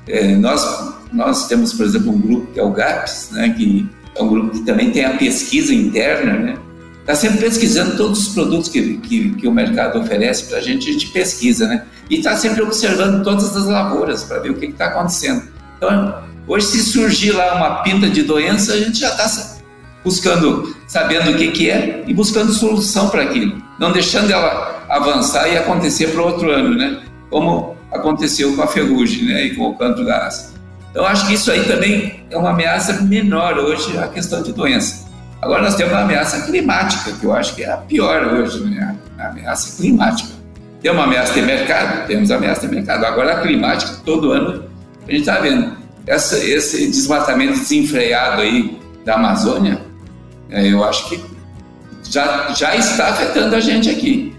é, 0.07 0.35
nós 0.35 0.95
nós 1.11 1.47
temos, 1.47 1.73
por 1.73 1.85
exemplo, 1.85 2.11
um 2.11 2.19
grupo 2.19 2.51
que 2.51 2.59
é 2.59 2.63
o 2.63 2.69
GAPS, 2.69 3.29
né? 3.31 3.49
Que 3.49 3.89
é 4.15 4.21
um 4.21 4.29
grupo 4.29 4.51
que 4.51 4.59
também 4.63 4.91
tem 4.91 5.05
a 5.05 5.17
pesquisa 5.17 5.73
interna, 5.73 6.33
né? 6.33 6.57
Está 6.99 7.15
sempre 7.15 7.39
pesquisando 7.39 7.97
todos 7.97 8.27
os 8.27 8.33
produtos 8.33 8.69
que, 8.69 8.97
que, 8.97 9.31
que 9.31 9.47
o 9.47 9.51
mercado 9.51 9.97
oferece 9.97 10.43
para 10.43 10.59
a 10.59 10.61
gente, 10.61 10.87
a 10.87 10.93
gente 10.93 11.07
pesquisa, 11.07 11.67
né? 11.67 11.83
E 12.11 12.17
está 12.17 12.35
sempre 12.35 12.61
observando 12.61 13.23
todas 13.23 13.55
as 13.55 13.65
lavouras 13.65 14.23
para 14.23 14.39
ver 14.39 14.51
o 14.51 14.55
que 14.55 14.67
está 14.67 14.87
acontecendo. 14.87 15.43
Então, 15.77 16.26
Hoje, 16.47 16.65
se 16.67 16.81
surgir 16.81 17.31
lá 17.33 17.55
uma 17.55 17.83
pinta 17.83 18.09
de 18.09 18.23
doença, 18.23 18.73
a 18.73 18.77
gente 18.77 18.99
já 18.99 19.09
está 19.09 19.57
buscando, 20.03 20.73
sabendo 20.87 21.31
o 21.31 21.35
que, 21.35 21.51
que 21.51 21.69
é 21.69 22.05
e 22.07 22.13
buscando 22.13 22.53
solução 22.53 23.09
para 23.09 23.23
aquilo, 23.23 23.61
não 23.77 23.91
deixando 23.91 24.31
ela 24.31 24.85
avançar 24.87 25.49
e 25.49 25.57
acontecer 25.57 26.07
para 26.07 26.21
outro 26.21 26.49
ano, 26.49 26.73
né? 26.75 27.01
Como 27.29 27.75
aconteceu 27.91 28.55
com 28.55 28.61
a 28.61 28.67
ferrugem, 28.67 29.25
né? 29.25 29.43
E 29.43 29.55
com 29.55 29.63
o 29.65 29.77
canto 29.77 30.05
da 30.05 30.25
asa. 30.25 30.53
Então, 30.89 31.05
acho 31.05 31.27
que 31.27 31.33
isso 31.33 31.51
aí 31.51 31.65
também 31.65 32.23
é 32.29 32.37
uma 32.37 32.51
ameaça 32.51 32.93
menor 33.01 33.57
hoje, 33.57 33.97
a 33.97 34.07
questão 34.07 34.41
de 34.41 34.53
doença. 34.53 35.05
Agora, 35.41 35.61
nós 35.61 35.75
temos 35.75 35.93
a 35.93 36.01
ameaça 36.03 36.45
climática, 36.45 37.11
que 37.11 37.25
eu 37.25 37.33
acho 37.33 37.53
que 37.53 37.63
é 37.63 37.71
a 37.71 37.77
pior 37.77 38.25
hoje, 38.25 38.63
né? 38.63 38.95
A 39.19 39.27
ameaça 39.27 39.75
climática. 39.75 40.29
Tem 40.81 40.91
uma 40.91 41.03
ameaça 41.03 41.33
de 41.33 41.41
mercado? 41.41 42.07
Temos 42.07 42.31
ameaça 42.31 42.65
de 42.65 42.73
mercado. 42.73 43.03
Agora, 43.03 43.33
a 43.33 43.41
climática, 43.41 43.97
todo 44.05 44.31
ano, 44.31 44.63
a 45.05 45.11
gente 45.11 45.19
está 45.19 45.39
vendo 45.39 45.76
essa, 46.07 46.37
esse 46.37 46.87
desmatamento 46.87 47.59
desenfreado 47.59 48.41
aí 48.41 48.79
da 49.03 49.15
Amazônia, 49.15 49.81
é, 50.49 50.71
eu 50.71 50.83
acho 50.83 51.09
que 51.09 51.21
já, 52.09 52.53
já 52.53 52.75
está 52.75 53.09
afetando 53.09 53.55
a 53.55 53.59
gente 53.59 53.89
aqui. 53.89 54.33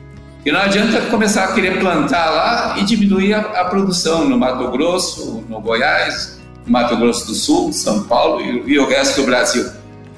E 0.46 0.50
não 0.50 0.60
adianta 0.60 1.02
começar 1.10 1.44
a 1.44 1.52
querer 1.52 1.78
plantar 1.78 2.30
lá 2.30 2.78
e 2.78 2.84
diminuir 2.84 3.34
a, 3.34 3.40
a 3.40 3.64
produção 3.66 4.26
no 4.26 4.38
Mato 4.38 4.70
Grosso, 4.70 5.44
no 5.48 5.60
Goiás, 5.60 6.40
no 6.64 6.72
Mato 6.72 6.96
Grosso 6.96 7.26
do 7.26 7.34
Sul, 7.34 7.72
São 7.72 8.04
Paulo 8.04 8.40
e, 8.40 8.72
e 8.72 8.78
o 8.78 8.88
resto 8.88 9.20
do 9.20 9.26
Brasil. 9.26 9.68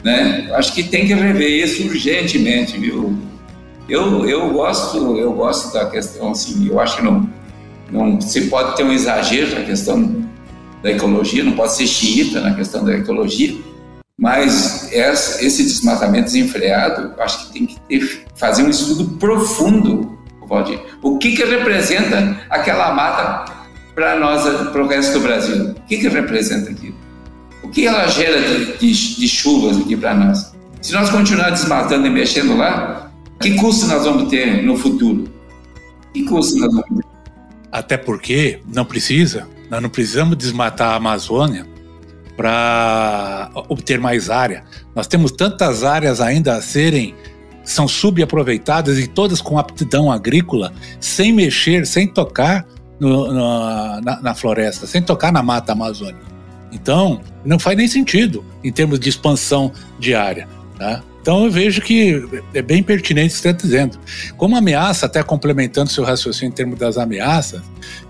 Né? 0.05 0.49
Acho 0.55 0.73
que 0.73 0.85
tem 0.85 1.07
que 1.07 1.15
rever 1.15 1.51
isso 1.51 1.83
urgentemente, 1.83 2.79
viu? 2.79 3.19
Eu, 3.89 4.25
eu 4.25 4.51
gosto 4.51 5.17
eu 5.19 5.33
gosto 5.33 5.73
da 5.75 5.87
questão 5.87 6.31
assim, 6.31 6.69
eu 6.69 6.79
acho 6.79 6.99
que 6.99 7.03
não, 7.03 7.29
não 7.91 8.21
se 8.21 8.43
pode 8.43 8.77
ter 8.77 8.85
um 8.85 8.93
exagero 8.93 9.59
na 9.59 9.65
questão 9.65 10.30
da 10.83 10.91
ecologia, 10.91 11.45
não 11.45 11.53
pode 11.53 11.75
ser 11.75 11.87
xiita 11.87 12.41
na 12.41 12.55
questão 12.55 12.85
da 12.85 12.97
ecologia, 12.97 13.57
mas 14.19 14.93
essa, 14.93 15.45
esse 15.45 15.65
desmatamento 15.65 16.27
desenfreado, 16.27 17.15
acho 17.21 17.47
que 17.47 17.53
tem 17.53 17.67
que 17.67 17.81
ter, 17.81 18.25
fazer 18.37 18.63
um 18.63 18.71
estudo 18.71 19.17
profundo, 19.19 20.19
Valdir. 20.49 20.81
O 21.03 21.17
que, 21.19 21.37
que 21.37 21.45
representa 21.45 22.41
aquela 22.51 22.93
mata 22.93 23.53
para 23.95 24.19
nós, 24.19 24.43
para 24.71 24.83
o 24.83 24.87
resto 24.87 25.15
do 25.15 25.21
Brasil? 25.21 25.71
O 25.71 25.75
que, 25.87 25.99
que 25.99 26.09
representa 26.09 26.71
aquilo? 26.71 26.97
O 27.63 27.69
que 27.69 27.87
ela 27.87 28.07
gera 28.09 28.41
de, 28.41 28.79
de, 28.79 29.17
de 29.17 29.29
chuvas 29.29 29.79
aqui 29.79 29.97
para 29.97 30.15
nós? 30.15 30.53
Se 30.83 30.93
nós 30.93 31.09
continuar 31.09 31.51
desmatando 31.51 32.07
e 32.07 32.11
mexendo 32.11 32.57
lá, 32.57 33.11
Que 33.41 33.55
custo 33.55 33.87
nós 33.87 34.05
vamos 34.05 34.29
ter 34.29 34.63
no 34.63 34.77
futuro? 34.77 35.27
Que 36.13 36.25
custo 36.25 36.59
nós 36.59 36.75
vamos 36.75 37.05
ter? 37.05 37.11
Até 37.73 37.97
porque 37.97 38.61
não 38.71 38.85
precisa, 38.85 39.49
nós 39.71 39.81
não 39.81 39.89
precisamos 39.89 40.37
desmatar 40.37 40.91
a 40.93 40.97
Amazônia 40.97 41.67
para 42.37 43.51
obter 43.69 44.01
mais 44.01 44.29
área. 44.31 44.65
Nós 44.95 45.07
temos 45.07 45.31
tantas 45.31 45.85
áreas 45.85 46.21
ainda 46.21 46.57
a 46.57 46.63
serem 46.63 47.15
são 47.63 47.87
subaproveitadas 47.87 48.99
e 48.99 49.07
todas 49.07 49.41
com 49.41 49.59
aptidão 49.59 50.11
agrícola, 50.11 50.73
sem 50.99 51.33
mexer, 51.33 51.87
sem 51.87 52.09
tocar 52.09 52.67
no, 52.99 53.33
no, 53.33 54.01
na, 54.01 54.21
na, 54.21 54.35
floresta, 54.35 54.87
sem 54.87 55.03
tocar 55.03 55.33
na 55.33 55.43
mata 55.43 55.73
amazônica. 55.73 56.31
Então, 56.73 57.21
não 57.45 57.59
faz 57.59 57.77
nem 57.77 57.87
sentido 57.87 58.45
em 58.65 58.73
termos 58.73 58.99
de 58.99 59.09
expansão 59.09 59.73
de 59.99 60.15
área. 60.15 60.49
Tá? 60.79 61.03
Então, 61.31 61.45
eu 61.45 61.51
vejo 61.53 61.81
que 61.81 62.29
é 62.53 62.61
bem 62.61 62.83
pertinente 62.83 63.29
o 63.29 63.37
que 63.37 63.43
você 63.43 63.51
está 63.51 63.63
dizendo. 63.63 63.97
Como 64.37 64.57
ameaça, 64.57 65.07
até 65.07 65.23
complementando 65.23 65.89
seu 65.89 66.03
raciocínio 66.03 66.51
em 66.51 66.53
termos 66.53 66.77
das 66.77 66.99
ameaças, 66.99 67.63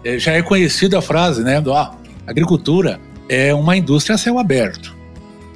é, 0.03 0.19
já 0.19 0.33
é 0.33 0.41
conhecida 0.41 0.99
a 0.99 1.03
frase, 1.03 1.43
né? 1.43 1.61
Do, 1.61 1.75
ah, 1.75 1.95
agricultura 2.27 2.99
é 3.29 3.53
uma 3.53 3.77
indústria 3.77 4.15
a 4.15 4.19
céu 4.19 4.39
aberto. 4.39 4.97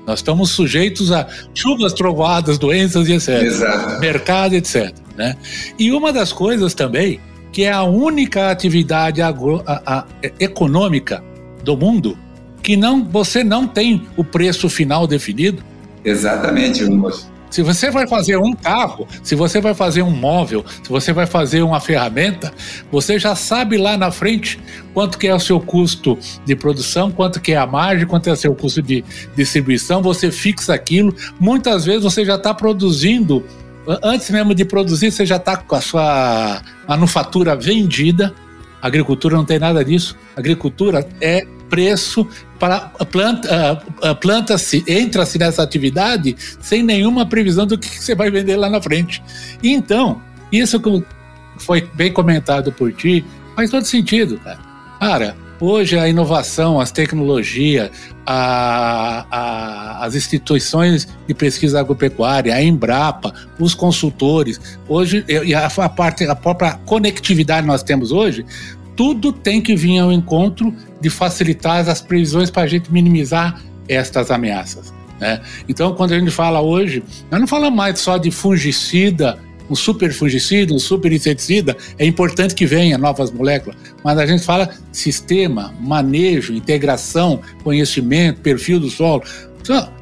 Nós 0.07 0.19
estamos 0.19 0.51
sujeitos 0.51 1.11
a 1.11 1.27
chuvas, 1.55 1.95
trovadas, 1.95 2.59
doenças 2.59 3.09
e 3.09 3.15
etc. 3.15 3.29
Exato. 3.43 3.99
Mercado, 3.99 4.53
etc. 4.53 4.95
Né? 5.17 5.35
E 5.79 5.91
uma 5.91 6.13
das 6.13 6.35
coisas 6.35 6.75
também, 6.75 7.19
que 7.51 7.65
é 7.65 7.73
a 7.73 7.83
única 7.83 8.51
atividade 8.51 9.23
agro, 9.23 9.63
a, 9.67 10.01
a, 10.01 10.07
econômica 10.39 11.25
do 11.63 11.79
mundo 11.79 12.19
que 12.63 12.77
não, 12.77 13.03
você 13.03 13.43
não 13.43 13.67
tem 13.67 14.07
o 14.19 14.23
preço 14.23 14.69
final 14.69 15.07
definido. 15.07 15.65
Exatamente, 16.05 16.85
Hugo. 16.85 17.33
Se 17.55 17.63
você 17.63 17.89
vai 17.89 18.05
fazer 18.05 18.37
um 18.37 18.53
carro, 18.53 19.07
se 19.23 19.37
você 19.37 19.61
vai 19.61 19.75
fazer 19.75 20.03
um 20.03 20.11
móvel, 20.11 20.65
se 20.83 20.91
você 20.91 21.13
vai 21.13 21.25
fazer 21.25 21.63
uma 21.63 21.79
ferramenta, 21.79 22.53
você 22.91 23.17
já 23.17 23.37
sabe 23.37 23.79
lá 23.79 23.97
na 23.97 24.11
frente 24.11 24.59
quanto 24.93 25.17
que 25.17 25.29
é 25.29 25.33
o 25.33 25.39
seu 25.39 25.61
custo 25.61 26.19
de 26.45 26.57
produção, 26.57 27.13
quanto 27.13 27.41
que 27.41 27.53
é 27.53 27.57
a 27.57 27.65
margem, 27.65 28.09
quanto 28.09 28.29
é 28.29 28.33
o 28.33 28.37
seu 28.37 28.57
custo 28.57 28.83
de 28.83 29.05
distribuição, 29.37 30.03
você 30.03 30.33
fixa 30.33 30.75
aquilo. 30.75 31.15
Muitas 31.39 31.85
vezes 31.85 32.03
você 32.03 32.25
já 32.25 32.35
está 32.35 32.53
produzindo, 32.53 33.45
antes 34.03 34.29
mesmo 34.31 34.53
de 34.53 34.65
produzir, 34.65 35.13
você 35.13 35.25
já 35.25 35.37
está 35.37 35.57
com 35.57 35.77
a 35.77 35.81
sua 35.81 36.61
manufatura 36.89 37.55
vendida. 37.55 38.35
Agricultura 38.83 39.37
não 39.37 39.45
tem 39.45 39.61
nada 39.61 39.85
disso. 39.85 40.17
Agricultura 40.37 41.09
é 41.21 41.47
preço 41.71 42.27
para 42.65 42.81
planta, 43.05 43.83
planta-se, 44.23 44.83
entra-se 44.89 45.39
nessa 45.39 45.63
atividade 45.63 46.35
sem 46.61 46.83
nenhuma 46.83 47.27
previsão 47.27 47.67
do 47.67 47.77
que 47.77 47.87
você 47.87 48.15
vai 48.15 48.31
vender 48.31 48.57
lá 48.57 48.71
na 48.71 48.81
frente. 48.81 49.23
Então, 49.63 50.23
isso 50.51 50.81
que 50.81 51.05
foi 51.59 51.87
bem 51.93 52.11
comentado 52.11 52.73
por 52.73 52.91
ti, 52.91 53.23
faz 53.55 53.71
todo 53.71 53.85
sentido, 53.85 54.39
cara. 54.39 54.59
Cara, 54.99 55.37
hoje 55.61 55.99
a 55.99 56.09
inovação, 56.09 56.81
as 56.81 56.91
tecnologias, 56.91 57.91
a, 58.25 59.27
a, 59.31 60.07
as 60.07 60.15
instituições 60.15 61.07
de 61.29 61.35
pesquisa 61.35 61.81
agropecuária, 61.81 62.55
a 62.55 62.63
Embrapa, 62.63 63.35
os 63.59 63.75
consultores, 63.75 64.79
hoje 64.89 65.23
e 65.29 65.55
a, 65.55 65.67
a 65.67 65.89
parte, 65.91 66.25
a 66.25 66.35
própria 66.35 66.79
conectividade 66.87 67.61
que 67.61 67.69
nós 67.69 67.83
temos 67.83 68.11
hoje, 68.11 68.47
tudo 68.97 69.33
tem 69.33 69.61
que 69.61 69.75
vir 69.75 69.99
ao 69.99 70.13
encontro 70.13 70.75
de 71.01 71.11
facilitar 71.11 71.89
as 71.89 72.01
previsões 72.01 72.51
para 72.51 72.63
a 72.63 72.67
gente 72.67 72.93
minimizar 72.93 73.61
estas 73.89 74.31
ameaças. 74.31 74.93
Né? 75.21 75.41
Então, 75.69 75.95
quando 75.95 76.13
a 76.13 76.19
gente 76.19 76.31
fala 76.31 76.61
hoje, 76.61 77.03
nós 77.31 77.41
não 77.41 77.47
falamos 77.47 77.77
mais 77.77 77.99
só 77.99 78.17
de 78.17 78.31
fungicida, 78.31 79.39
um 79.69 79.75
super 79.75 80.13
fungicida, 80.13 80.75
um 80.75 80.79
super 80.79 81.13
inseticida, 81.13 81.77
é 81.99 82.05
importante 82.05 82.55
que 82.55 82.67
venha 82.67 82.99
novas 82.99 83.31
moléculas, 83.31 83.77
mas 84.03 84.19
a 84.19 84.27
gente 84.27 84.45
fala 84.45 84.71
sistema, 84.93 85.75
manejo, 85.81 86.53
integração, 86.53 87.41
conhecimento, 87.63 88.41
perfil 88.41 88.79
do 88.79 88.91
solo. 88.91 89.23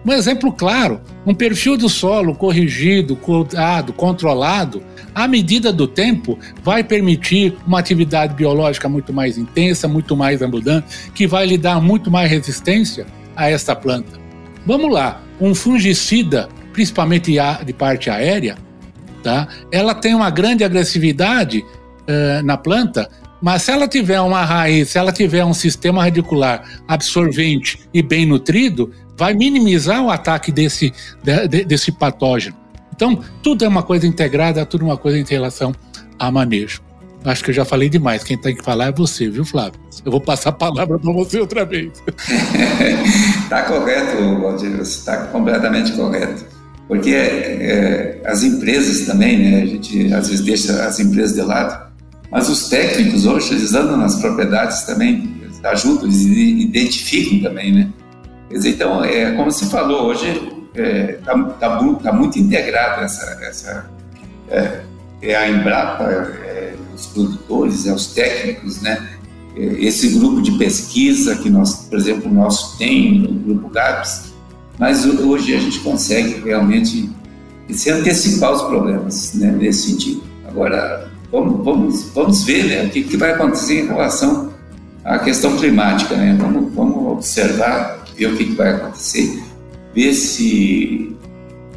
Um 0.05 0.12
exemplo 0.12 0.53
claro, 0.53 1.01
um 1.24 1.32
perfil 1.32 1.76
do 1.76 1.88
solo 1.88 2.34
corrigido, 2.34 3.14
cuidado, 3.14 3.93
controlado, 3.93 4.82
à 5.14 5.28
medida 5.28 5.72
do 5.72 5.86
tempo, 5.86 6.38
vai 6.62 6.82
permitir 6.82 7.56
uma 7.66 7.78
atividade 7.78 8.34
biológica 8.34 8.88
muito 8.88 9.12
mais 9.12 9.36
intensa, 9.36 9.86
muito 9.86 10.16
mais 10.16 10.42
abundante, 10.42 11.10
que 11.14 11.26
vai 11.26 11.46
lhe 11.46 11.58
dar 11.58 11.80
muito 11.80 12.10
mais 12.10 12.30
resistência 12.30 13.06
a 13.36 13.50
esta 13.50 13.74
planta. 13.74 14.20
Vamos 14.66 14.92
lá, 14.92 15.20
um 15.40 15.54
fungicida, 15.54 16.48
principalmente 16.72 17.32
de 17.64 17.72
parte 17.72 18.08
aérea, 18.08 18.56
tá? 19.22 19.48
ela 19.70 19.94
tem 19.94 20.14
uma 20.14 20.30
grande 20.30 20.64
agressividade 20.64 21.58
uh, 21.58 22.42
na 22.44 22.56
planta, 22.56 23.08
mas 23.40 23.62
se 23.62 23.72
ela 23.72 23.88
tiver 23.88 24.20
uma 24.20 24.44
raiz, 24.44 24.90
se 24.90 24.98
ela 24.98 25.12
tiver 25.12 25.44
um 25.44 25.52
sistema 25.52 26.02
radicular 26.04 26.62
absorvente 26.86 27.80
e 27.92 28.00
bem 28.00 28.24
nutrido, 28.24 28.92
vai 29.16 29.34
minimizar 29.34 30.02
o 30.02 30.10
ataque 30.10 30.52
desse, 30.52 30.92
de, 31.22 31.64
desse 31.64 31.90
patógeno. 31.90 32.61
Então, 32.95 33.18
tudo 33.43 33.64
é 33.64 33.68
uma 33.68 33.82
coisa 33.82 34.07
integrada, 34.07 34.64
tudo 34.66 34.84
é 34.84 34.88
uma 34.88 34.97
coisa 34.97 35.18
em 35.18 35.24
relação 35.24 35.74
a 36.18 36.30
manejo. 36.30 36.80
Acho 37.24 37.45
que 37.45 37.51
eu 37.51 37.55
já 37.55 37.64
falei 37.64 37.88
demais. 37.88 38.24
Quem 38.24 38.36
tem 38.36 38.55
que 38.55 38.64
falar 38.64 38.86
é 38.86 38.93
você, 38.93 39.28
viu, 39.28 39.45
Flávio? 39.45 39.80
Eu 40.05 40.11
vou 40.11 40.20
passar 40.20 40.51
a 40.51 40.53
palavra 40.53 40.99
para 40.99 41.12
você 41.12 41.38
outra 41.38 41.64
vez. 41.64 41.93
Está 43.45 43.62
correto, 43.68 44.40
Valdir. 44.40 44.76
Você 44.76 44.99
está 44.99 45.26
completamente 45.26 45.93
correto. 45.93 46.45
Porque 46.88 47.11
é, 47.11 48.20
as 48.24 48.43
empresas 48.43 49.07
também, 49.07 49.38
né? 49.38 49.62
A 49.62 49.66
gente 49.66 50.12
às 50.12 50.28
vezes 50.28 50.45
deixa 50.45 50.84
as 50.84 50.99
empresas 50.99 51.34
de 51.34 51.43
lado, 51.43 51.93
mas 52.30 52.49
os 52.49 52.68
técnicos 52.68 53.24
hoje 53.24 53.55
eles 53.55 53.72
andam 53.72 53.97
nas 53.97 54.16
propriedades 54.16 54.82
também, 54.82 55.40
ajudam, 55.64 56.05
eles 56.05 56.22
identificam 56.22 57.40
também, 57.40 57.72
né? 57.72 57.88
então, 58.51 59.03
é 59.03 59.32
como 59.32 59.51
se 59.51 59.66
falou 59.70 60.09
hoje, 60.09 60.26
está 60.75 60.83
é, 60.83 61.12
tá, 61.25 61.45
tá, 61.61 61.95
tá, 62.03 62.12
muito 62.12 62.39
integrada 62.39 63.03
essa, 63.03 63.39
essa 63.43 63.91
é, 64.49 64.81
é 65.20 65.37
a 65.37 65.51
Embrapa, 65.51 66.05
é, 66.05 66.75
os 66.95 67.07
produtores, 67.07 67.87
é 67.87 67.93
os 67.93 68.07
técnicos, 68.09 68.81
né? 68.81 69.09
É, 69.55 69.61
esse 69.85 70.09
grupo 70.18 70.41
de 70.41 70.53
pesquisa 70.53 71.37
que 71.37 71.51
nós, 71.51 71.87
por 71.87 71.99
exemplo, 71.99 72.31
o 72.31 72.35
nosso 72.35 72.79
tem, 72.79 73.20
no 73.20 73.33
grupo 73.35 73.68
GAPS, 73.68 74.33
mas 74.79 75.05
hoje 75.05 75.55
a 75.55 75.61
gente 75.61 75.79
consegue 75.81 76.41
realmente 76.41 77.11
se 77.70 77.91
antecipar 77.91 78.53
os 78.53 78.62
problemas, 78.62 79.35
né, 79.35 79.51
nesse 79.51 79.91
sentido. 79.91 80.23
Agora, 80.49 81.11
vamos, 81.31 81.64
vamos, 81.64 82.03
vamos 82.14 82.45
ver 82.45 82.64
né, 82.64 82.85
o 82.87 82.91
que, 82.91 83.05
que 83.05 83.16
vai 83.16 83.33
acontecer 83.33 83.85
em 83.85 83.87
relação 83.87 84.53
à 85.05 85.18
questão 85.18 85.57
climática, 85.57 86.16
né? 86.16 86.37
Vamos, 86.39 86.75
vamos 86.75 87.12
observar, 87.12 88.05
ver 88.16 88.27
o 88.27 88.37
que, 88.37 88.47
que 88.47 88.55
vai 88.55 88.75
acontecer 88.75 89.43
ver 89.95 90.12
se 90.14 91.16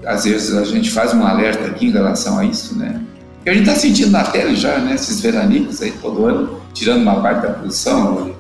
às 0.05 0.23
vezes 0.23 0.55
a 0.55 0.63
gente 0.63 0.91
faz 0.91 1.13
um 1.13 1.25
alerta 1.25 1.65
aqui 1.65 1.87
em 1.87 1.91
relação 1.91 2.37
a 2.37 2.45
isso, 2.45 2.77
né? 2.77 3.01
Que 3.43 3.49
a 3.49 3.53
gente 3.53 3.67
está 3.67 3.79
sentindo 3.79 4.11
na 4.11 4.23
pele 4.23 4.55
já, 4.55 4.77
né? 4.79 4.95
Esses 4.95 5.19
veranicos 5.19 5.81
aí 5.81 5.91
todo 6.01 6.25
ano, 6.25 6.61
tirando 6.73 7.01
uma 7.01 7.21
parte 7.21 7.41
da 7.41 7.53
produção. 7.53 8.35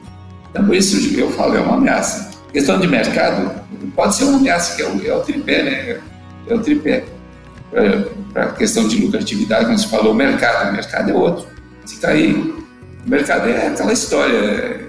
Então, 0.49 0.65
por 0.65 0.75
isso 0.75 1.19
eu 1.19 1.31
falo, 1.31 1.55
é 1.55 1.59
uma 1.59 1.75
ameaça. 1.75 2.31
Questão 2.51 2.79
de 2.79 2.87
mercado 2.87 3.51
pode 3.95 4.15
ser 4.15 4.25
uma 4.25 4.37
ameaça, 4.37 4.75
que 4.75 4.81
é 4.81 4.87
o, 4.87 5.05
é 5.05 5.13
o 5.13 5.19
tripé, 5.21 5.63
né? 5.63 5.99
É 6.47 6.53
o 6.53 6.59
tripé. 6.59 7.03
Para 8.31 8.43
a 8.43 8.51
questão 8.53 8.87
de 8.87 8.97
lucratividade, 8.97 9.65
você 9.65 9.87
falou, 9.87 10.13
o 10.13 10.15
mercado. 10.15 10.69
O 10.69 10.73
mercado 10.73 11.11
é 11.11 11.13
outro. 11.13 11.47
Se 11.85 11.97
cair, 11.97 12.35
o 12.35 13.09
mercado 13.09 13.49
é 13.49 13.67
aquela 13.67 13.93
história. 13.93 14.85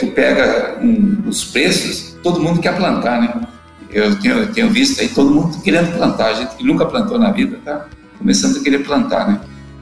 Tu 0.00 0.06
pega 0.08 0.78
um, 0.80 1.28
os 1.28 1.44
preços, 1.44 2.16
todo 2.22 2.40
mundo 2.40 2.60
quer 2.60 2.74
plantar, 2.76 3.20
né? 3.20 3.48
Eu 3.92 4.18
tenho, 4.18 4.38
eu 4.38 4.52
tenho 4.52 4.70
visto 4.70 5.00
aí 5.00 5.08
todo 5.08 5.30
mundo 5.30 5.60
querendo 5.62 5.92
plantar, 5.96 6.34
gente 6.34 6.56
que 6.56 6.64
nunca 6.64 6.86
plantou 6.86 7.18
na 7.18 7.30
vida, 7.30 7.58
tá? 7.64 7.86
Começando 8.18 8.58
a 8.58 8.62
querer 8.62 8.80
plantar, 8.80 9.28
né? 9.28 9.40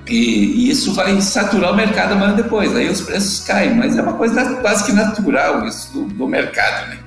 E, 0.08 0.14
e, 0.14 0.70
isso 0.70 0.94
vai 0.94 1.20
saturar 1.20 1.72
o 1.72 1.76
mercado 1.76 2.12
amanhã 2.12 2.34
depois, 2.34 2.74
aí 2.74 2.88
os 2.88 3.02
preços 3.02 3.40
caem, 3.40 3.74
mas 3.74 3.98
é 3.98 4.02
uma 4.02 4.14
coisa 4.14 4.54
quase 4.56 4.86
que 4.86 4.92
natural 4.92 5.66
isso 5.66 5.92
do, 5.92 6.04
do 6.06 6.26
mercado, 6.26 6.88
né? 6.88 6.98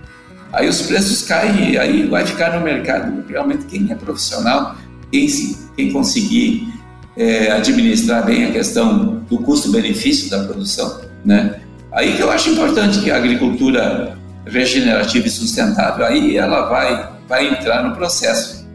Aí 0.53 0.67
os 0.67 0.81
preços 0.83 1.23
caem 1.23 1.71
e 1.71 1.77
aí 1.79 2.07
vai 2.07 2.25
ficar 2.25 2.57
no 2.57 2.63
mercado 2.63 3.23
realmente 3.27 3.65
quem 3.65 3.91
é 3.91 3.95
profissional, 3.95 4.75
quem, 5.11 5.27
quem 5.75 5.91
conseguir 5.91 6.71
é, 7.17 7.51
administrar 7.51 8.25
bem 8.25 8.45
a 8.45 8.51
questão 8.51 9.23
do 9.29 9.37
custo-benefício 9.39 10.29
da 10.29 10.43
produção, 10.43 11.01
né? 11.25 11.61
Aí 11.91 12.15
que 12.15 12.21
eu 12.21 12.29
acho 12.29 12.51
importante 12.51 12.99
que 12.99 13.09
a 13.09 13.17
agricultura 13.17 14.17
regenerativa 14.45 15.27
e 15.27 15.29
sustentável, 15.29 16.05
aí 16.05 16.37
ela 16.37 16.67
vai, 16.67 17.11
vai 17.27 17.49
entrar 17.49 17.87
no 17.87 17.95
processo. 17.95 18.67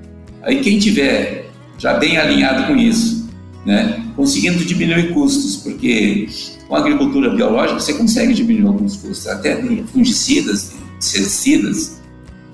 Aí 0.43 0.61
quem 0.61 0.79
tiver 0.79 1.51
já 1.79 1.95
bem 1.95 2.17
alinhado 2.17 2.67
com 2.67 2.77
isso, 2.77 3.29
né, 3.65 4.03
conseguindo 4.15 4.65
diminuir 4.65 5.13
custos, 5.13 5.57
porque 5.57 6.29
com 6.69 6.77
a 6.77 6.79
agricultura 6.79 7.35
biológica 7.35 7.81
você 7.81 7.95
consegue 7.95 8.33
diminuir 8.33 8.69
alguns 8.69 8.97
custos, 8.97 9.27
até 9.27 9.57
de 9.57 9.83
fungicidas, 9.85 10.73
inseticidas, 10.99 12.01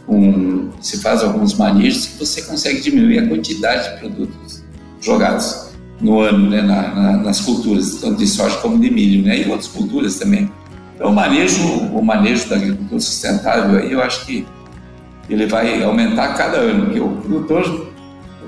com, 0.06 0.70
se 0.80 1.00
faz 1.00 1.22
alguns 1.22 1.54
manejos 1.54 2.06
que 2.06 2.18
você 2.18 2.42
consegue 2.42 2.80
diminuir 2.80 3.20
a 3.20 3.28
quantidade 3.28 3.92
de 3.94 4.00
produtos 4.00 4.62
jogados 5.00 5.70
no 6.00 6.20
ano, 6.20 6.50
né, 6.50 6.62
na, 6.62 6.94
na, 6.94 7.16
nas 7.18 7.40
culturas, 7.40 7.96
tanto 7.96 8.16
de 8.16 8.26
soja 8.26 8.56
como 8.56 8.78
de 8.78 8.90
milho, 8.90 9.22
né, 9.22 9.42
e 9.42 9.50
outras 9.50 9.68
culturas 9.68 10.16
também. 10.16 10.50
Então, 11.02 11.10
o 11.10 11.14
manejo, 11.16 11.68
o 11.92 12.00
manejo 12.00 12.48
da 12.48 12.54
agricultura 12.54 13.00
sustentável, 13.00 13.80
aí, 13.80 13.90
eu 13.90 14.00
acho 14.00 14.24
que 14.24 14.46
ele 15.28 15.46
vai 15.46 15.82
aumentar 15.82 16.34
cada 16.34 16.58
ano, 16.58 16.84
porque 16.84 17.00
o 17.00 17.08
produtor, 17.08 17.92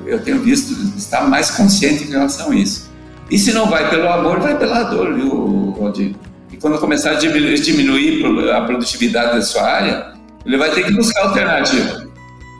eu 0.06 0.22
tenho 0.22 0.40
visto, 0.40 0.72
está 0.96 1.22
mais 1.22 1.50
consciente 1.50 2.04
em 2.04 2.10
relação 2.10 2.52
a 2.52 2.54
isso. 2.54 2.92
E 3.28 3.36
se 3.38 3.52
não 3.52 3.66
vai 3.66 3.90
pelo 3.90 4.08
amor, 4.08 4.38
vai 4.38 4.56
pela 4.56 4.84
dor, 4.84 5.14
viu, 5.14 5.70
Rodrigo? 5.76 6.16
E 6.52 6.56
quando 6.56 6.78
começar 6.78 7.10
a 7.10 7.14
diminuir, 7.14 7.58
diminuir 7.58 8.50
a 8.52 8.60
produtividade 8.60 9.34
da 9.34 9.42
sua 9.42 9.62
área, 9.64 10.12
ele 10.46 10.56
vai 10.56 10.70
ter 10.70 10.84
que 10.84 10.92
buscar 10.92 11.22
alternativa. 11.22 12.06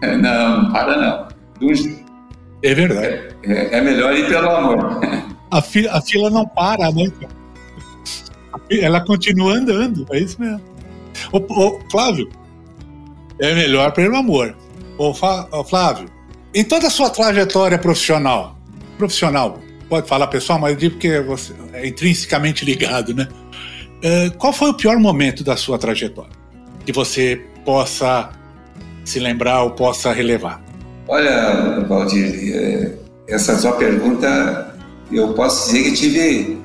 É, 0.03 0.17
não, 0.17 0.73
para 0.73 0.97
não. 0.97 1.29
É 2.65 2.75
verdade. 2.75 3.29
É, 3.45 3.79
é, 3.79 3.81
melhor 3.81 4.13
ir 4.17 4.27
pelo 4.27 4.51
amor. 4.51 5.01
A 5.53 5.63
fila, 5.63 5.93
a 5.93 6.01
fila 6.01 6.31
não 6.31 6.45
para, 6.45 6.91
né? 6.91 7.13
Ela 8.71 9.01
continua 9.01 9.55
andando, 9.55 10.07
é 10.11 10.21
isso 10.21 10.41
mesmo. 10.41 10.61
Ô, 11.33 11.39
ô 11.39 11.81
Flávio, 11.91 12.29
é 13.39 13.55
melhor 13.55 13.93
pelo 13.93 14.17
amor. 14.17 14.57
Ô, 14.99 15.11
ô, 15.11 15.65
Flávio, 15.65 16.09
em 16.55 16.65
toda 16.65 16.87
a 16.87 16.91
sua 16.91 17.11
trajetória 17.11 17.79
profissional, 17.79 18.57
profissional, 18.97 19.61
pode 19.89 20.09
falar 20.09 20.27
pessoal, 20.29 20.59
mas 20.59 20.73
eu 20.73 20.77
digo 20.77 20.95
porque 20.95 21.21
você 21.21 21.53
é 21.73 21.87
intrinsecamente 21.87 22.65
ligado, 22.65 23.15
né? 23.15 23.29
É, 24.03 24.31
qual 24.31 24.53
foi 24.53 24.71
o 24.71 24.75
pior 24.75 24.99
momento 24.99 25.43
da 25.43 25.57
sua 25.57 25.79
trajetória? 25.79 26.33
Que 26.85 26.93
você 26.93 27.43
possa 27.65 28.31
se 29.05 29.19
lembrar 29.19 29.63
ou 29.63 29.71
possa 29.71 30.13
relevar? 30.13 30.63
Olha, 31.09 31.81
Valdir, 31.89 32.55
é, 32.55 32.93
essa 33.29 33.59
sua 33.59 33.73
pergunta, 33.73 34.75
eu 35.11 35.33
posso 35.35 35.67
dizer 35.67 35.85
que 35.85 35.93
tive 35.93 36.59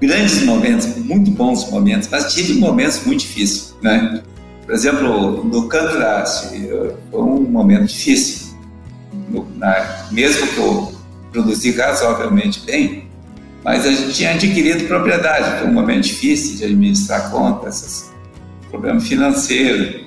grandes 0.00 0.42
momentos, 0.42 0.96
muito 0.96 1.30
bons 1.30 1.70
momentos, 1.70 2.08
mas 2.10 2.32
tive 2.32 2.54
momentos 2.54 3.04
muito 3.04 3.20
difíceis, 3.20 3.74
né? 3.82 4.22
Por 4.64 4.74
exemplo, 4.74 5.44
no 5.44 5.68
da 5.68 6.24
foi 6.24 7.20
um 7.20 7.42
momento 7.42 7.86
difícil. 7.86 8.50
No, 9.28 9.46
na, 9.56 10.06
mesmo 10.10 10.46
que 10.46 10.58
eu 10.58 10.92
produzi 11.32 11.72
razoavelmente 11.72 12.60
bem, 12.64 13.08
mas 13.64 13.84
a 13.86 13.92
gente 13.92 14.14
tinha 14.14 14.32
adquirido 14.32 14.86
propriedade, 14.86 15.60
foi 15.60 15.68
um 15.68 15.72
momento 15.72 16.04
difícil 16.04 16.56
de 16.56 16.64
administrar 16.64 17.30
contas, 17.30 18.10
problema 18.70 19.00
financeiro. 19.00 20.04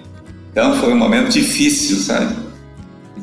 Então 0.51 0.77
foi 0.79 0.93
um 0.93 0.97
momento 0.97 1.29
difícil, 1.29 1.97
sabe? 1.97 2.43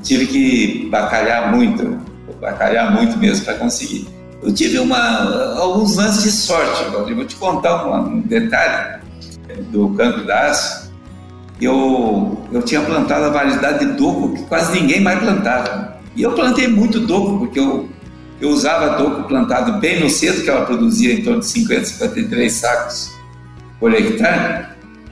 tive 0.02 0.26
que 0.26 0.88
batalhar 0.88 1.54
muito, 1.54 1.98
batalhar 2.40 2.94
muito 2.94 3.18
mesmo 3.18 3.44
para 3.44 3.54
conseguir. 3.54 4.08
Eu 4.43 4.53
tive 4.55 4.78
uma, 4.78 5.55
alguns 5.59 5.97
lances 5.97 6.22
de 6.22 6.30
sorte, 6.30 6.84
Valdir. 6.91 7.14
Vou 7.14 7.24
te 7.26 7.36
contar 7.36 7.86
um 7.86 8.20
detalhe 8.20 9.01
do 9.70 9.91
Canto 9.91 10.24
da 10.24 10.47
Aço. 10.47 10.91
Eu, 11.61 12.43
eu 12.51 12.62
tinha 12.62 12.80
plantado 12.80 13.26
a 13.26 13.28
variedade 13.28 13.84
de 13.84 13.93
doco 13.93 14.34
que 14.34 14.43
quase 14.45 14.80
ninguém 14.80 15.01
mais 15.01 15.18
plantava. 15.18 15.99
E 16.16 16.22
eu 16.22 16.32
plantei 16.32 16.68
muito 16.68 17.01
doco, 17.01 17.38
porque 17.38 17.61
eu, 17.61 17.86
eu 18.41 18.49
usava 18.49 18.97
doco 18.97 19.28
plantado 19.28 19.78
bem 19.78 20.01
no 20.01 20.09
cedo, 20.09 20.43
que 20.43 20.49
ela 20.49 20.64
produzia 20.64 21.12
em 21.12 21.22
torno 21.22 21.41
de 21.41 21.47
50, 21.47 21.84
53 21.84 22.51
sacos 22.51 23.11
por 23.78 23.93
hectare. 23.93 24.68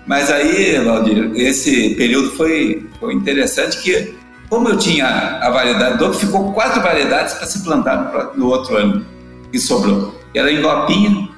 Mas 0.06 0.30
aí, 0.30 0.82
Valdir, 0.82 1.32
esse 1.34 1.94
período 1.96 2.30
foi, 2.30 2.88
foi 2.98 3.12
interessante 3.12 3.78
que 3.82 4.16
como 4.48 4.70
eu 4.70 4.78
tinha 4.78 5.06
a 5.06 5.50
variedade 5.50 5.98
do 5.98 6.14
ficou 6.14 6.50
quatro 6.54 6.80
variedades 6.80 7.34
para 7.34 7.46
se 7.46 7.62
plantar 7.62 8.32
no 8.34 8.46
outro 8.46 8.74
ano 8.74 9.17
que 9.50 9.58
sobrou. 9.58 10.18
Era 10.34 10.52
Engopinha, 10.52 11.28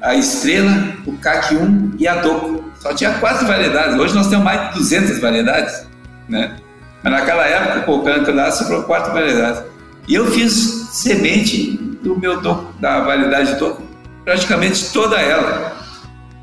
a 0.00 0.14
Estrela, 0.14 0.94
o 1.06 1.12
CAC 1.18 1.56
1 1.56 1.92
e 1.98 2.06
a 2.06 2.16
Doco. 2.16 2.64
Só 2.80 2.94
tinha 2.94 3.14
quatro 3.14 3.46
variedades. 3.46 3.98
Hoje 3.98 4.14
nós 4.14 4.28
temos 4.28 4.44
mais 4.44 4.72
de 4.72 4.78
200 4.78 5.18
variedades, 5.20 5.86
né? 6.28 6.56
Mas 7.02 7.12
naquela 7.12 7.44
época, 7.44 7.90
o 7.90 8.02
canto 8.02 8.32
lá 8.32 8.50
sobrou 8.50 8.82
quatro 8.84 9.12
variedades. 9.12 9.62
E 10.06 10.14
eu 10.14 10.26
fiz 10.30 10.52
semente 10.92 11.72
do 12.02 12.18
meu 12.18 12.40
doco, 12.40 12.72
da 12.80 13.00
variedade 13.00 13.54
doco, 13.56 13.82
praticamente 14.24 14.92
toda 14.92 15.20
ela. 15.20 15.76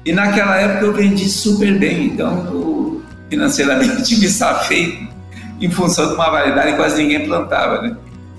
E 0.05 0.11
naquela 0.11 0.55
época 0.57 0.85
eu 0.85 0.93
vendi 0.93 1.27
super 1.27 1.77
bem, 1.79 2.07
então 2.07 3.01
financeiramente 3.29 4.15
me 4.19 4.27
safei 4.27 5.09
em 5.59 5.71
função 5.71 6.09
de 6.09 6.13
uma 6.13 6.29
variedade 6.29 6.71
que 6.71 6.77
quase 6.77 7.01
ninguém 7.01 7.25
plantava, 7.25 7.81
né? 7.81 7.95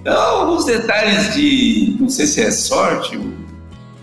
Então, 0.07 0.23
alguns 0.23 0.65
detalhes 0.65 1.35
de, 1.35 1.97
não 1.99 2.09
sei 2.09 2.29
se 2.29 2.41
é 2.41 2.53
sorte, 2.53 3.19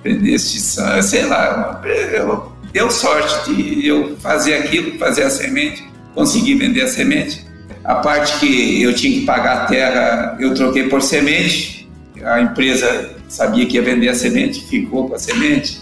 predestinação, 0.02 1.02
sei 1.02 1.26
lá, 1.26 1.82
eu, 1.86 2.52
deu 2.74 2.92
sorte 2.92 3.54
de 3.54 3.88
eu 3.88 4.18
fazer 4.18 4.56
aquilo, 4.56 5.00
fazer 5.00 5.24
a 5.24 5.30
semente, 5.30 5.82
conseguir 6.14 6.56
vender 6.56 6.82
a 6.82 6.90
semente. 6.90 7.48
A 7.86 7.96
parte 7.96 8.38
que 8.42 8.82
eu 8.82 8.94
tinha 8.94 9.18
que 9.18 9.26
pagar 9.26 9.64
a 9.64 9.66
terra, 9.68 10.38
eu 10.42 10.54
troquei 10.54 10.90
por 10.90 11.02
semente. 11.02 11.90
A 12.22 12.42
empresa 12.42 13.12
sabia 13.30 13.66
que 13.66 13.78
ia 13.78 13.82
vender 13.82 14.10
a 14.10 14.14
semente, 14.14 14.62
ficou 14.66 15.08
com 15.08 15.16
a 15.16 15.20
semente. 15.20 15.80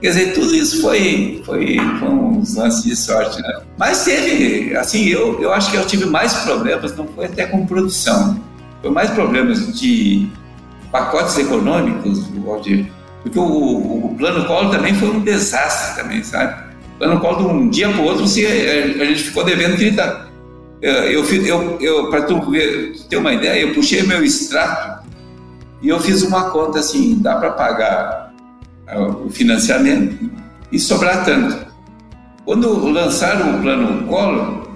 Quer 0.00 0.08
dizer, 0.08 0.32
tudo 0.32 0.54
isso 0.54 0.80
foi, 0.80 1.42
foi, 1.44 1.76
foi 2.00 2.08
uns 2.08 2.54
lances 2.54 2.84
de 2.84 2.96
sorte, 2.96 3.42
né? 3.42 3.60
Mas 3.76 4.02
teve, 4.02 4.74
assim, 4.78 5.08
eu, 5.08 5.42
eu 5.42 5.52
acho 5.52 5.70
que 5.70 5.76
eu 5.76 5.86
tive 5.86 6.06
mais 6.06 6.32
problemas, 6.36 6.96
não 6.96 7.06
foi 7.08 7.26
até 7.26 7.44
com 7.44 7.66
produção, 7.66 8.47
foi 8.80 8.90
mais 8.90 9.10
problemas 9.10 9.78
de 9.78 10.28
pacotes 10.90 11.38
econômicos, 11.38 12.26
Valdir, 12.44 12.90
porque 13.22 13.38
o, 13.38 14.06
o, 14.06 14.14
plano 14.16 14.44
Collor 14.46 14.70
também 14.70 14.94
foi 14.94 15.10
um 15.10 15.20
desastre 15.20 16.02
também, 16.02 16.22
sabe? 16.22 16.68
O 16.94 16.98
plano 16.98 17.20
Collor, 17.20 17.38
de 17.38 17.44
um 17.44 17.68
dia 17.68 17.88
para 17.90 18.00
o 18.00 18.04
outro, 18.04 18.24
a, 18.24 19.04
gente 19.04 19.22
ficou 19.22 19.44
devendo 19.44 19.76
30... 19.76 20.28
Eu, 20.80 20.92
eu, 20.92 21.24
eu, 21.24 21.80
eu 21.80 22.10
para 22.10 22.22
tu, 22.22 22.40
tu 22.40 23.08
ter 23.08 23.16
uma 23.16 23.32
ideia, 23.32 23.62
eu 23.62 23.74
puxei 23.74 24.04
meu 24.04 24.24
extrato 24.24 25.04
e 25.82 25.88
eu 25.88 25.98
fiz 25.98 26.22
uma 26.22 26.50
conta 26.50 26.78
assim, 26.78 27.18
dá 27.18 27.34
para 27.34 27.50
pagar 27.50 28.32
o 29.24 29.28
financiamento 29.28 30.30
e 30.70 30.78
sobrar 30.78 31.24
tanto. 31.24 31.66
Quando 32.44 32.88
lançaram 32.90 33.56
o 33.56 33.60
plano 33.60 34.06
Collor, 34.06 34.67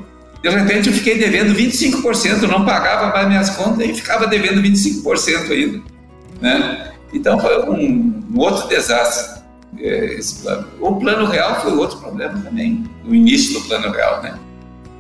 de 0.43 0.49
repente 0.49 0.89
eu 0.89 0.95
fiquei 0.95 1.17
devendo 1.17 1.55
25%, 1.55 2.43
não 2.43 2.65
pagava 2.65 3.13
mais 3.13 3.29
minhas 3.29 3.51
contas 3.51 3.89
e 3.89 3.95
ficava 3.95 4.27
devendo 4.27 4.61
25% 4.61 5.51
ainda. 5.51 5.81
Né? 6.41 6.93
Então 7.13 7.39
foi 7.39 7.63
um, 7.71 8.23
um 8.35 8.41
outro 8.41 8.67
desastre 8.69 9.43
é, 9.79 10.15
esse 10.15 10.43
plano. 10.43 10.67
O 10.81 10.97
plano 10.97 11.27
real 11.27 11.61
foi 11.61 11.73
outro 11.73 11.99
problema 11.99 12.39
também, 12.41 12.85
no 13.05 13.15
início 13.15 13.55
do 13.55 13.69
plano 13.69 13.93
real. 13.93 14.21
Né? 14.23 14.35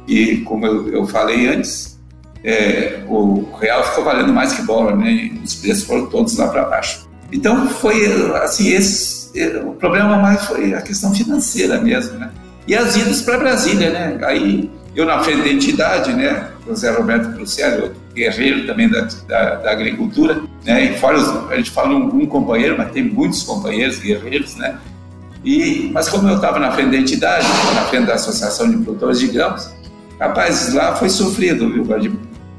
E 0.07 0.37
como 0.39 0.65
eu, 0.65 0.89
eu 0.89 1.07
falei 1.07 1.49
antes, 1.49 1.99
é, 2.45 3.03
o 3.09 3.49
real 3.61 3.83
ficou 3.85 4.05
valendo 4.05 4.33
mais 4.33 4.53
que 4.53 4.63
bola, 4.63 4.95
né? 4.95 5.31
os 5.43 5.57
preços 5.57 5.85
foram 5.85 6.07
todos 6.07 6.37
lá 6.37 6.49
para 6.49 6.65
baixo. 6.65 7.09
Então 7.33 7.69
foi 7.69 8.07
assim, 8.45 8.69
esse, 8.73 9.31
o 9.65 9.73
problema 9.73 10.19
mais 10.19 10.45
foi 10.45 10.75
a 10.75 10.83
questão 10.83 11.13
financeira 11.15 11.81
mesmo, 11.81 12.19
né? 12.19 12.31
E 12.69 12.75
as 12.77 12.95
idas 12.95 13.23
para 13.23 13.39
Brasília, 13.39 13.91
né? 13.91 14.19
Aí 14.25 14.71
eu 14.95 15.07
na 15.07 15.21
frente 15.21 15.43
da 15.43 15.49
entidade, 15.49 16.13
né? 16.13 16.49
José 16.67 16.91
Roberto 16.91 17.29
Bruxelles, 17.31 17.91
guerreiro 18.15 18.67
também 18.67 18.89
da, 18.89 19.09
da, 19.27 19.55
da, 19.57 19.71
agricultura, 19.71 20.43
né? 20.65 20.85
E 20.85 20.99
fora 20.99 21.19
a 21.51 21.57
gente 21.57 21.71
fala 21.71 21.95
um, 21.95 22.23
um, 22.23 22.27
companheiro, 22.27 22.77
mas 22.77 22.93
tem 22.93 23.03
muitos 23.03 23.43
companheiros 23.43 23.99
guerreiros, 23.99 24.57
né? 24.57 24.79
E 25.45 25.91
mas 25.93 26.09
como 26.09 26.29
eu 26.29 26.37
estava 26.37 26.59
na 26.59 26.71
frente 26.71 26.91
da 26.91 26.97
entidade, 26.99 27.47
na 27.75 27.83
frente 27.83 28.07
da 28.07 28.15
Associação 28.15 28.71
de 28.71 28.77
Produtores 28.77 29.19
de 29.19 29.29
Grãos, 29.29 29.73
rapaz, 30.21 30.73
lá 30.73 30.95
foi 30.95 31.09
sofrido, 31.09 31.69
viu? 31.73 31.85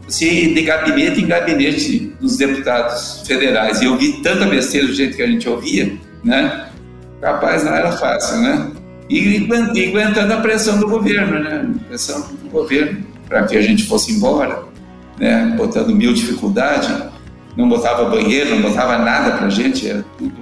se 0.08 0.54
de 0.54 0.62
gabinete 0.64 1.22
em 1.22 1.28
gabinete 1.28 2.14
dos 2.20 2.38
deputados 2.38 3.24
federais. 3.26 3.82
E 3.82 3.86
eu 3.86 3.98
vi 3.98 4.22
tanta 4.22 4.46
besteira 4.46 4.88
do 4.88 4.94
jeito 4.94 5.16
que 5.16 5.22
a 5.22 5.28
gente 5.28 5.48
ouvia, 5.48 5.98
né? 6.24 6.68
Capaz 7.22 7.64
não 7.64 7.74
era 7.74 7.92
fácil, 7.94 8.38
né? 8.42 8.72
E, 9.14 9.47
aguentando 9.88 10.34
a 10.34 10.38
pressão 10.38 10.80
do 10.80 10.88
governo, 10.88 11.39
né? 11.39 11.70
Pressão 11.88 12.22
do 12.22 12.49
governo 12.49 13.03
para 13.28 13.43
que 13.43 13.55
a 13.55 13.61
gente 13.61 13.86
fosse 13.86 14.11
embora, 14.11 14.64
né? 15.20 15.53
Botando 15.55 15.95
mil 15.95 16.14
dificuldades, 16.14 16.89
não 17.55 17.70
botava 17.70 18.09
banheiro, 18.09 18.49
não 18.49 18.61
botava 18.64 18.97
nada 18.97 19.38
para 19.38 19.47
a 19.47 19.49
gente, 19.51 19.88
era 19.88 20.03
tudo 20.18 20.34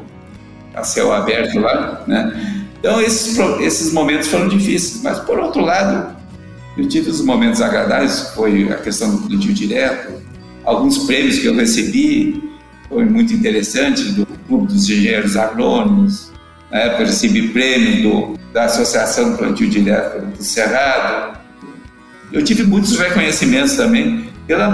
a 0.74 0.84
céu 0.84 1.12
aberto 1.12 1.60
lá, 1.60 2.04
né? 2.08 2.66
Então 2.80 3.02
esses, 3.02 3.38
esses 3.60 3.92
momentos 3.92 4.30
foram 4.30 4.48
difíceis, 4.48 5.04
mas 5.04 5.20
por 5.20 5.38
outro 5.38 5.62
lado 5.62 6.16
eu 6.78 6.88
tive 6.88 7.10
os 7.10 7.20
momentos 7.20 7.62
agradáveis, 7.62 8.32
foi 8.34 8.72
a 8.72 8.78
questão 8.78 9.18
do 9.18 9.28
plantio 9.28 9.54
direto, 9.54 10.14
alguns 10.64 11.00
prêmios 11.00 11.40
que 11.40 11.46
eu 11.46 11.56
recebi, 11.56 12.42
foi 12.88 13.04
muito 13.04 13.34
interessante, 13.34 14.04
do 14.14 14.26
Clube 14.48 14.68
dos 14.68 14.90
Engenheiros 14.90 15.36
Agrônomos, 15.36 16.32
na 16.72 16.80
época 16.80 17.04
eu 17.04 17.08
recebi 17.08 17.50
prêmio 17.50 18.02
do, 18.04 18.41
da 18.54 18.66
Associação 18.66 19.32
do 19.32 19.38
Plantio 19.38 19.70
Direto 19.70 20.26
do 20.26 20.44
Cerrado. 20.44 21.40
Eu 22.32 22.44
tive 22.44 22.64
muitos 22.64 22.98
reconhecimentos 22.98 23.76
também 23.76 24.30
pela, 24.48 24.70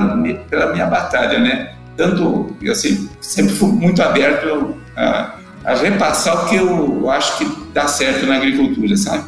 pela 0.49 0.73
minha 0.73 0.85
batalha, 0.85 1.39
né? 1.39 1.73
Tanto, 1.95 2.55
eu 2.61 2.75
sempre, 2.75 3.09
sempre 3.19 3.53
fui 3.53 3.71
muito 3.71 4.01
aberto 4.01 4.75
a, 4.95 5.35
a 5.65 5.75
repassar 5.75 6.45
o 6.45 6.49
que 6.49 6.55
eu 6.55 7.09
acho 7.09 7.37
que 7.39 7.45
dá 7.73 7.87
certo 7.87 8.25
na 8.25 8.35
agricultura, 8.35 8.95
sabe? 8.95 9.25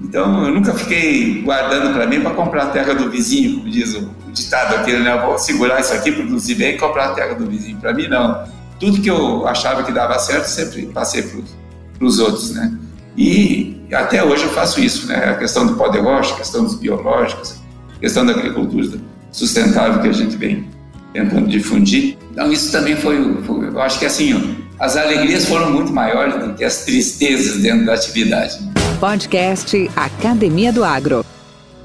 Então, 0.00 0.46
eu 0.46 0.54
nunca 0.54 0.72
fiquei 0.74 1.42
guardando 1.42 1.92
para 1.92 2.06
mim 2.06 2.20
para 2.20 2.30
comprar 2.32 2.64
a 2.64 2.66
terra 2.66 2.94
do 2.94 3.10
vizinho, 3.10 3.58
como 3.58 3.70
diz 3.70 3.94
o, 3.94 4.10
ditado 4.32 4.76
aqui, 4.76 4.92
né? 4.92 5.12
Eu 5.12 5.26
vou 5.26 5.38
segurar 5.38 5.80
isso 5.80 5.92
aqui, 5.92 6.10
produzir 6.10 6.54
bem 6.54 6.74
e 6.74 6.78
comprar 6.78 7.10
a 7.10 7.14
terra 7.14 7.34
do 7.34 7.46
vizinho. 7.46 7.76
Para 7.78 7.92
mim, 7.92 8.08
não. 8.08 8.44
Tudo 8.80 9.00
que 9.00 9.10
eu 9.10 9.46
achava 9.46 9.84
que 9.84 9.92
dava 9.92 10.18
certo, 10.18 10.46
sempre 10.46 10.86
passei 10.86 11.22
para 11.22 12.06
os 12.06 12.18
outros, 12.18 12.52
né? 12.52 12.72
E 13.16 13.76
até 13.92 14.24
hoje 14.24 14.44
eu 14.44 14.50
faço 14.50 14.80
isso, 14.80 15.06
né? 15.06 15.16
A 15.30 15.34
questão 15.34 15.66
do 15.66 15.74
pó 15.74 15.88
de 15.88 15.98
rocha, 15.98 16.34
a 16.34 16.36
questão 16.38 16.64
dos 16.64 16.76
biológicos, 16.76 17.56
a 17.96 18.00
questão 18.00 18.24
da 18.24 18.32
agricultura 18.32 18.98
sustentável 19.30 20.00
que 20.00 20.08
a 20.08 20.12
gente 20.12 20.36
vem 20.36 20.66
tentando 21.12 21.48
difundir. 21.48 22.16
Então, 22.30 22.50
isso 22.50 22.72
também 22.72 22.96
foi, 22.96 23.42
foi 23.42 23.68
eu 23.68 23.80
acho 23.80 23.98
que 23.98 24.06
assim, 24.06 24.56
as 24.78 24.96
alegrias 24.96 25.44
foram 25.46 25.70
muito 25.70 25.92
maiores 25.92 26.34
do 26.42 26.54
que 26.54 26.64
as 26.64 26.84
tristezas 26.84 27.58
dentro 27.62 27.86
da 27.86 27.94
atividade. 27.94 28.58
Podcast 28.98 29.90
Academia 29.96 30.72
do 30.72 30.84
Agro. 30.84 31.24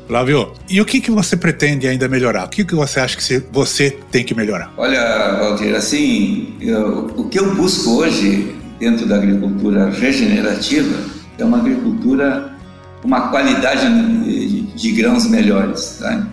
Flávio, 0.08 0.54
e 0.70 0.80
o 0.80 0.86
que, 0.86 1.02
que 1.02 1.12
você 1.12 1.36
pretende 1.36 1.86
ainda 1.86 2.08
melhorar? 2.08 2.46
O 2.46 2.50
que, 2.50 2.64
que 2.64 2.74
você 2.74 3.02
acha 3.02 3.18
que 3.18 3.44
você 3.52 3.92
tem 4.10 4.24
que 4.24 4.34
melhorar? 4.34 4.72
Olha, 4.78 5.34
Valdir, 5.38 5.76
assim, 5.76 6.56
eu, 6.62 7.12
o 7.18 7.28
que 7.28 7.38
eu 7.38 7.54
busco 7.54 7.98
hoje 7.98 8.56
dentro 8.80 9.06
da 9.06 9.18
agricultura 9.18 9.90
regenerativa 9.90 11.17
é 11.38 11.46
uma 11.46 11.58
agricultura 11.58 12.54
com 13.02 13.08
uma 13.08 13.30
qualidade 13.30 13.88
de, 14.24 14.62
de 14.62 14.92
grãos 14.92 15.28
melhores. 15.28 15.98
Tá? 16.00 16.28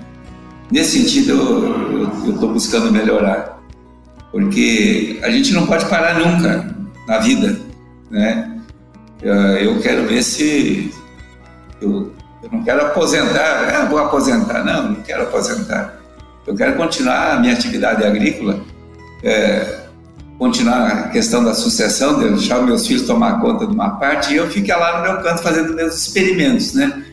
Nesse 0.70 0.98
sentido, 0.98 1.32
eu 2.24 2.32
estou 2.32 2.52
buscando 2.52 2.90
melhorar, 2.90 3.60
porque 4.32 5.20
a 5.22 5.30
gente 5.30 5.52
não 5.52 5.66
pode 5.66 5.84
parar 5.86 6.18
nunca 6.18 6.74
na 7.06 7.18
vida, 7.18 7.60
né? 8.10 8.50
Eu 9.22 9.80
quero 9.80 10.06
ver 10.06 10.22
se 10.22 10.92
eu, 11.80 12.12
eu 12.42 12.50
não 12.50 12.62
quero 12.62 12.82
aposentar, 12.82 13.74
ah, 13.74 13.86
vou 13.86 13.98
aposentar, 13.98 14.64
não, 14.64 14.92
não 14.92 15.02
quero 15.02 15.22
aposentar. 15.22 15.98
Eu 16.46 16.54
quero 16.54 16.76
continuar 16.76 17.32
a 17.32 17.40
minha 17.40 17.54
atividade 17.54 18.04
agrícola, 18.04 18.60
é, 19.22 19.83
continuar 20.38 20.86
a 20.88 21.08
questão 21.08 21.44
da 21.44 21.54
sucessão, 21.54 22.18
de 22.18 22.28
deixar 22.30 22.62
meus 22.62 22.86
filhos 22.86 23.02
tomar 23.02 23.40
conta 23.40 23.66
de 23.66 23.72
uma 23.72 23.90
parte 23.90 24.32
e 24.32 24.36
eu 24.36 24.48
ficar 24.48 24.76
lá 24.76 24.98
no 24.98 25.02
meu 25.02 25.22
canto 25.22 25.42
fazendo 25.42 25.74
meus 25.74 25.94
experimentos, 25.94 26.74
né? 26.74 27.04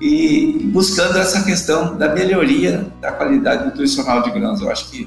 E 0.00 0.68
buscando 0.72 1.18
essa 1.18 1.42
questão 1.44 1.96
da 1.96 2.12
melhoria 2.12 2.86
da 3.00 3.12
qualidade 3.12 3.64
nutricional 3.64 4.22
de 4.22 4.30
grãos. 4.30 4.60
Eu 4.60 4.70
acho 4.70 4.90
que 4.90 5.06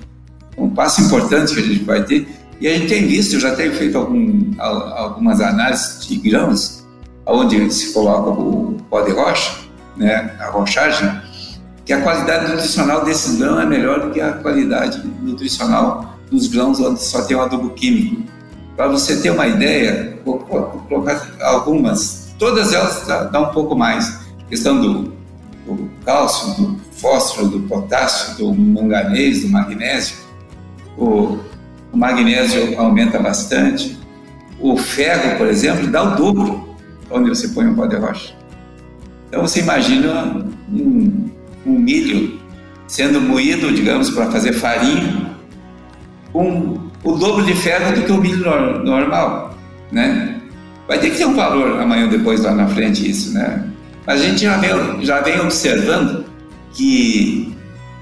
é 0.55 0.61
um 0.61 0.69
passo 0.69 1.01
importante 1.01 1.53
que 1.53 1.59
a 1.59 1.63
gente 1.63 1.83
vai 1.83 2.03
ter. 2.03 2.27
E 2.59 2.67
a 2.67 2.73
gente 2.73 2.87
tem 2.87 3.05
visto, 3.05 3.33
eu 3.33 3.39
já 3.39 3.55
tenho 3.55 3.73
feito 3.73 3.97
algum, 3.97 4.51
algumas 4.57 5.39
análises 5.41 6.07
de 6.07 6.17
grãos, 6.17 6.83
onde 7.25 7.71
se 7.71 7.93
coloca 7.93 8.31
o 8.31 8.77
pó 8.89 9.01
de 9.01 9.11
rocha, 9.11 9.53
né, 9.95 10.35
a 10.39 10.49
rochagem, 10.49 11.21
que 11.85 11.93
a 11.93 12.01
qualidade 12.01 12.51
nutricional 12.51 13.05
desse 13.05 13.37
grão 13.37 13.59
é 13.61 13.65
melhor 13.65 13.99
do 13.99 14.09
que 14.09 14.19
a 14.19 14.33
qualidade 14.33 15.05
nutricional 15.21 16.16
dos 16.31 16.47
grãos 16.47 16.79
onde 16.79 17.03
só 17.03 17.23
tem 17.23 17.35
o 17.35 17.41
adubo 17.41 17.69
químico. 17.71 18.23
Para 18.75 18.87
você 18.87 19.21
ter 19.21 19.31
uma 19.31 19.47
ideia, 19.47 20.19
vou 20.23 20.39
colocar 20.39 21.27
algumas, 21.41 22.33
todas 22.37 22.73
elas 22.73 23.05
dão 23.31 23.45
um 23.45 23.53
pouco 23.53 23.75
mais. 23.75 24.27
A 24.45 24.49
questão 24.49 24.79
do, 24.79 25.13
do 25.65 25.89
cálcio, 26.05 26.53
do 26.55 26.79
fósforo, 26.91 27.47
do 27.47 27.59
potássio, 27.61 28.37
do 28.37 28.53
manganês, 28.53 29.41
do 29.41 29.49
magnésio. 29.49 30.17
O, 30.97 31.39
o 31.91 31.97
magnésio 31.97 32.79
aumenta 32.79 33.19
bastante. 33.19 33.97
O 34.59 34.77
ferro, 34.77 35.37
por 35.37 35.47
exemplo, 35.47 35.87
dá 35.87 36.03
o 36.03 36.15
dobro 36.15 36.67
onde 37.09 37.29
você 37.29 37.47
põe 37.49 37.65
um 37.65 37.75
pó 37.75 37.85
de 37.85 37.95
rocha. 37.95 38.33
Então 39.27 39.41
você 39.41 39.59
imagina 39.59 40.45
um, 40.71 41.29
um 41.65 41.71
milho 41.71 42.39
sendo 42.87 43.19
moído, 43.19 43.71
digamos, 43.73 44.09
para 44.09 44.31
fazer 44.31 44.53
farinha, 44.53 45.26
com 46.37 46.77
o 47.03 47.13
dobro 47.13 47.43
de 47.43 47.55
ferro 47.55 47.95
do 47.95 48.03
que 48.03 48.11
o 48.11 48.21
milho 48.21 48.83
normal, 48.83 49.57
né? 49.91 50.35
Vai 50.87 50.99
ter 50.99 51.09
que 51.09 51.17
ter 51.17 51.25
um 51.25 51.35
valor 51.35 51.81
amanhã 51.81 52.03
ou 52.03 52.11
depois 52.11 52.41
lá 52.41 52.53
na 52.53 52.67
frente 52.67 53.09
isso, 53.09 53.33
né? 53.33 53.63
A 54.05 54.15
gente 54.15 54.41
já 54.41 54.57
vem, 54.57 55.03
já 55.03 55.19
vem 55.21 55.39
observando 55.39 56.25
que 56.73 57.55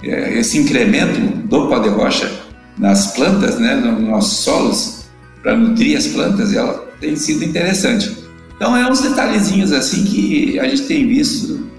é, 0.03 0.37
esse 0.37 0.57
incremento 0.57 1.17
do 1.47 1.67
pó 1.67 1.79
de 1.79 1.87
rocha 1.87 2.29
nas 2.77 3.15
plantas, 3.15 3.57
né, 3.57 3.75
nos 3.75 4.01
nossos 4.01 4.39
solos, 4.39 5.05
para 5.41 5.55
nutrir 5.55 5.97
as 5.97 6.07
plantas, 6.07 6.53
ela 6.53 6.85
tem 6.99 7.15
sido 7.15 7.45
interessante. 7.45 8.17
Então, 8.57 8.75
é 8.75 8.85
uns 8.85 8.99
detalhezinhos 8.99 9.71
assim 9.71 10.03
que 10.03 10.59
a 10.59 10.67
gente 10.67 10.83
tem 10.83 11.07
visto 11.07 11.69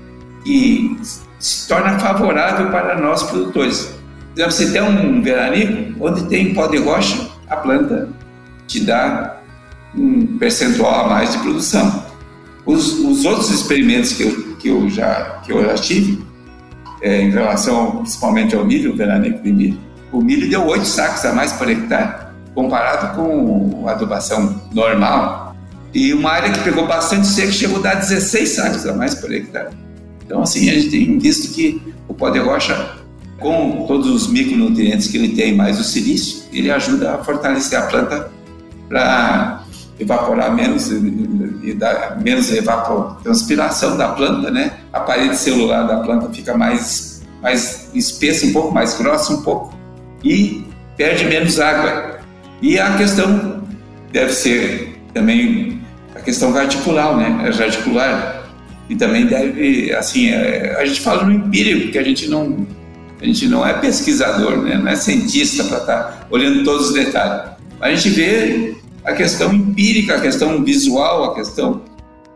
que 0.43 0.97
se 1.39 1.69
torna 1.69 1.99
favorável 1.99 2.71
para 2.71 2.99
nós 2.99 3.25
produtores 3.25 3.96
exemplo, 4.41 4.53
você 4.53 4.71
tem 4.71 4.83
um 4.83 5.23
veranico 5.23 6.05
onde 6.05 6.25
tem 6.25 6.53
pó 6.55 6.67
de 6.67 6.79
rocha, 6.79 7.29
a 7.49 7.57
planta 7.57 8.09
te 8.67 8.81
dá 8.81 9.41
um 9.95 10.39
percentual 10.39 11.07
a 11.07 11.09
mais 11.09 11.33
de 11.33 11.39
produção. 11.39 12.05
Os, 12.65 12.99
os 12.99 13.25
outros 13.25 13.51
experimentos 13.51 14.13
que 14.13 14.23
eu, 14.25 14.57
que 14.57 14.69
eu, 14.69 14.91
já, 14.91 15.41
que 15.45 15.53
eu 15.53 15.65
já 15.65 15.75
tive, 15.75 16.25
é, 17.01 17.23
em 17.23 17.31
relação 17.31 17.99
principalmente 17.99 18.55
ao 18.55 18.65
milho, 18.65 18.93
o 18.93 18.97
veranico 18.97 19.43
de 19.43 19.53
milho, 19.53 19.79
o 20.13 20.21
milho 20.21 20.49
deu 20.49 20.67
8 20.67 20.85
sacos 20.85 21.25
a 21.25 21.33
mais 21.33 21.53
por 21.53 21.69
hectare, 21.71 22.27
comparado 22.55 23.15
com 23.15 23.85
a 23.87 23.93
adubação 23.93 24.61
normal. 24.73 25.55
E 25.95 26.13
uma 26.13 26.31
área 26.31 26.51
que 26.51 26.61
pegou 26.61 26.87
bastante 26.87 27.27
seco 27.27 27.53
chegou 27.53 27.79
a 27.79 27.83
dar 27.83 27.95
16 27.95 28.49
sacos 28.49 28.87
a 28.87 28.95
mais 28.95 29.15
por 29.15 29.33
hectare. 29.33 29.75
Então, 30.25 30.43
assim, 30.43 30.69
a 30.69 30.75
gente 30.75 30.91
tem 30.91 31.19
visto 31.19 31.55
que 31.55 31.81
o 32.09 32.15
pó 32.15 32.31
de 32.31 32.39
rocha 32.39 32.97
com 33.39 33.85
todos 33.87 34.09
os 34.09 34.29
micronutrientes 34.29 35.09
que 35.09 35.17
ele 35.17 35.31
tem, 35.31 35.55
mais 35.55 35.79
o 35.79 35.85
silício, 35.85 36.45
ele 36.53 36.71
ajuda 36.71 37.15
a 37.15 37.19
fortalecer 37.19 37.79
a 37.79 37.83
planta 37.83 38.31
para 38.89 39.63
evaporar 39.99 40.55
menos 40.55 40.91
e 40.91 41.73
dar 41.75 42.19
menos 42.21 42.53
evapotranspiração 42.53 43.97
da 43.97 44.09
planta, 44.09 44.51
né? 44.51 44.73
A 44.93 45.01
parede 45.01 45.37
celular 45.37 45.87
da 45.87 46.01
planta 46.01 46.29
fica 46.33 46.57
mais 46.57 47.17
mais 47.43 47.91
espessa, 47.95 48.47
um 48.47 48.53
pouco 48.53 48.75
mais 48.75 48.95
grossa 48.99 49.33
um 49.33 49.43
pouco 49.43 49.75
e 50.25 50.65
perde 50.97 51.25
menos 51.27 51.61
água. 51.61 52.19
E 52.61 52.79
a 52.79 52.97
questão 52.97 53.63
deve 54.13 54.33
ser 54.33 54.99
também 55.13 55.81
a 56.15 56.21
questão 56.21 56.53
radicular, 56.53 57.17
né? 57.17 57.47
É 57.47 57.51
radicular. 57.51 58.45
E 58.89 58.97
também 58.97 59.27
deve, 59.27 59.93
assim, 59.95 60.31
é, 60.31 60.77
a 60.79 60.85
gente 60.87 61.01
fala 61.01 61.25
no 61.25 61.33
empírico, 61.33 61.93
que 61.93 61.99
a 61.99 62.03
gente 62.03 62.29
não 62.29 62.67
a 63.27 63.33
gente 63.33 63.49
não 63.49 63.67
é 63.67 63.75
pesquisador, 63.75 64.59
né? 64.59 64.79
não 64.79 64.89
é 64.89 64.95
cientista 64.95 65.65
para 65.65 65.79
estar 65.79 66.03
tá 66.03 66.27
olhando 66.31 66.63
todos 66.63 66.89
os 66.89 66.95
detalhes. 66.95 67.51
A 67.81 67.91
gente 67.91 68.11
vê 68.11 68.77
a 69.05 69.13
questão 69.13 69.53
empírica, 69.53 70.15
a 70.15 70.21
questão 70.21 70.63
visual, 70.63 71.25
a 71.25 71.35
questão 71.35 71.83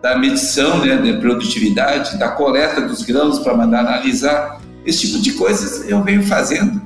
da 0.03 0.19
medição 0.19 0.85
né, 0.85 0.97
de 0.97 1.13
produtividade, 1.19 2.19
da 2.19 2.31
coleta 2.31 2.81
dos 2.81 3.03
grãos 3.03 3.39
para 3.39 3.57
mandar 3.57 3.81
analisar. 3.81 4.61
Esse 4.85 5.07
tipo 5.07 5.21
de 5.21 5.33
coisas 5.33 5.89
eu 5.89 6.03
venho 6.03 6.25
fazendo 6.25 6.83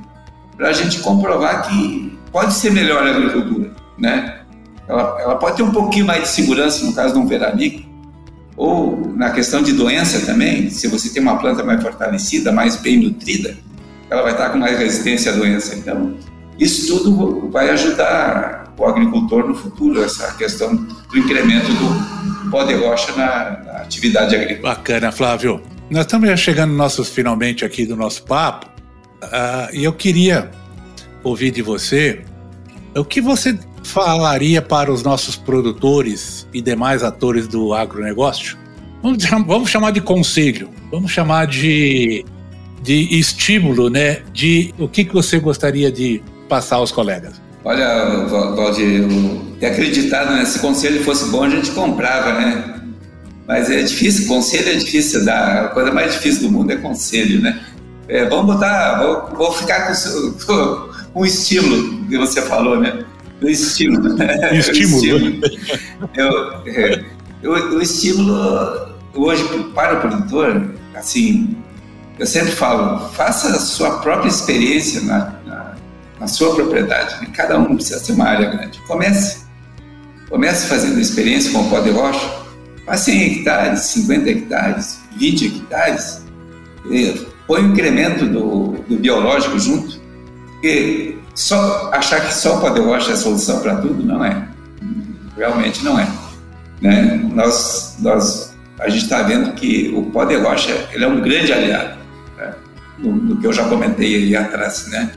para 0.55 0.69
a 0.69 0.73
gente 0.73 0.99
comprovar 0.99 1.67
que 1.67 2.15
pode 2.31 2.53
ser 2.53 2.71
melhor 2.71 3.07
a 3.07 3.09
agricultura. 3.09 3.71
Né? 3.97 4.41
Ela, 4.87 5.17
ela 5.19 5.35
pode 5.35 5.57
ter 5.57 5.63
um 5.63 5.71
pouquinho 5.71 6.05
mais 6.05 6.23
de 6.23 6.27
segurança 6.27 6.85
no 6.85 6.93
caso 6.93 7.13
de 7.13 7.19
um 7.19 7.25
veranico, 7.25 7.83
ou 8.55 9.13
na 9.15 9.31
questão 9.31 9.63
de 9.63 9.73
doença 9.73 10.25
também, 10.25 10.69
se 10.69 10.87
você 10.87 11.09
tem 11.09 11.21
uma 11.21 11.37
planta 11.37 11.63
mais 11.63 11.81
fortalecida, 11.81 12.51
mais 12.51 12.75
bem 12.77 13.01
nutrida, 13.01 13.57
ela 14.09 14.21
vai 14.21 14.31
estar 14.31 14.49
com 14.49 14.57
mais 14.57 14.77
resistência 14.77 15.31
à 15.31 15.35
doença. 15.35 15.75
Então, 15.75 16.15
isso 16.59 17.03
tudo 17.03 17.49
vai 17.49 17.69
ajudar 17.69 18.73
o 18.77 18.85
agricultor 18.85 19.47
no 19.47 19.55
futuro, 19.55 20.03
essa 20.03 20.33
questão 20.35 20.75
do 20.75 21.17
incremento 21.17 21.67
do 21.73 22.49
pó 22.49 22.63
de 22.63 22.73
rocha 22.73 23.11
na, 23.15 23.63
na 23.63 23.71
atividade 23.79 24.35
agrícola. 24.35 24.75
Bacana, 24.75 25.11
Flávio. 25.11 25.61
Nós 25.89 26.01
estamos 26.05 26.27
já 26.27 26.35
chegando 26.35 26.73
nossos 26.73 27.09
finalmente 27.09 27.63
aqui 27.63 27.85
do 27.85 27.95
nosso 27.95 28.23
papo 28.23 28.67
uh, 29.23 29.73
e 29.73 29.83
eu 29.83 29.93
queria 29.93 30.49
ouvir 31.23 31.51
de 31.51 31.61
você 31.61 32.23
o 32.95 33.03
que 33.03 33.21
você 33.21 33.57
falaria 33.83 34.61
para 34.61 34.91
os 34.91 35.03
nossos 35.03 35.35
produtores 35.35 36.47
e 36.53 36.61
demais 36.61 37.03
atores 37.03 37.47
do 37.47 37.73
agronegócio? 37.73 38.57
Vamos, 39.03 39.23
vamos 39.45 39.69
chamar 39.69 39.91
de 39.91 40.01
conselho, 40.01 40.69
vamos 40.89 41.11
chamar 41.11 41.45
de 41.45 42.25
de 42.85 43.19
estímulo, 43.19 43.89
né? 43.89 44.19
De 44.31 44.73
o 44.77 44.87
que, 44.87 45.03
que 45.03 45.13
você 45.13 45.39
gostaria 45.39 45.91
de 45.91 46.21
passar 46.47 46.77
aos 46.77 46.91
colegas? 46.91 47.41
Olha, 47.63 48.25
Valdir, 48.27 49.01
eu 49.59 49.67
acreditado 49.67 50.33
né? 50.35 50.45
Se 50.45 50.59
conselho 50.59 51.03
fosse 51.03 51.29
bom, 51.31 51.43
a 51.43 51.49
gente 51.49 51.71
comprava, 51.71 52.33
né? 52.33 52.81
Mas 53.47 53.69
é 53.69 53.81
difícil, 53.81 54.27
conselho 54.27 54.69
é 54.69 54.75
difícil 54.75 55.25
dar. 55.25 55.65
A 55.65 55.67
coisa 55.69 55.91
mais 55.91 56.13
difícil 56.13 56.43
do 56.43 56.51
mundo 56.51 56.71
é 56.71 56.77
conselho, 56.77 57.41
né? 57.41 57.59
É, 58.07 58.25
vamos 58.25 58.53
botar, 58.53 59.01
vou, 59.01 59.35
vou 59.35 59.51
ficar 59.51 59.87
com, 59.87 60.89
com 61.11 61.21
um 61.21 61.25
estímulo 61.25 62.05
que 62.07 62.17
você 62.17 62.41
falou, 62.41 62.79
né? 62.79 63.03
O 63.41 63.49
estímulo. 63.49 64.15
Estímulo. 64.53 65.41
eu, 66.15 66.53
é, 66.67 67.03
o, 67.43 67.75
o 67.75 67.81
estímulo, 67.81 68.95
hoje, 69.13 69.43
para 69.73 69.97
o 69.97 70.01
produtor, 70.01 70.71
assim, 70.95 71.55
eu 72.17 72.25
sempre 72.25 72.51
falo, 72.51 73.09
faça 73.09 73.49
a 73.49 73.59
sua 73.59 73.99
própria 73.99 74.29
experiência 74.29 75.01
na, 75.01 75.33
na, 75.45 75.73
na 76.19 76.27
sua 76.27 76.55
propriedade. 76.55 77.21
Né? 77.21 77.27
Cada 77.33 77.57
um 77.57 77.75
precisa 77.75 77.99
ter 77.99 78.13
uma 78.13 78.25
área 78.25 78.49
grande. 78.49 78.79
Comece. 78.87 79.45
Comece 80.29 80.67
fazendo 80.67 80.99
experiência 80.99 81.51
com 81.51 81.59
o 81.59 81.69
pó 81.69 81.81
de 81.81 81.89
rocha. 81.89 82.45
Faça 82.85 83.05
100 83.05 83.23
hectares, 83.23 83.81
50 83.81 84.29
hectares, 84.29 84.99
20 85.17 85.45
hectares. 85.45 86.23
Põe 87.47 87.63
o 87.63 87.71
incremento 87.71 88.25
do, 88.25 88.77
do 88.87 88.97
biológico 88.97 89.59
junto. 89.59 89.99
Porque 90.53 91.17
só 91.33 91.89
achar 91.93 92.25
que 92.25 92.33
só 92.33 92.57
o 92.57 92.61
pó 92.61 92.69
de 92.69 92.79
rocha 92.79 93.11
é 93.11 93.13
a 93.13 93.17
solução 93.17 93.59
para 93.59 93.75
tudo, 93.77 94.03
não 94.05 94.23
é. 94.23 94.47
Realmente 95.35 95.83
não 95.83 95.99
é. 95.99 96.07
Né? 96.81 97.19
Nós, 97.33 97.97
nós, 97.99 98.55
a 98.79 98.87
gente 98.87 99.03
está 99.03 99.21
vendo 99.23 99.51
que 99.53 99.93
o 99.95 100.03
pó 100.11 100.23
de 100.23 100.35
rocha 100.35 100.87
ele 100.93 101.03
é 101.03 101.07
um 101.07 101.21
grande 101.21 101.51
aliado 101.51 101.94
no 102.99 103.37
que 103.37 103.47
eu 103.47 103.53
já 103.53 103.67
comentei 103.67 104.15
aí 104.15 104.35
atrás, 104.35 104.87
né? 104.87 105.11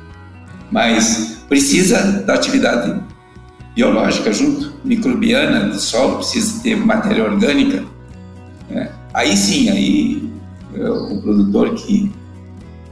Mas 0.70 1.38
precisa 1.48 2.22
da 2.22 2.34
atividade 2.34 3.00
biológica 3.74 4.32
junto, 4.32 4.72
microbiana 4.84 5.68
do 5.68 5.78
solo, 5.78 6.16
precisa 6.16 6.60
ter 6.62 6.76
matéria 6.76 7.24
orgânica. 7.24 7.84
Né? 8.68 8.90
Aí 9.14 9.36
sim, 9.36 9.70
aí 9.70 10.30
é, 10.74 10.90
o 10.90 11.20
produtor 11.22 11.74
que, 11.74 12.12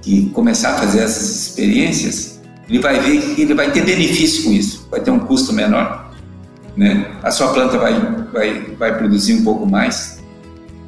que 0.01 0.31
começar 0.31 0.71
a 0.71 0.79
fazer 0.79 1.01
essas 1.01 1.49
experiências, 1.49 2.41
ele 2.69 2.79
vai 2.79 3.01
ver 3.01 3.35
que 3.35 3.43
ele 3.43 3.55
vai 3.55 3.71
ter 3.71 3.85
benefício 3.85 4.45
com 4.45 4.53
isso, 4.53 4.87
vai 4.91 5.01
ter 5.01 5.11
um 5.11 5.19
custo 5.19 5.53
menor, 5.53 6.11
né? 6.77 7.11
A 7.23 7.31
sua 7.31 7.53
planta 7.53 7.79
vai, 7.79 7.95
vai, 8.33 8.61
vai 8.79 8.97
produzir 8.97 9.35
um 9.35 9.45
pouco 9.45 9.67
mais, 9.67 10.23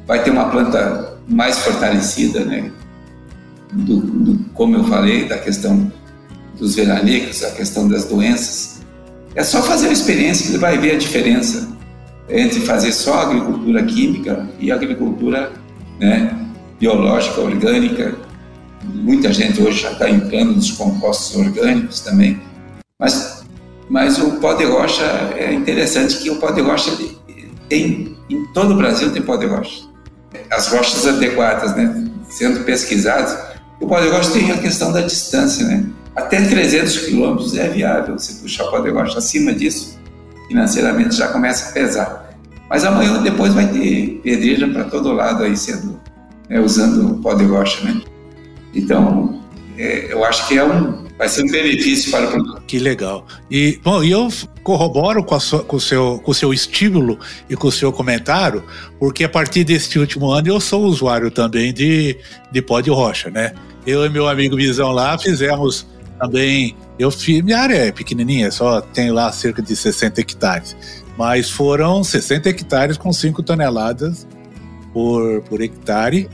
vai 0.07 0.23
ter 0.23 0.31
uma 0.31 0.49
planta 0.49 1.17
mais 1.27 1.59
fortalecida, 1.59 2.43
né? 2.45 2.71
Do, 3.71 4.01
do, 4.01 4.45
como 4.53 4.75
eu 4.75 4.83
falei, 4.85 5.27
da 5.27 5.37
questão 5.37 5.91
dos 6.57 6.75
veranicos, 6.75 7.43
a 7.43 7.51
questão 7.51 7.87
das 7.87 8.05
doenças. 8.05 8.81
É 9.35 9.43
só 9.43 9.61
fazer 9.61 9.89
a 9.89 9.91
experiência 9.91 10.45
que 10.45 10.51
ele 10.51 10.57
vai 10.57 10.77
ver 10.77 10.95
a 10.95 10.97
diferença 10.97 11.69
entre 12.29 12.59
fazer 12.61 12.91
só 12.91 13.21
agricultura 13.21 13.83
química 13.83 14.47
e 14.59 14.71
agricultura 14.71 15.51
né, 15.99 16.37
biológica, 16.79 17.41
orgânica. 17.41 18.15
Muita 18.83 19.31
gente 19.33 19.61
hoje 19.61 19.81
já 19.81 19.91
está 19.91 20.09
entrando 20.09 20.53
nos 20.53 20.71
compostos 20.71 21.35
orgânicos 21.35 22.01
também. 22.01 22.39
Mas, 22.99 23.43
mas 23.89 24.17
o 24.19 24.31
pó 24.39 24.53
de 24.53 24.65
rocha 24.65 25.03
é 25.37 25.53
interessante 25.53 26.17
que 26.17 26.29
o 26.29 26.35
pó 26.35 26.51
de 26.51 26.61
rocha 26.61 26.91
tem, 27.67 28.15
em 28.29 28.45
todo 28.53 28.73
o 28.73 28.77
Brasil 28.77 29.11
tem 29.11 29.21
pó 29.21 29.37
de 29.37 29.45
rocha. 29.45 29.87
As 30.51 30.67
rochas 30.67 31.07
adequadas, 31.07 31.75
né, 31.75 32.05
sendo 32.29 32.63
pesquisadas, 32.63 33.48
o 33.79 33.87
Podegócio 33.87 34.33
tem 34.33 34.51
a 34.51 34.57
questão 34.57 34.91
da 34.91 35.01
distância, 35.01 35.65
né? 35.65 35.85
Até 36.15 36.41
300 36.41 36.97
quilômetros 37.05 37.55
é 37.55 37.69
viável 37.69 38.17
você 38.17 38.33
puxar 38.33 38.65
o 38.65 38.71
Podegócio. 38.71 39.17
Acima 39.17 39.53
disso, 39.53 39.97
financeiramente 40.47 41.15
já 41.15 41.29
começa 41.29 41.69
a 41.69 41.73
pesar. 41.73 42.35
Mas 42.69 42.83
amanhã 42.83 43.13
ou 43.13 43.21
depois 43.21 43.53
vai 43.53 43.67
ter 43.67 44.19
pedreira 44.23 44.67
para 44.67 44.83
todo 44.83 45.13
lado 45.13 45.43
aí 45.43 45.55
sendo, 45.55 45.99
né, 46.49 46.59
usando 46.59 47.13
o 47.13 47.17
Podegócio, 47.19 47.85
né? 47.85 48.01
Então, 48.75 49.41
é, 49.77 50.11
eu 50.11 50.23
acho 50.25 50.47
que 50.47 50.57
é 50.57 50.63
um, 50.63 51.05
vai 51.17 51.27
ser 51.27 51.43
um 51.43 51.47
benefício 51.47 52.11
para 52.11 52.27
o 52.27 52.31
produtor. 52.31 52.61
Que 52.67 52.79
legal. 52.79 53.25
E, 53.49 53.79
bom, 53.83 54.03
e 54.03 54.11
eu 54.11 54.27
corroboro 54.61 55.23
com, 55.23 55.39
sua, 55.39 55.63
com, 55.63 55.77
o 55.77 55.81
seu, 55.81 56.19
com 56.23 56.31
o 56.31 56.33
seu 56.33 56.53
estímulo 56.53 57.17
e 57.49 57.55
com 57.55 57.69
o 57.69 57.71
seu 57.71 57.91
comentário, 57.91 58.63
porque 58.99 59.23
a 59.23 59.29
partir 59.29 59.63
deste 59.63 59.97
último 59.97 60.29
ano 60.31 60.49
eu 60.49 60.59
sou 60.59 60.83
usuário 60.83 61.31
também 61.31 61.73
de, 61.73 62.17
de 62.51 62.61
pó 62.61 62.81
de 62.81 62.89
rocha, 62.89 63.31
né? 63.31 63.53
Eu 63.85 64.05
e 64.05 64.09
meu 64.09 64.27
amigo 64.27 64.55
Visão 64.55 64.91
lá 64.91 65.17
fizemos 65.17 65.87
também. 66.19 66.75
Eu 66.97 67.09
fiz, 67.09 67.41
minha 67.41 67.59
área 67.59 67.75
é 67.75 67.91
pequenininha, 67.91 68.51
só 68.51 68.81
tem 68.81 69.11
lá 69.11 69.31
cerca 69.31 69.61
de 69.61 69.75
60 69.75 70.19
hectares. 70.19 70.75
Mas 71.17 71.49
foram 71.49 72.03
60 72.03 72.49
hectares 72.49 72.97
com 72.97 73.11
5 73.11 73.41
toneladas 73.43 74.27
por, 74.93 75.41
por 75.43 75.61
hectare. 75.61 76.29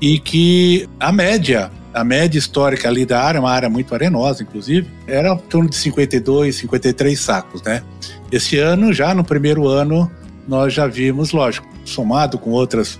E 0.00 0.18
que 0.18 0.88
a 1.00 1.10
média, 1.10 1.70
a 1.92 2.04
média 2.04 2.38
histórica 2.38 2.88
ali 2.88 3.04
da 3.04 3.20
área, 3.22 3.40
uma 3.40 3.50
área 3.50 3.68
muito 3.68 3.94
arenosa, 3.94 4.42
inclusive, 4.42 4.88
era 5.06 5.32
em 5.32 5.38
torno 5.38 5.68
de 5.68 5.76
52, 5.76 6.54
53 6.56 7.18
sacos, 7.18 7.62
né? 7.62 7.82
Esse 8.30 8.58
ano, 8.58 8.92
já 8.92 9.12
no 9.14 9.24
primeiro 9.24 9.66
ano, 9.66 10.10
nós 10.46 10.72
já 10.72 10.86
vimos, 10.86 11.32
lógico, 11.32 11.66
somado 11.84 12.38
com 12.38 12.50
outras 12.50 12.98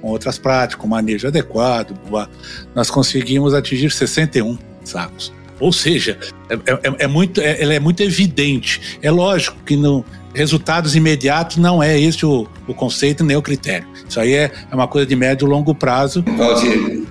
com 0.00 0.08
outras 0.08 0.38
práticas, 0.38 0.80
com 0.80 0.88
manejo 0.88 1.28
adequado, 1.28 1.94
nós 2.74 2.90
conseguimos 2.90 3.54
atingir 3.54 3.90
61 3.90 4.56
sacos. 4.84 5.32
Ou 5.58 5.72
seja, 5.72 6.18
é, 6.48 6.54
é, 6.54 6.94
é 7.00 7.06
muito, 7.06 7.40
é, 7.40 7.62
ela 7.62 7.74
é 7.74 7.80
muito 7.80 8.02
evidente. 8.02 8.98
É 9.02 9.10
lógico 9.10 9.56
que 9.64 9.76
no 9.76 10.04
resultados 10.32 10.94
imediatos 10.94 11.56
não 11.56 11.82
é 11.82 12.00
esse 12.00 12.24
o, 12.24 12.46
o 12.66 12.72
conceito 12.72 13.24
nem 13.24 13.36
o 13.36 13.42
critério. 13.42 13.86
Isso 14.08 14.18
aí 14.18 14.32
é, 14.32 14.50
é 14.70 14.74
uma 14.74 14.88
coisa 14.88 15.06
de 15.06 15.14
médio 15.14 15.46
e 15.46 15.50
longo 15.50 15.74
prazo. 15.74 16.24
Valdir, 16.36 17.04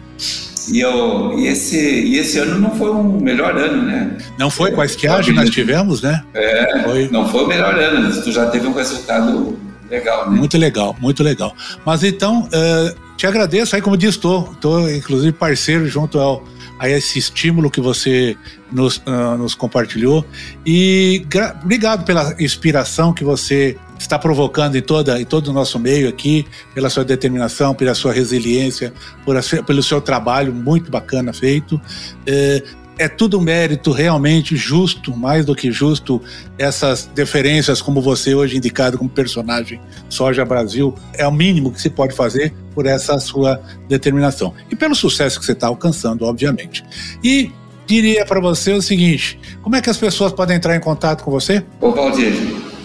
e, 0.71 0.79
eu, 0.79 1.37
e, 1.37 1.47
esse, 1.47 1.77
e 1.77 2.17
esse 2.17 2.37
ano 2.37 2.59
não 2.59 2.71
foi 2.75 2.89
o 2.89 3.03
melhor 3.03 3.57
ano, 3.57 3.83
né? 3.83 4.17
Não 4.37 4.49
foi 4.49 4.71
com 4.71 4.81
a 4.81 4.85
estiagem 4.85 5.33
nós 5.33 5.49
tivemos, 5.49 6.01
né? 6.01 6.23
É, 6.33 6.83
foi. 6.83 7.09
não 7.09 7.27
foi 7.27 7.43
o 7.43 7.47
melhor 7.47 7.77
ano. 7.77 8.21
Tu 8.21 8.31
já 8.31 8.47
teve 8.47 8.67
um 8.67 8.73
resultado 8.73 9.57
Legal, 9.89 10.29
né? 10.29 10.37
Muito 10.37 10.57
legal, 10.57 10.95
muito 10.99 11.23
legal. 11.23 11.55
Mas 11.85 12.03
então, 12.03 12.43
uh, 12.43 13.15
te 13.17 13.25
agradeço 13.25 13.75
aí, 13.75 13.81
como 13.81 13.97
disse, 13.97 14.17
estou, 14.17 14.51
estou 14.53 14.89
inclusive 14.89 15.33
parceiro 15.33 15.87
junto 15.87 16.19
ao, 16.19 16.43
a 16.77 16.89
esse 16.89 17.19
estímulo 17.19 17.69
que 17.69 17.81
você 17.81 18.37
nos, 18.71 18.97
uh, 18.97 19.37
nos 19.37 19.55
compartilhou. 19.55 20.25
E 20.65 21.25
obrigado 21.63 22.05
pela 22.05 22.35
inspiração 22.39 23.11
que 23.11 23.23
você 23.23 23.75
está 23.97 24.17
provocando 24.17 24.77
em, 24.77 24.81
toda, 24.81 25.19
em 25.19 25.25
todo 25.25 25.49
o 25.49 25.53
nosso 25.53 25.77
meio 25.77 26.07
aqui, 26.07 26.45
pela 26.73 26.89
sua 26.89 27.03
determinação, 27.03 27.75
pela 27.75 27.93
sua 27.93 28.13
resiliência, 28.13 28.93
por, 29.25 29.35
pelo 29.65 29.83
seu 29.83 29.99
trabalho 29.99 30.53
muito 30.53 30.89
bacana 30.89 31.33
feito. 31.33 31.75
Uh, 31.75 32.88
é 32.99 33.07
tudo 33.07 33.39
mérito 33.39 33.91
realmente 33.91 34.57
justo, 34.57 35.15
mais 35.15 35.45
do 35.45 35.55
que 35.55 35.71
justo, 35.71 36.21
essas 36.57 37.05
deferências, 37.15 37.81
como 37.81 38.01
você 38.01 38.35
hoje 38.35 38.57
indicado 38.57 38.97
como 38.97 39.09
personagem 39.09 39.79
Soja 40.09 40.43
Brasil, 40.43 40.93
é 41.13 41.25
o 41.25 41.31
mínimo 41.31 41.71
que 41.71 41.81
se 41.81 41.89
pode 41.89 42.13
fazer 42.13 42.53
por 42.75 42.85
essa 42.85 43.17
sua 43.17 43.61
determinação. 43.87 44.53
E 44.69 44.75
pelo 44.75 44.93
sucesso 44.93 45.39
que 45.39 45.45
você 45.45 45.53
está 45.53 45.67
alcançando, 45.67 46.25
obviamente. 46.25 46.83
E 47.23 47.53
diria 47.87 48.25
para 48.25 48.41
você 48.41 48.73
o 48.73 48.81
seguinte: 48.81 49.39
como 49.61 49.77
é 49.77 49.81
que 49.81 49.89
as 49.89 49.97
pessoas 49.97 50.33
podem 50.33 50.57
entrar 50.57 50.75
em 50.75 50.81
contato 50.81 51.23
com 51.23 51.31
você? 51.31 51.63
Ô, 51.79 51.91
Valdir, 51.91 52.33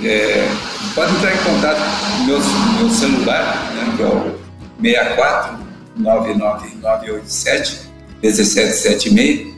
é, 0.05 0.49
pode 0.95 1.13
entrar 1.13 1.35
em 1.35 1.39
contato 1.39 1.81
com 2.19 2.25
meu, 2.25 2.39
meu 2.79 2.91
celular, 2.91 3.73
né, 3.75 3.95
que 3.97 4.03
é 4.03 4.07
o 4.07 4.39
64 4.81 5.59
99987 5.97 7.81
1776 8.23 9.54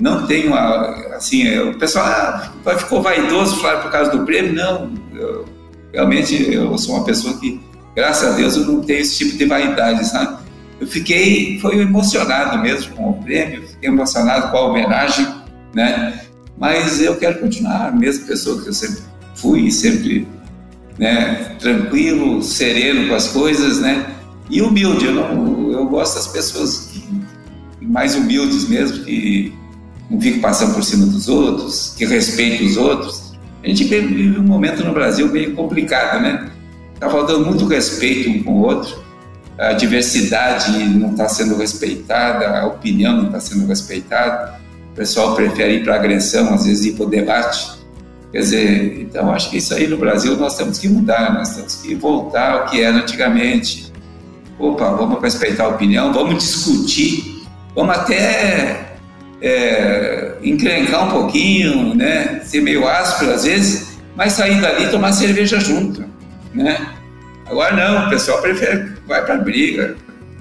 Não 0.00 0.26
tenho, 0.26 0.54
a, 0.54 1.16
assim, 1.16 1.58
o 1.58 1.78
pessoal 1.78 2.06
ah, 2.06 2.78
ficou 2.78 3.02
vaidoso 3.02 3.60
falar 3.60 3.82
por 3.82 3.90
causa 3.90 4.10
do 4.12 4.24
prêmio. 4.24 4.54
Não, 4.54 4.90
eu, 5.14 5.44
realmente 5.92 6.50
eu 6.50 6.78
sou 6.78 6.94
uma 6.94 7.04
pessoa 7.04 7.36
que, 7.38 7.60
graças 7.94 8.32
a 8.32 8.36
Deus, 8.36 8.56
eu 8.56 8.64
não 8.64 8.80
tenho 8.80 9.00
esse 9.00 9.18
tipo 9.18 9.36
de 9.36 9.44
vaidade, 9.44 10.06
sabe? 10.06 10.42
eu 10.82 10.86
fiquei, 10.88 11.60
foi 11.60 11.78
emocionado 11.78 12.58
mesmo 12.58 12.92
com 12.96 13.10
o 13.10 13.22
prêmio, 13.22 13.62
fiquei 13.82 13.88
emocionado 13.88 14.50
com 14.50 14.56
a 14.56 14.68
homenagem, 14.68 15.26
né? 15.74 16.20
Mas 16.56 17.00
eu 17.00 17.16
quero 17.16 17.40
continuar 17.40 17.88
a 17.88 17.90
mesma 17.90 18.26
pessoa 18.26 18.62
que 18.62 18.68
eu 18.68 18.72
sempre 18.72 19.02
fui 19.34 19.70
sempre 19.70 20.28
né, 20.98 21.56
tranquilo, 21.58 22.42
sereno 22.42 23.08
com 23.08 23.14
as 23.14 23.28
coisas, 23.28 23.80
né? 23.80 24.06
E 24.48 24.62
humilde. 24.62 25.06
Eu, 25.06 25.12
não, 25.12 25.72
eu 25.72 25.86
gosto 25.86 26.14
das 26.14 26.28
pessoas 26.28 26.92
mais 27.80 28.14
humildes 28.14 28.68
mesmo, 28.68 29.04
que 29.04 29.52
não 30.08 30.20
ficam 30.20 30.40
passando 30.40 30.74
por 30.74 30.84
cima 30.84 31.06
dos 31.06 31.28
outros, 31.28 31.94
que 31.96 32.04
respeitam 32.04 32.66
os 32.66 32.76
outros. 32.76 33.32
A 33.64 33.68
gente 33.68 33.84
vive 33.84 34.38
um 34.38 34.44
momento 34.44 34.84
no 34.84 34.92
Brasil 34.92 35.26
meio 35.28 35.54
complicado, 35.54 36.22
né? 36.22 36.50
Está 36.94 37.10
faltando 37.10 37.44
muito 37.44 37.66
respeito 37.66 38.30
um 38.30 38.42
com 38.42 38.52
o 38.52 38.60
outro. 38.62 39.01
A 39.62 39.74
diversidade 39.74 40.72
não 40.72 41.12
está 41.12 41.28
sendo 41.28 41.56
respeitada, 41.56 42.58
a 42.58 42.66
opinião 42.66 43.16
não 43.16 43.26
está 43.26 43.38
sendo 43.38 43.64
respeitada. 43.64 44.60
O 44.90 44.96
pessoal 44.96 45.36
prefere 45.36 45.74
ir 45.74 45.84
para 45.84 45.94
agressão, 45.94 46.52
às 46.52 46.66
vezes 46.66 46.84
ir 46.84 46.92
para 46.94 47.06
o 47.06 47.08
debate. 47.08 47.70
Quer 48.32 48.38
dizer, 48.38 49.00
então 49.00 49.30
acho 49.30 49.50
que 49.50 49.58
isso 49.58 49.72
aí 49.72 49.86
no 49.86 49.96
Brasil 49.96 50.36
nós 50.36 50.56
temos 50.56 50.78
que 50.78 50.88
mudar, 50.88 51.32
nós 51.32 51.54
temos 51.54 51.76
que 51.76 51.94
voltar 51.94 52.50
ao 52.54 52.66
que 52.66 52.82
era 52.82 52.96
antigamente. 52.96 53.92
Opa, 54.58 54.90
vamos 54.90 55.22
respeitar 55.22 55.64
a 55.64 55.68
opinião, 55.68 56.12
vamos 56.12 56.42
discutir, 56.42 57.44
vamos 57.72 57.96
até 57.96 58.96
é, 59.40 60.38
encrencar 60.42 61.06
um 61.06 61.10
pouquinho, 61.10 61.94
né? 61.94 62.40
ser 62.42 62.62
meio 62.62 62.88
áspero 62.88 63.32
às 63.32 63.44
vezes, 63.44 63.96
mas 64.16 64.32
sair 64.32 64.60
dali 64.60 64.86
e 64.86 64.90
tomar 64.90 65.12
cerveja 65.12 65.60
junto. 65.60 66.04
Né? 66.52 66.84
Agora 67.46 67.76
não, 67.76 68.06
o 68.06 68.10
pessoal 68.10 68.40
prefere, 68.40 68.91
vai 69.06 69.24
para 69.24 69.36
briga, 69.36 69.96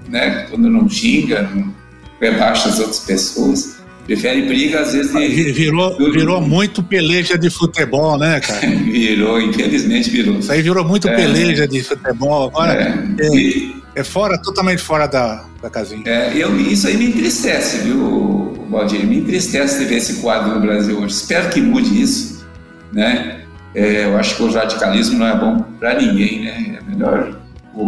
né? 0.09 0.47
quando 0.49 0.69
não 0.69 0.89
xinga, 0.89 1.43
não 1.53 1.73
rebaixa 2.19 2.69
as 2.69 2.79
outras 2.79 2.99
pessoas 2.99 3.81
prefere 4.05 4.41
briga, 4.43 4.81
às 4.81 4.93
vezes. 4.93 5.11
De, 5.13 5.51
virou, 5.51 5.95
virou 6.11 6.41
muito 6.41 6.83
peleja 6.83 7.37
de 7.37 7.49
futebol, 7.49 8.17
né, 8.17 8.39
cara? 8.39 8.67
virou, 8.67 9.39
infelizmente 9.39 10.09
virou. 10.09 10.39
Isso 10.39 10.51
aí 10.51 10.61
virou 10.61 10.83
muito 10.83 11.07
é, 11.07 11.15
peleja 11.15 11.67
de 11.67 11.81
futebol. 11.83 12.49
Agora 12.49 12.73
é, 12.73 13.25
é, 13.25 13.35
e, 13.35 13.75
é, 13.95 14.03
fora, 14.03 14.37
totalmente 14.41 14.81
fora 14.81 15.07
da, 15.07 15.45
da 15.61 15.69
casinha. 15.69 16.03
É, 16.05 16.33
eu, 16.35 16.59
isso 16.59 16.87
aí 16.87 16.97
me 16.97 17.05
entristece, 17.05 17.79
viu, 17.79 18.67
Valdir? 18.69 19.05
Me 19.05 19.17
entristece 19.17 19.85
ver 19.85 19.95
esse 19.95 20.15
quadro 20.15 20.55
no 20.55 20.59
Brasil 20.59 20.97
hoje. 20.99 21.13
Espero 21.13 21.49
que 21.49 21.61
mude 21.61 22.01
isso, 22.01 22.45
né? 22.91 23.41
É, 23.73 24.05
eu 24.05 24.17
acho 24.17 24.35
que 24.35 24.43
o 24.43 24.51
radicalismo 24.51 25.19
não 25.19 25.27
é 25.27 25.37
bom 25.37 25.61
para 25.79 25.99
ninguém, 25.99 26.43
né? 26.43 26.79
É 26.79 26.91
melhor 26.91 27.39
o, 27.73 27.87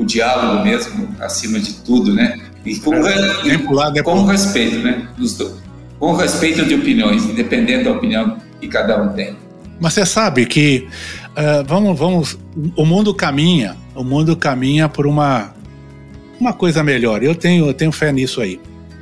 o 0.00 0.04
diálogo 0.04 0.64
mesmo, 0.64 1.14
acima 1.20 1.60
de 1.60 1.74
tudo, 1.74 2.14
né? 2.14 2.38
E 2.64 2.76
com, 2.76 2.94
é, 2.94 3.36
e, 3.44 4.02
com 4.02 4.24
respeito, 4.24 4.78
né? 4.78 5.06
Dos 5.18 5.34
dois. 5.34 5.52
Com 5.98 6.14
respeito 6.14 6.64
de 6.64 6.74
opiniões, 6.74 7.24
independente 7.24 7.84
da 7.84 7.92
opinião 7.92 8.38
que 8.58 8.66
cada 8.66 9.02
um 9.02 9.10
tem. 9.10 9.36
Mas 9.78 9.92
você 9.92 10.06
sabe 10.06 10.46
que 10.46 10.88
uh, 11.30 11.64
vamos, 11.66 11.98
vamos, 11.98 12.38
o 12.74 12.86
mundo 12.86 13.14
caminha, 13.14 13.76
o 13.94 14.02
mundo 14.02 14.34
caminha 14.34 14.88
por 14.88 15.06
uma 15.06 15.52
uma 16.40 16.54
coisa 16.54 16.82
melhor. 16.82 17.22
Eu 17.22 17.34
tenho, 17.34 17.66
eu 17.66 17.74
tenho 17.74 17.92
fé 17.92 18.10
nisso 18.10 18.40
aí. 18.40 18.58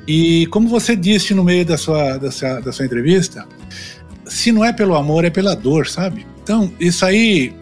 E 0.08 0.48
como 0.48 0.68
você 0.68 0.96
disse 0.96 1.32
no 1.32 1.44
meio 1.44 1.64
da 1.64 1.78
sua, 1.78 2.18
da 2.18 2.32
sua, 2.32 2.60
da 2.60 2.72
sua 2.72 2.84
entrevista, 2.84 3.46
se 4.26 4.50
não 4.50 4.64
é 4.64 4.72
pelo 4.72 4.96
amor, 4.96 5.24
é 5.24 5.30
pela 5.30 5.54
dor, 5.54 5.86
sabe? 5.86 6.26
Então, 6.42 6.72
isso 6.80 7.06
aí, 7.06 7.54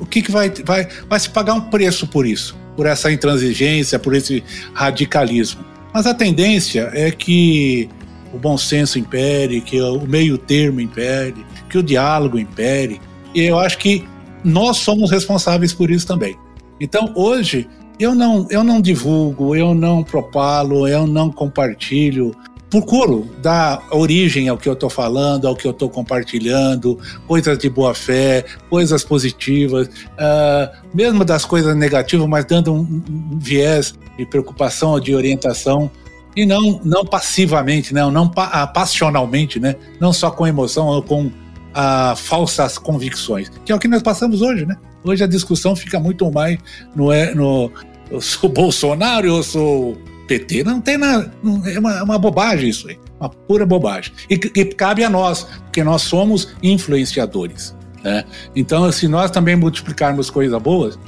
o 0.00 0.06
que, 0.06 0.22
que 0.22 0.30
vai, 0.30 0.50
vai, 0.64 0.88
vai 1.06 1.20
se 1.20 1.28
pagar 1.28 1.52
um 1.52 1.60
preço 1.60 2.06
por 2.06 2.26
isso? 2.26 2.56
Por 2.78 2.86
essa 2.86 3.10
intransigência, 3.10 3.98
por 3.98 4.14
esse 4.14 4.44
radicalismo. 4.72 5.64
Mas 5.92 6.06
a 6.06 6.14
tendência 6.14 6.88
é 6.94 7.10
que 7.10 7.88
o 8.32 8.38
bom 8.38 8.56
senso 8.56 9.00
impere, 9.00 9.60
que 9.60 9.80
o 9.80 10.06
meio 10.06 10.38
termo 10.38 10.80
impere, 10.80 11.44
que 11.68 11.76
o 11.76 11.82
diálogo 11.82 12.38
impere. 12.38 13.00
E 13.34 13.40
eu 13.40 13.58
acho 13.58 13.78
que 13.78 14.06
nós 14.44 14.76
somos 14.76 15.10
responsáveis 15.10 15.72
por 15.72 15.90
isso 15.90 16.06
também. 16.06 16.36
Então, 16.80 17.12
hoje, 17.16 17.68
eu 17.98 18.14
não, 18.14 18.46
eu 18.48 18.62
não 18.62 18.80
divulgo, 18.80 19.56
eu 19.56 19.74
não 19.74 20.04
propalo, 20.04 20.86
eu 20.86 21.04
não 21.04 21.32
compartilho 21.32 22.32
procuro 22.70 23.28
dar 23.40 23.82
origem 23.90 24.48
ao 24.48 24.58
que 24.58 24.68
eu 24.68 24.74
estou 24.74 24.90
falando, 24.90 25.48
ao 25.48 25.56
que 25.56 25.66
eu 25.66 25.70
estou 25.70 25.88
compartilhando, 25.88 26.98
coisas 27.26 27.58
de 27.58 27.68
boa 27.70 27.94
fé, 27.94 28.44
coisas 28.68 29.02
positivas, 29.02 29.88
uh, 29.88 30.76
mesmo 30.92 31.24
das 31.24 31.44
coisas 31.44 31.74
negativas, 31.74 32.26
mas 32.26 32.44
dando 32.44 32.72
um, 32.72 33.38
viés 33.38 33.94
de 34.18 34.26
preocupação, 34.26 35.00
de 35.00 35.14
orientação 35.14 35.90
e 36.36 36.44
não 36.44 36.80
não 36.84 37.04
passivamente, 37.04 37.94
não, 37.94 38.10
não 38.10 38.28
pa 38.28 38.66
passionalmente, 38.66 39.58
né? 39.58 39.74
Não 39.98 40.12
só 40.12 40.30
com 40.30 40.46
emoção 40.46 40.86
ou 40.86 41.02
com 41.02 41.26
uh, 41.26 42.16
falsas 42.16 42.76
convicções, 42.76 43.50
que 43.64 43.72
é 43.72 43.74
o 43.74 43.78
que 43.78 43.88
nós 43.88 44.02
passamos 44.02 44.42
hoje, 44.42 44.66
né? 44.66 44.76
Hoje 45.02 45.24
a 45.24 45.26
discussão 45.26 45.74
fica 45.74 45.98
muito 45.98 46.30
mais 46.30 46.58
no, 46.94 47.10
é, 47.10 47.34
no 47.34 47.70
eu 48.10 48.20
sou 48.20 48.50
Bolsonaro, 48.50 49.26
eu 49.26 49.42
sou 49.42 49.96
PT. 50.28 50.62
Não 50.62 50.80
tem 50.80 50.98
nada. 50.98 51.32
É 51.66 51.78
uma, 51.78 51.98
é 51.98 52.02
uma 52.02 52.18
bobagem 52.18 52.68
isso 52.68 52.88
aí. 52.88 52.98
Uma 53.18 53.30
pura 53.30 53.66
bobagem. 53.66 54.12
E 54.28 54.36
cabe 54.36 55.02
a 55.02 55.10
nós, 55.10 55.44
porque 55.64 55.82
nós 55.82 56.02
somos 56.02 56.54
influenciadores. 56.62 57.74
Né? 58.04 58.24
Então, 58.54 58.90
se 58.92 59.08
nós 59.08 59.30
também 59.30 59.56
multiplicarmos 59.56 60.30
coisas 60.30 60.60
boas, 60.62 60.98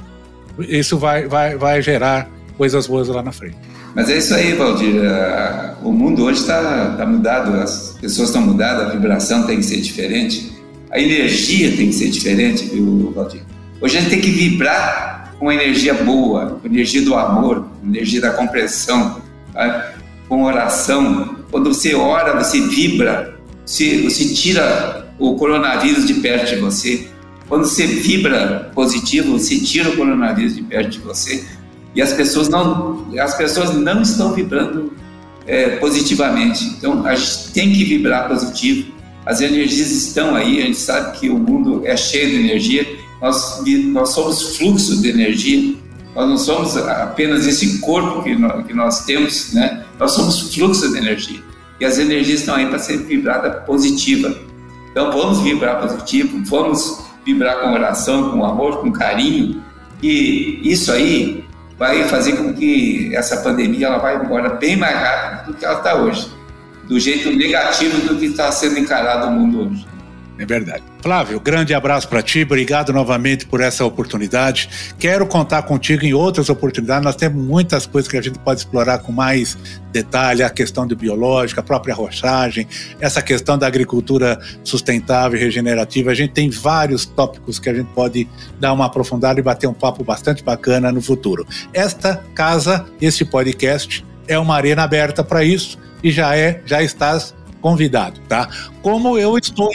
isso 0.59 0.97
vai, 0.97 1.27
vai, 1.27 1.55
vai 1.55 1.81
gerar 1.81 2.29
coisas 2.57 2.87
boas 2.87 3.07
lá 3.07 3.23
na 3.23 3.31
frente. 3.31 3.57
Mas 3.95 4.09
é 4.09 4.17
isso 4.17 4.33
aí, 4.33 4.53
Valdir. 4.53 5.01
O 5.83 5.91
mundo 5.91 6.23
hoje 6.23 6.41
está 6.41 6.95
tá 6.97 7.05
mudado, 7.05 7.53
as 7.55 7.97
pessoas 7.99 8.29
estão 8.29 8.41
mudadas, 8.41 8.87
a 8.87 8.89
vibração 8.89 9.45
tem 9.45 9.57
que 9.57 9.63
ser 9.63 9.81
diferente, 9.81 10.51
a 10.89 10.99
energia 10.99 11.75
tem 11.75 11.87
que 11.87 11.93
ser 11.93 12.09
diferente, 12.09 12.65
viu, 12.65 13.11
Valdir? 13.13 13.41
Hoje 13.81 13.97
a 13.97 14.01
gente 14.01 14.09
tem 14.09 14.21
que 14.21 14.31
vibrar 14.31 15.33
com 15.39 15.51
energia 15.51 15.93
boa, 15.93 16.59
com 16.61 16.67
energia 16.67 17.01
do 17.01 17.15
amor, 17.15 17.67
energia 17.83 18.21
da 18.21 18.31
compreensão, 18.31 19.21
tá? 19.53 19.93
com 20.27 20.43
oração. 20.43 21.37
Quando 21.49 21.73
você 21.73 21.93
ora, 21.95 22.41
você 22.41 22.61
vibra, 22.61 23.37
você, 23.65 24.01
você 24.01 24.33
tira 24.33 25.13
o 25.19 25.35
coronavírus 25.35 26.05
de 26.05 26.15
perto 26.15 26.55
de 26.55 26.61
você. 26.61 27.07
Quando 27.47 27.65
você 27.65 27.85
vibra 27.85 28.71
positivo, 28.73 29.37
você 29.37 29.59
tira 29.59 29.89
o 29.89 29.97
coronavírus 29.97 30.55
de 30.55 30.63
perto 30.63 30.89
de 30.89 30.99
você. 30.99 31.43
E 31.93 32.01
as 32.01 32.13
pessoas 32.13 32.47
não, 32.47 33.07
as 33.19 33.35
pessoas 33.35 33.75
não 33.75 34.01
estão 34.01 34.33
vibrando 34.33 34.93
é, 35.45 35.75
positivamente. 35.75 36.63
Então, 36.77 37.05
a 37.05 37.13
gente 37.13 37.51
tem 37.51 37.73
que 37.73 37.83
vibrar 37.83 38.29
positivo. 38.29 38.91
As 39.25 39.41
energias 39.41 39.91
estão 39.91 40.33
aí, 40.33 40.61
a 40.61 40.65
gente 40.65 40.77
sabe 40.77 41.19
que 41.19 41.29
o 41.29 41.37
mundo 41.37 41.81
é 41.85 41.95
cheio 41.97 42.29
de 42.29 42.35
energia 42.37 43.01
nós, 43.21 43.63
nós 43.85 44.09
somos 44.09 44.57
fluxo 44.57 44.99
de 44.99 45.09
energia, 45.09 45.75
nós 46.15 46.29
não 46.29 46.37
somos 46.37 46.75
apenas 46.77 47.47
esse 47.47 47.79
corpo 47.79 48.23
que 48.23 48.35
nós, 48.35 48.65
que 48.65 48.73
nós 48.73 49.05
temos, 49.05 49.53
né? 49.53 49.85
Nós 49.97 50.11
somos 50.11 50.53
fluxo 50.53 50.91
de 50.91 50.97
energia. 50.97 51.39
E 51.79 51.85
as 51.85 51.97
energias 51.97 52.41
estão 52.41 52.55
aí 52.55 52.67
para 52.67 52.79
ser 52.79 52.97
vibrada 52.97 53.49
positiva. 53.61 54.35
Então 54.91 55.11
vamos 55.11 55.39
vibrar 55.41 55.79
positivo, 55.79 56.41
vamos 56.45 57.01
vibrar 57.25 57.61
com 57.61 57.73
oração, 57.73 58.31
com 58.31 58.45
amor, 58.45 58.81
com 58.81 58.91
carinho. 58.91 59.63
E 60.03 60.59
isso 60.63 60.91
aí 60.91 61.45
vai 61.77 62.03
fazer 62.07 62.33
com 62.33 62.53
que 62.53 63.15
essa 63.15 63.37
pandemia 63.37 63.87
ela 63.87 63.97
vá 63.97 64.13
embora 64.13 64.49
bem 64.49 64.75
mais 64.75 64.95
rápido 64.95 65.47
do 65.47 65.53
que 65.57 65.65
ela 65.65 65.77
está 65.77 65.95
hoje, 65.95 66.29
do 66.87 66.99
jeito 66.99 67.31
negativo 67.31 68.07
do 68.07 68.17
que 68.17 68.25
está 68.25 68.51
sendo 68.51 68.77
encarado 68.77 69.27
o 69.27 69.31
mundo 69.31 69.67
hoje. 69.67 69.87
É 70.41 70.45
verdade. 70.45 70.81
Flávio, 71.03 71.39
grande 71.39 71.71
abraço 71.71 72.07
para 72.09 72.19
ti, 72.23 72.41
obrigado 72.41 72.91
novamente 72.91 73.45
por 73.45 73.61
essa 73.61 73.85
oportunidade. 73.85 74.67
Quero 74.97 75.27
contar 75.27 75.61
contigo 75.61 76.03
em 76.03 76.15
outras 76.15 76.49
oportunidades. 76.49 77.03
Nós 77.03 77.15
temos 77.15 77.45
muitas 77.45 77.85
coisas 77.85 78.09
que 78.09 78.17
a 78.17 78.21
gente 78.23 78.39
pode 78.39 78.61
explorar 78.61 78.97
com 78.97 79.11
mais 79.11 79.55
detalhe: 79.91 80.41
a 80.41 80.49
questão 80.49 80.87
do 80.87 80.95
biológico, 80.95 81.59
a 81.59 81.63
própria 81.63 81.93
rochagem, 81.93 82.67
essa 82.99 83.21
questão 83.21 83.55
da 83.55 83.67
agricultura 83.67 84.39
sustentável 84.63 85.37
e 85.37 85.43
regenerativa. 85.43 86.09
A 86.09 86.15
gente 86.15 86.33
tem 86.33 86.49
vários 86.49 87.05
tópicos 87.05 87.59
que 87.59 87.69
a 87.69 87.73
gente 87.75 87.93
pode 87.93 88.27
dar 88.59 88.73
uma 88.73 88.87
aprofundada 88.87 89.39
e 89.39 89.43
bater 89.43 89.67
um 89.67 89.75
papo 89.75 90.03
bastante 90.03 90.43
bacana 90.43 90.91
no 90.91 91.03
futuro. 91.03 91.45
Esta 91.71 92.15
casa, 92.33 92.83
este 92.99 93.23
podcast, 93.23 94.03
é 94.27 94.39
uma 94.39 94.55
arena 94.55 94.81
aberta 94.81 95.23
para 95.23 95.43
isso 95.43 95.77
e 96.03 96.09
já 96.09 96.35
é, 96.35 96.63
já 96.65 96.81
estás 96.81 97.35
convidado, 97.61 98.19
tá? 98.27 98.49
Como 98.81 99.17
eu 99.17 99.37
estou 99.37 99.69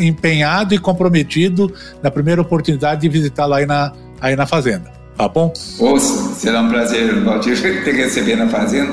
empenhado 0.00 0.74
e 0.74 0.78
comprometido 0.78 1.72
na 2.02 2.10
primeira 2.10 2.42
oportunidade 2.42 3.00
de 3.02 3.08
visitá-lo 3.08 3.54
aí 3.54 3.66
na, 3.66 3.92
aí 4.20 4.36
na 4.36 4.46
fazenda, 4.46 4.90
tá 5.16 5.28
bom? 5.28 5.52
Ouça, 5.78 6.34
será 6.34 6.60
um 6.60 6.68
prazer, 6.68 7.20
Valdir, 7.20 7.56
te 7.84 7.90
receber 7.92 8.36
na 8.36 8.48
fazenda. 8.48 8.92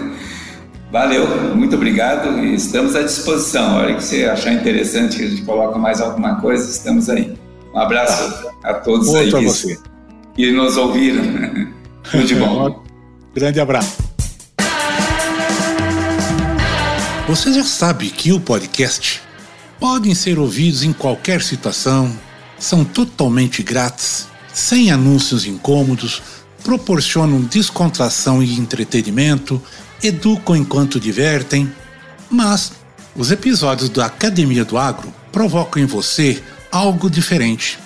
Valeu, 0.91 1.27
muito 1.53 1.75
obrigado 1.75 2.39
e 2.39 2.55
estamos 2.55 2.95
à 2.95 3.01
disposição. 3.01 3.71
A 3.71 3.81
hora 3.81 3.95
que 3.95 4.03
você 4.03 4.23
achar 4.25 4.53
interessante 4.53 5.17
que 5.17 5.23
a 5.23 5.29
gente 5.29 5.41
coloca 5.41 5.77
mais 5.77 5.99
alguma 5.99 6.39
coisa, 6.39 6.69
estamos 6.69 7.09
aí. 7.09 7.37
Um 7.73 7.79
abraço 7.79 8.49
a 8.63 8.73
todos 8.75 9.09
Outro 9.09 9.37
aí 9.37 9.45
a 9.45 9.49
você. 9.49 9.77
que 10.33 10.51
nos 10.51 10.77
ouviram. 10.77 11.23
Tudo 12.09 12.23
de 12.23 12.35
bom. 12.35 12.83
Grande 13.35 13.59
abraço. 13.59 14.06
Você 17.27 17.51
já 17.51 17.63
sabe 17.65 18.09
que 18.09 18.31
o 18.31 18.39
podcast 18.39 19.21
podem 19.77 20.15
ser 20.15 20.39
ouvidos 20.39 20.81
em 20.81 20.93
qualquer 20.93 21.41
situação, 21.41 22.17
são 22.57 22.85
totalmente 22.85 23.61
grátis, 23.61 24.29
sem 24.53 24.91
anúncios 24.91 25.45
incômodos, 25.45 26.21
proporcionam 26.63 27.41
descontração 27.41 28.41
e 28.41 28.57
entretenimento, 28.57 29.61
educam 30.01 30.55
enquanto 30.55 31.01
divertem, 31.01 31.69
mas 32.31 32.71
os 33.13 33.29
episódios 33.29 33.89
da 33.89 34.05
Academia 34.05 34.63
do 34.63 34.77
Agro 34.77 35.13
provocam 35.29 35.83
em 35.83 35.85
você 35.85 36.41
algo 36.71 37.09
diferente. 37.09 37.77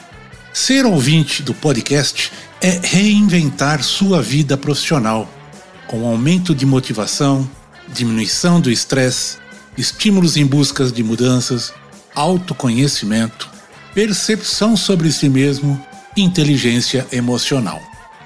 Ser 0.54 0.86
ouvinte 0.86 1.42
do 1.42 1.56
podcast 1.56 2.32
é 2.62 2.80
reinventar 2.84 3.82
sua 3.82 4.22
vida 4.22 4.56
profissional, 4.56 5.28
com 5.88 6.08
aumento 6.08 6.54
de 6.54 6.64
motivação, 6.64 7.50
diminuição 7.92 8.60
do 8.60 8.72
estresse, 8.72 9.38
estímulos 9.78 10.38
em 10.38 10.46
busca 10.46 10.86
de 10.86 11.04
mudanças, 11.04 11.74
autoconhecimento, 12.16 13.50
percepção 13.94 14.76
sobre 14.76 15.12
si 15.12 15.30
mesmo 15.30 15.80
inteligência 16.16 17.08
emocional. 17.12 17.82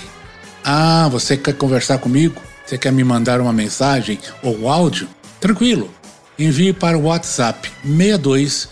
Ah, 0.64 1.08
você 1.10 1.36
quer 1.36 1.54
conversar 1.54 1.98
comigo? 1.98 2.40
Você 2.64 2.78
quer 2.78 2.92
me 2.92 3.02
mandar 3.02 3.40
uma 3.40 3.52
mensagem 3.52 4.20
ou 4.42 4.68
áudio? 4.68 5.08
Tranquilo. 5.40 5.92
Envie 6.38 6.72
para 6.72 6.96
o 6.96 7.06
WhatsApp 7.06 7.68
62 7.84 8.68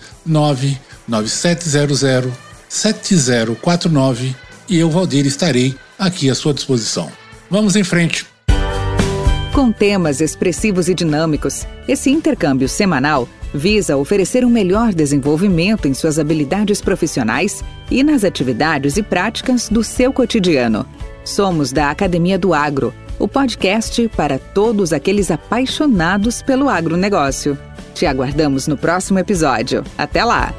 99700 1.10 2.32
7049 2.68 4.34
e 4.68 4.78
eu, 4.78 4.88
Valdir, 4.88 5.26
estarei 5.26 5.74
aqui 5.98 6.30
à 6.30 6.34
sua 6.34 6.54
disposição. 6.54 7.10
Vamos 7.50 7.74
em 7.74 7.82
frente. 7.82 8.24
Com 9.52 9.72
temas 9.72 10.20
expressivos 10.20 10.88
e 10.88 10.94
dinâmicos, 10.94 11.66
esse 11.88 12.08
intercâmbio 12.08 12.68
semanal 12.68 13.28
visa 13.52 13.96
oferecer 13.96 14.44
um 14.44 14.48
melhor 14.48 14.94
desenvolvimento 14.94 15.88
em 15.88 15.94
suas 15.94 16.20
habilidades 16.20 16.80
profissionais 16.80 17.64
e 17.90 18.04
nas 18.04 18.22
atividades 18.22 18.96
e 18.96 19.02
práticas 19.02 19.68
do 19.68 19.82
seu 19.82 20.12
cotidiano. 20.12 20.86
Somos 21.24 21.72
da 21.72 21.90
Academia 21.90 22.38
do 22.38 22.54
Agro, 22.54 22.94
o 23.18 23.26
podcast 23.26 24.08
para 24.16 24.38
todos 24.38 24.92
aqueles 24.92 25.32
apaixonados 25.32 26.40
pelo 26.40 26.68
agronegócio. 26.68 27.58
Te 27.92 28.06
aguardamos 28.06 28.68
no 28.68 28.76
próximo 28.76 29.18
episódio. 29.18 29.84
Até 29.98 30.24
lá! 30.24 30.54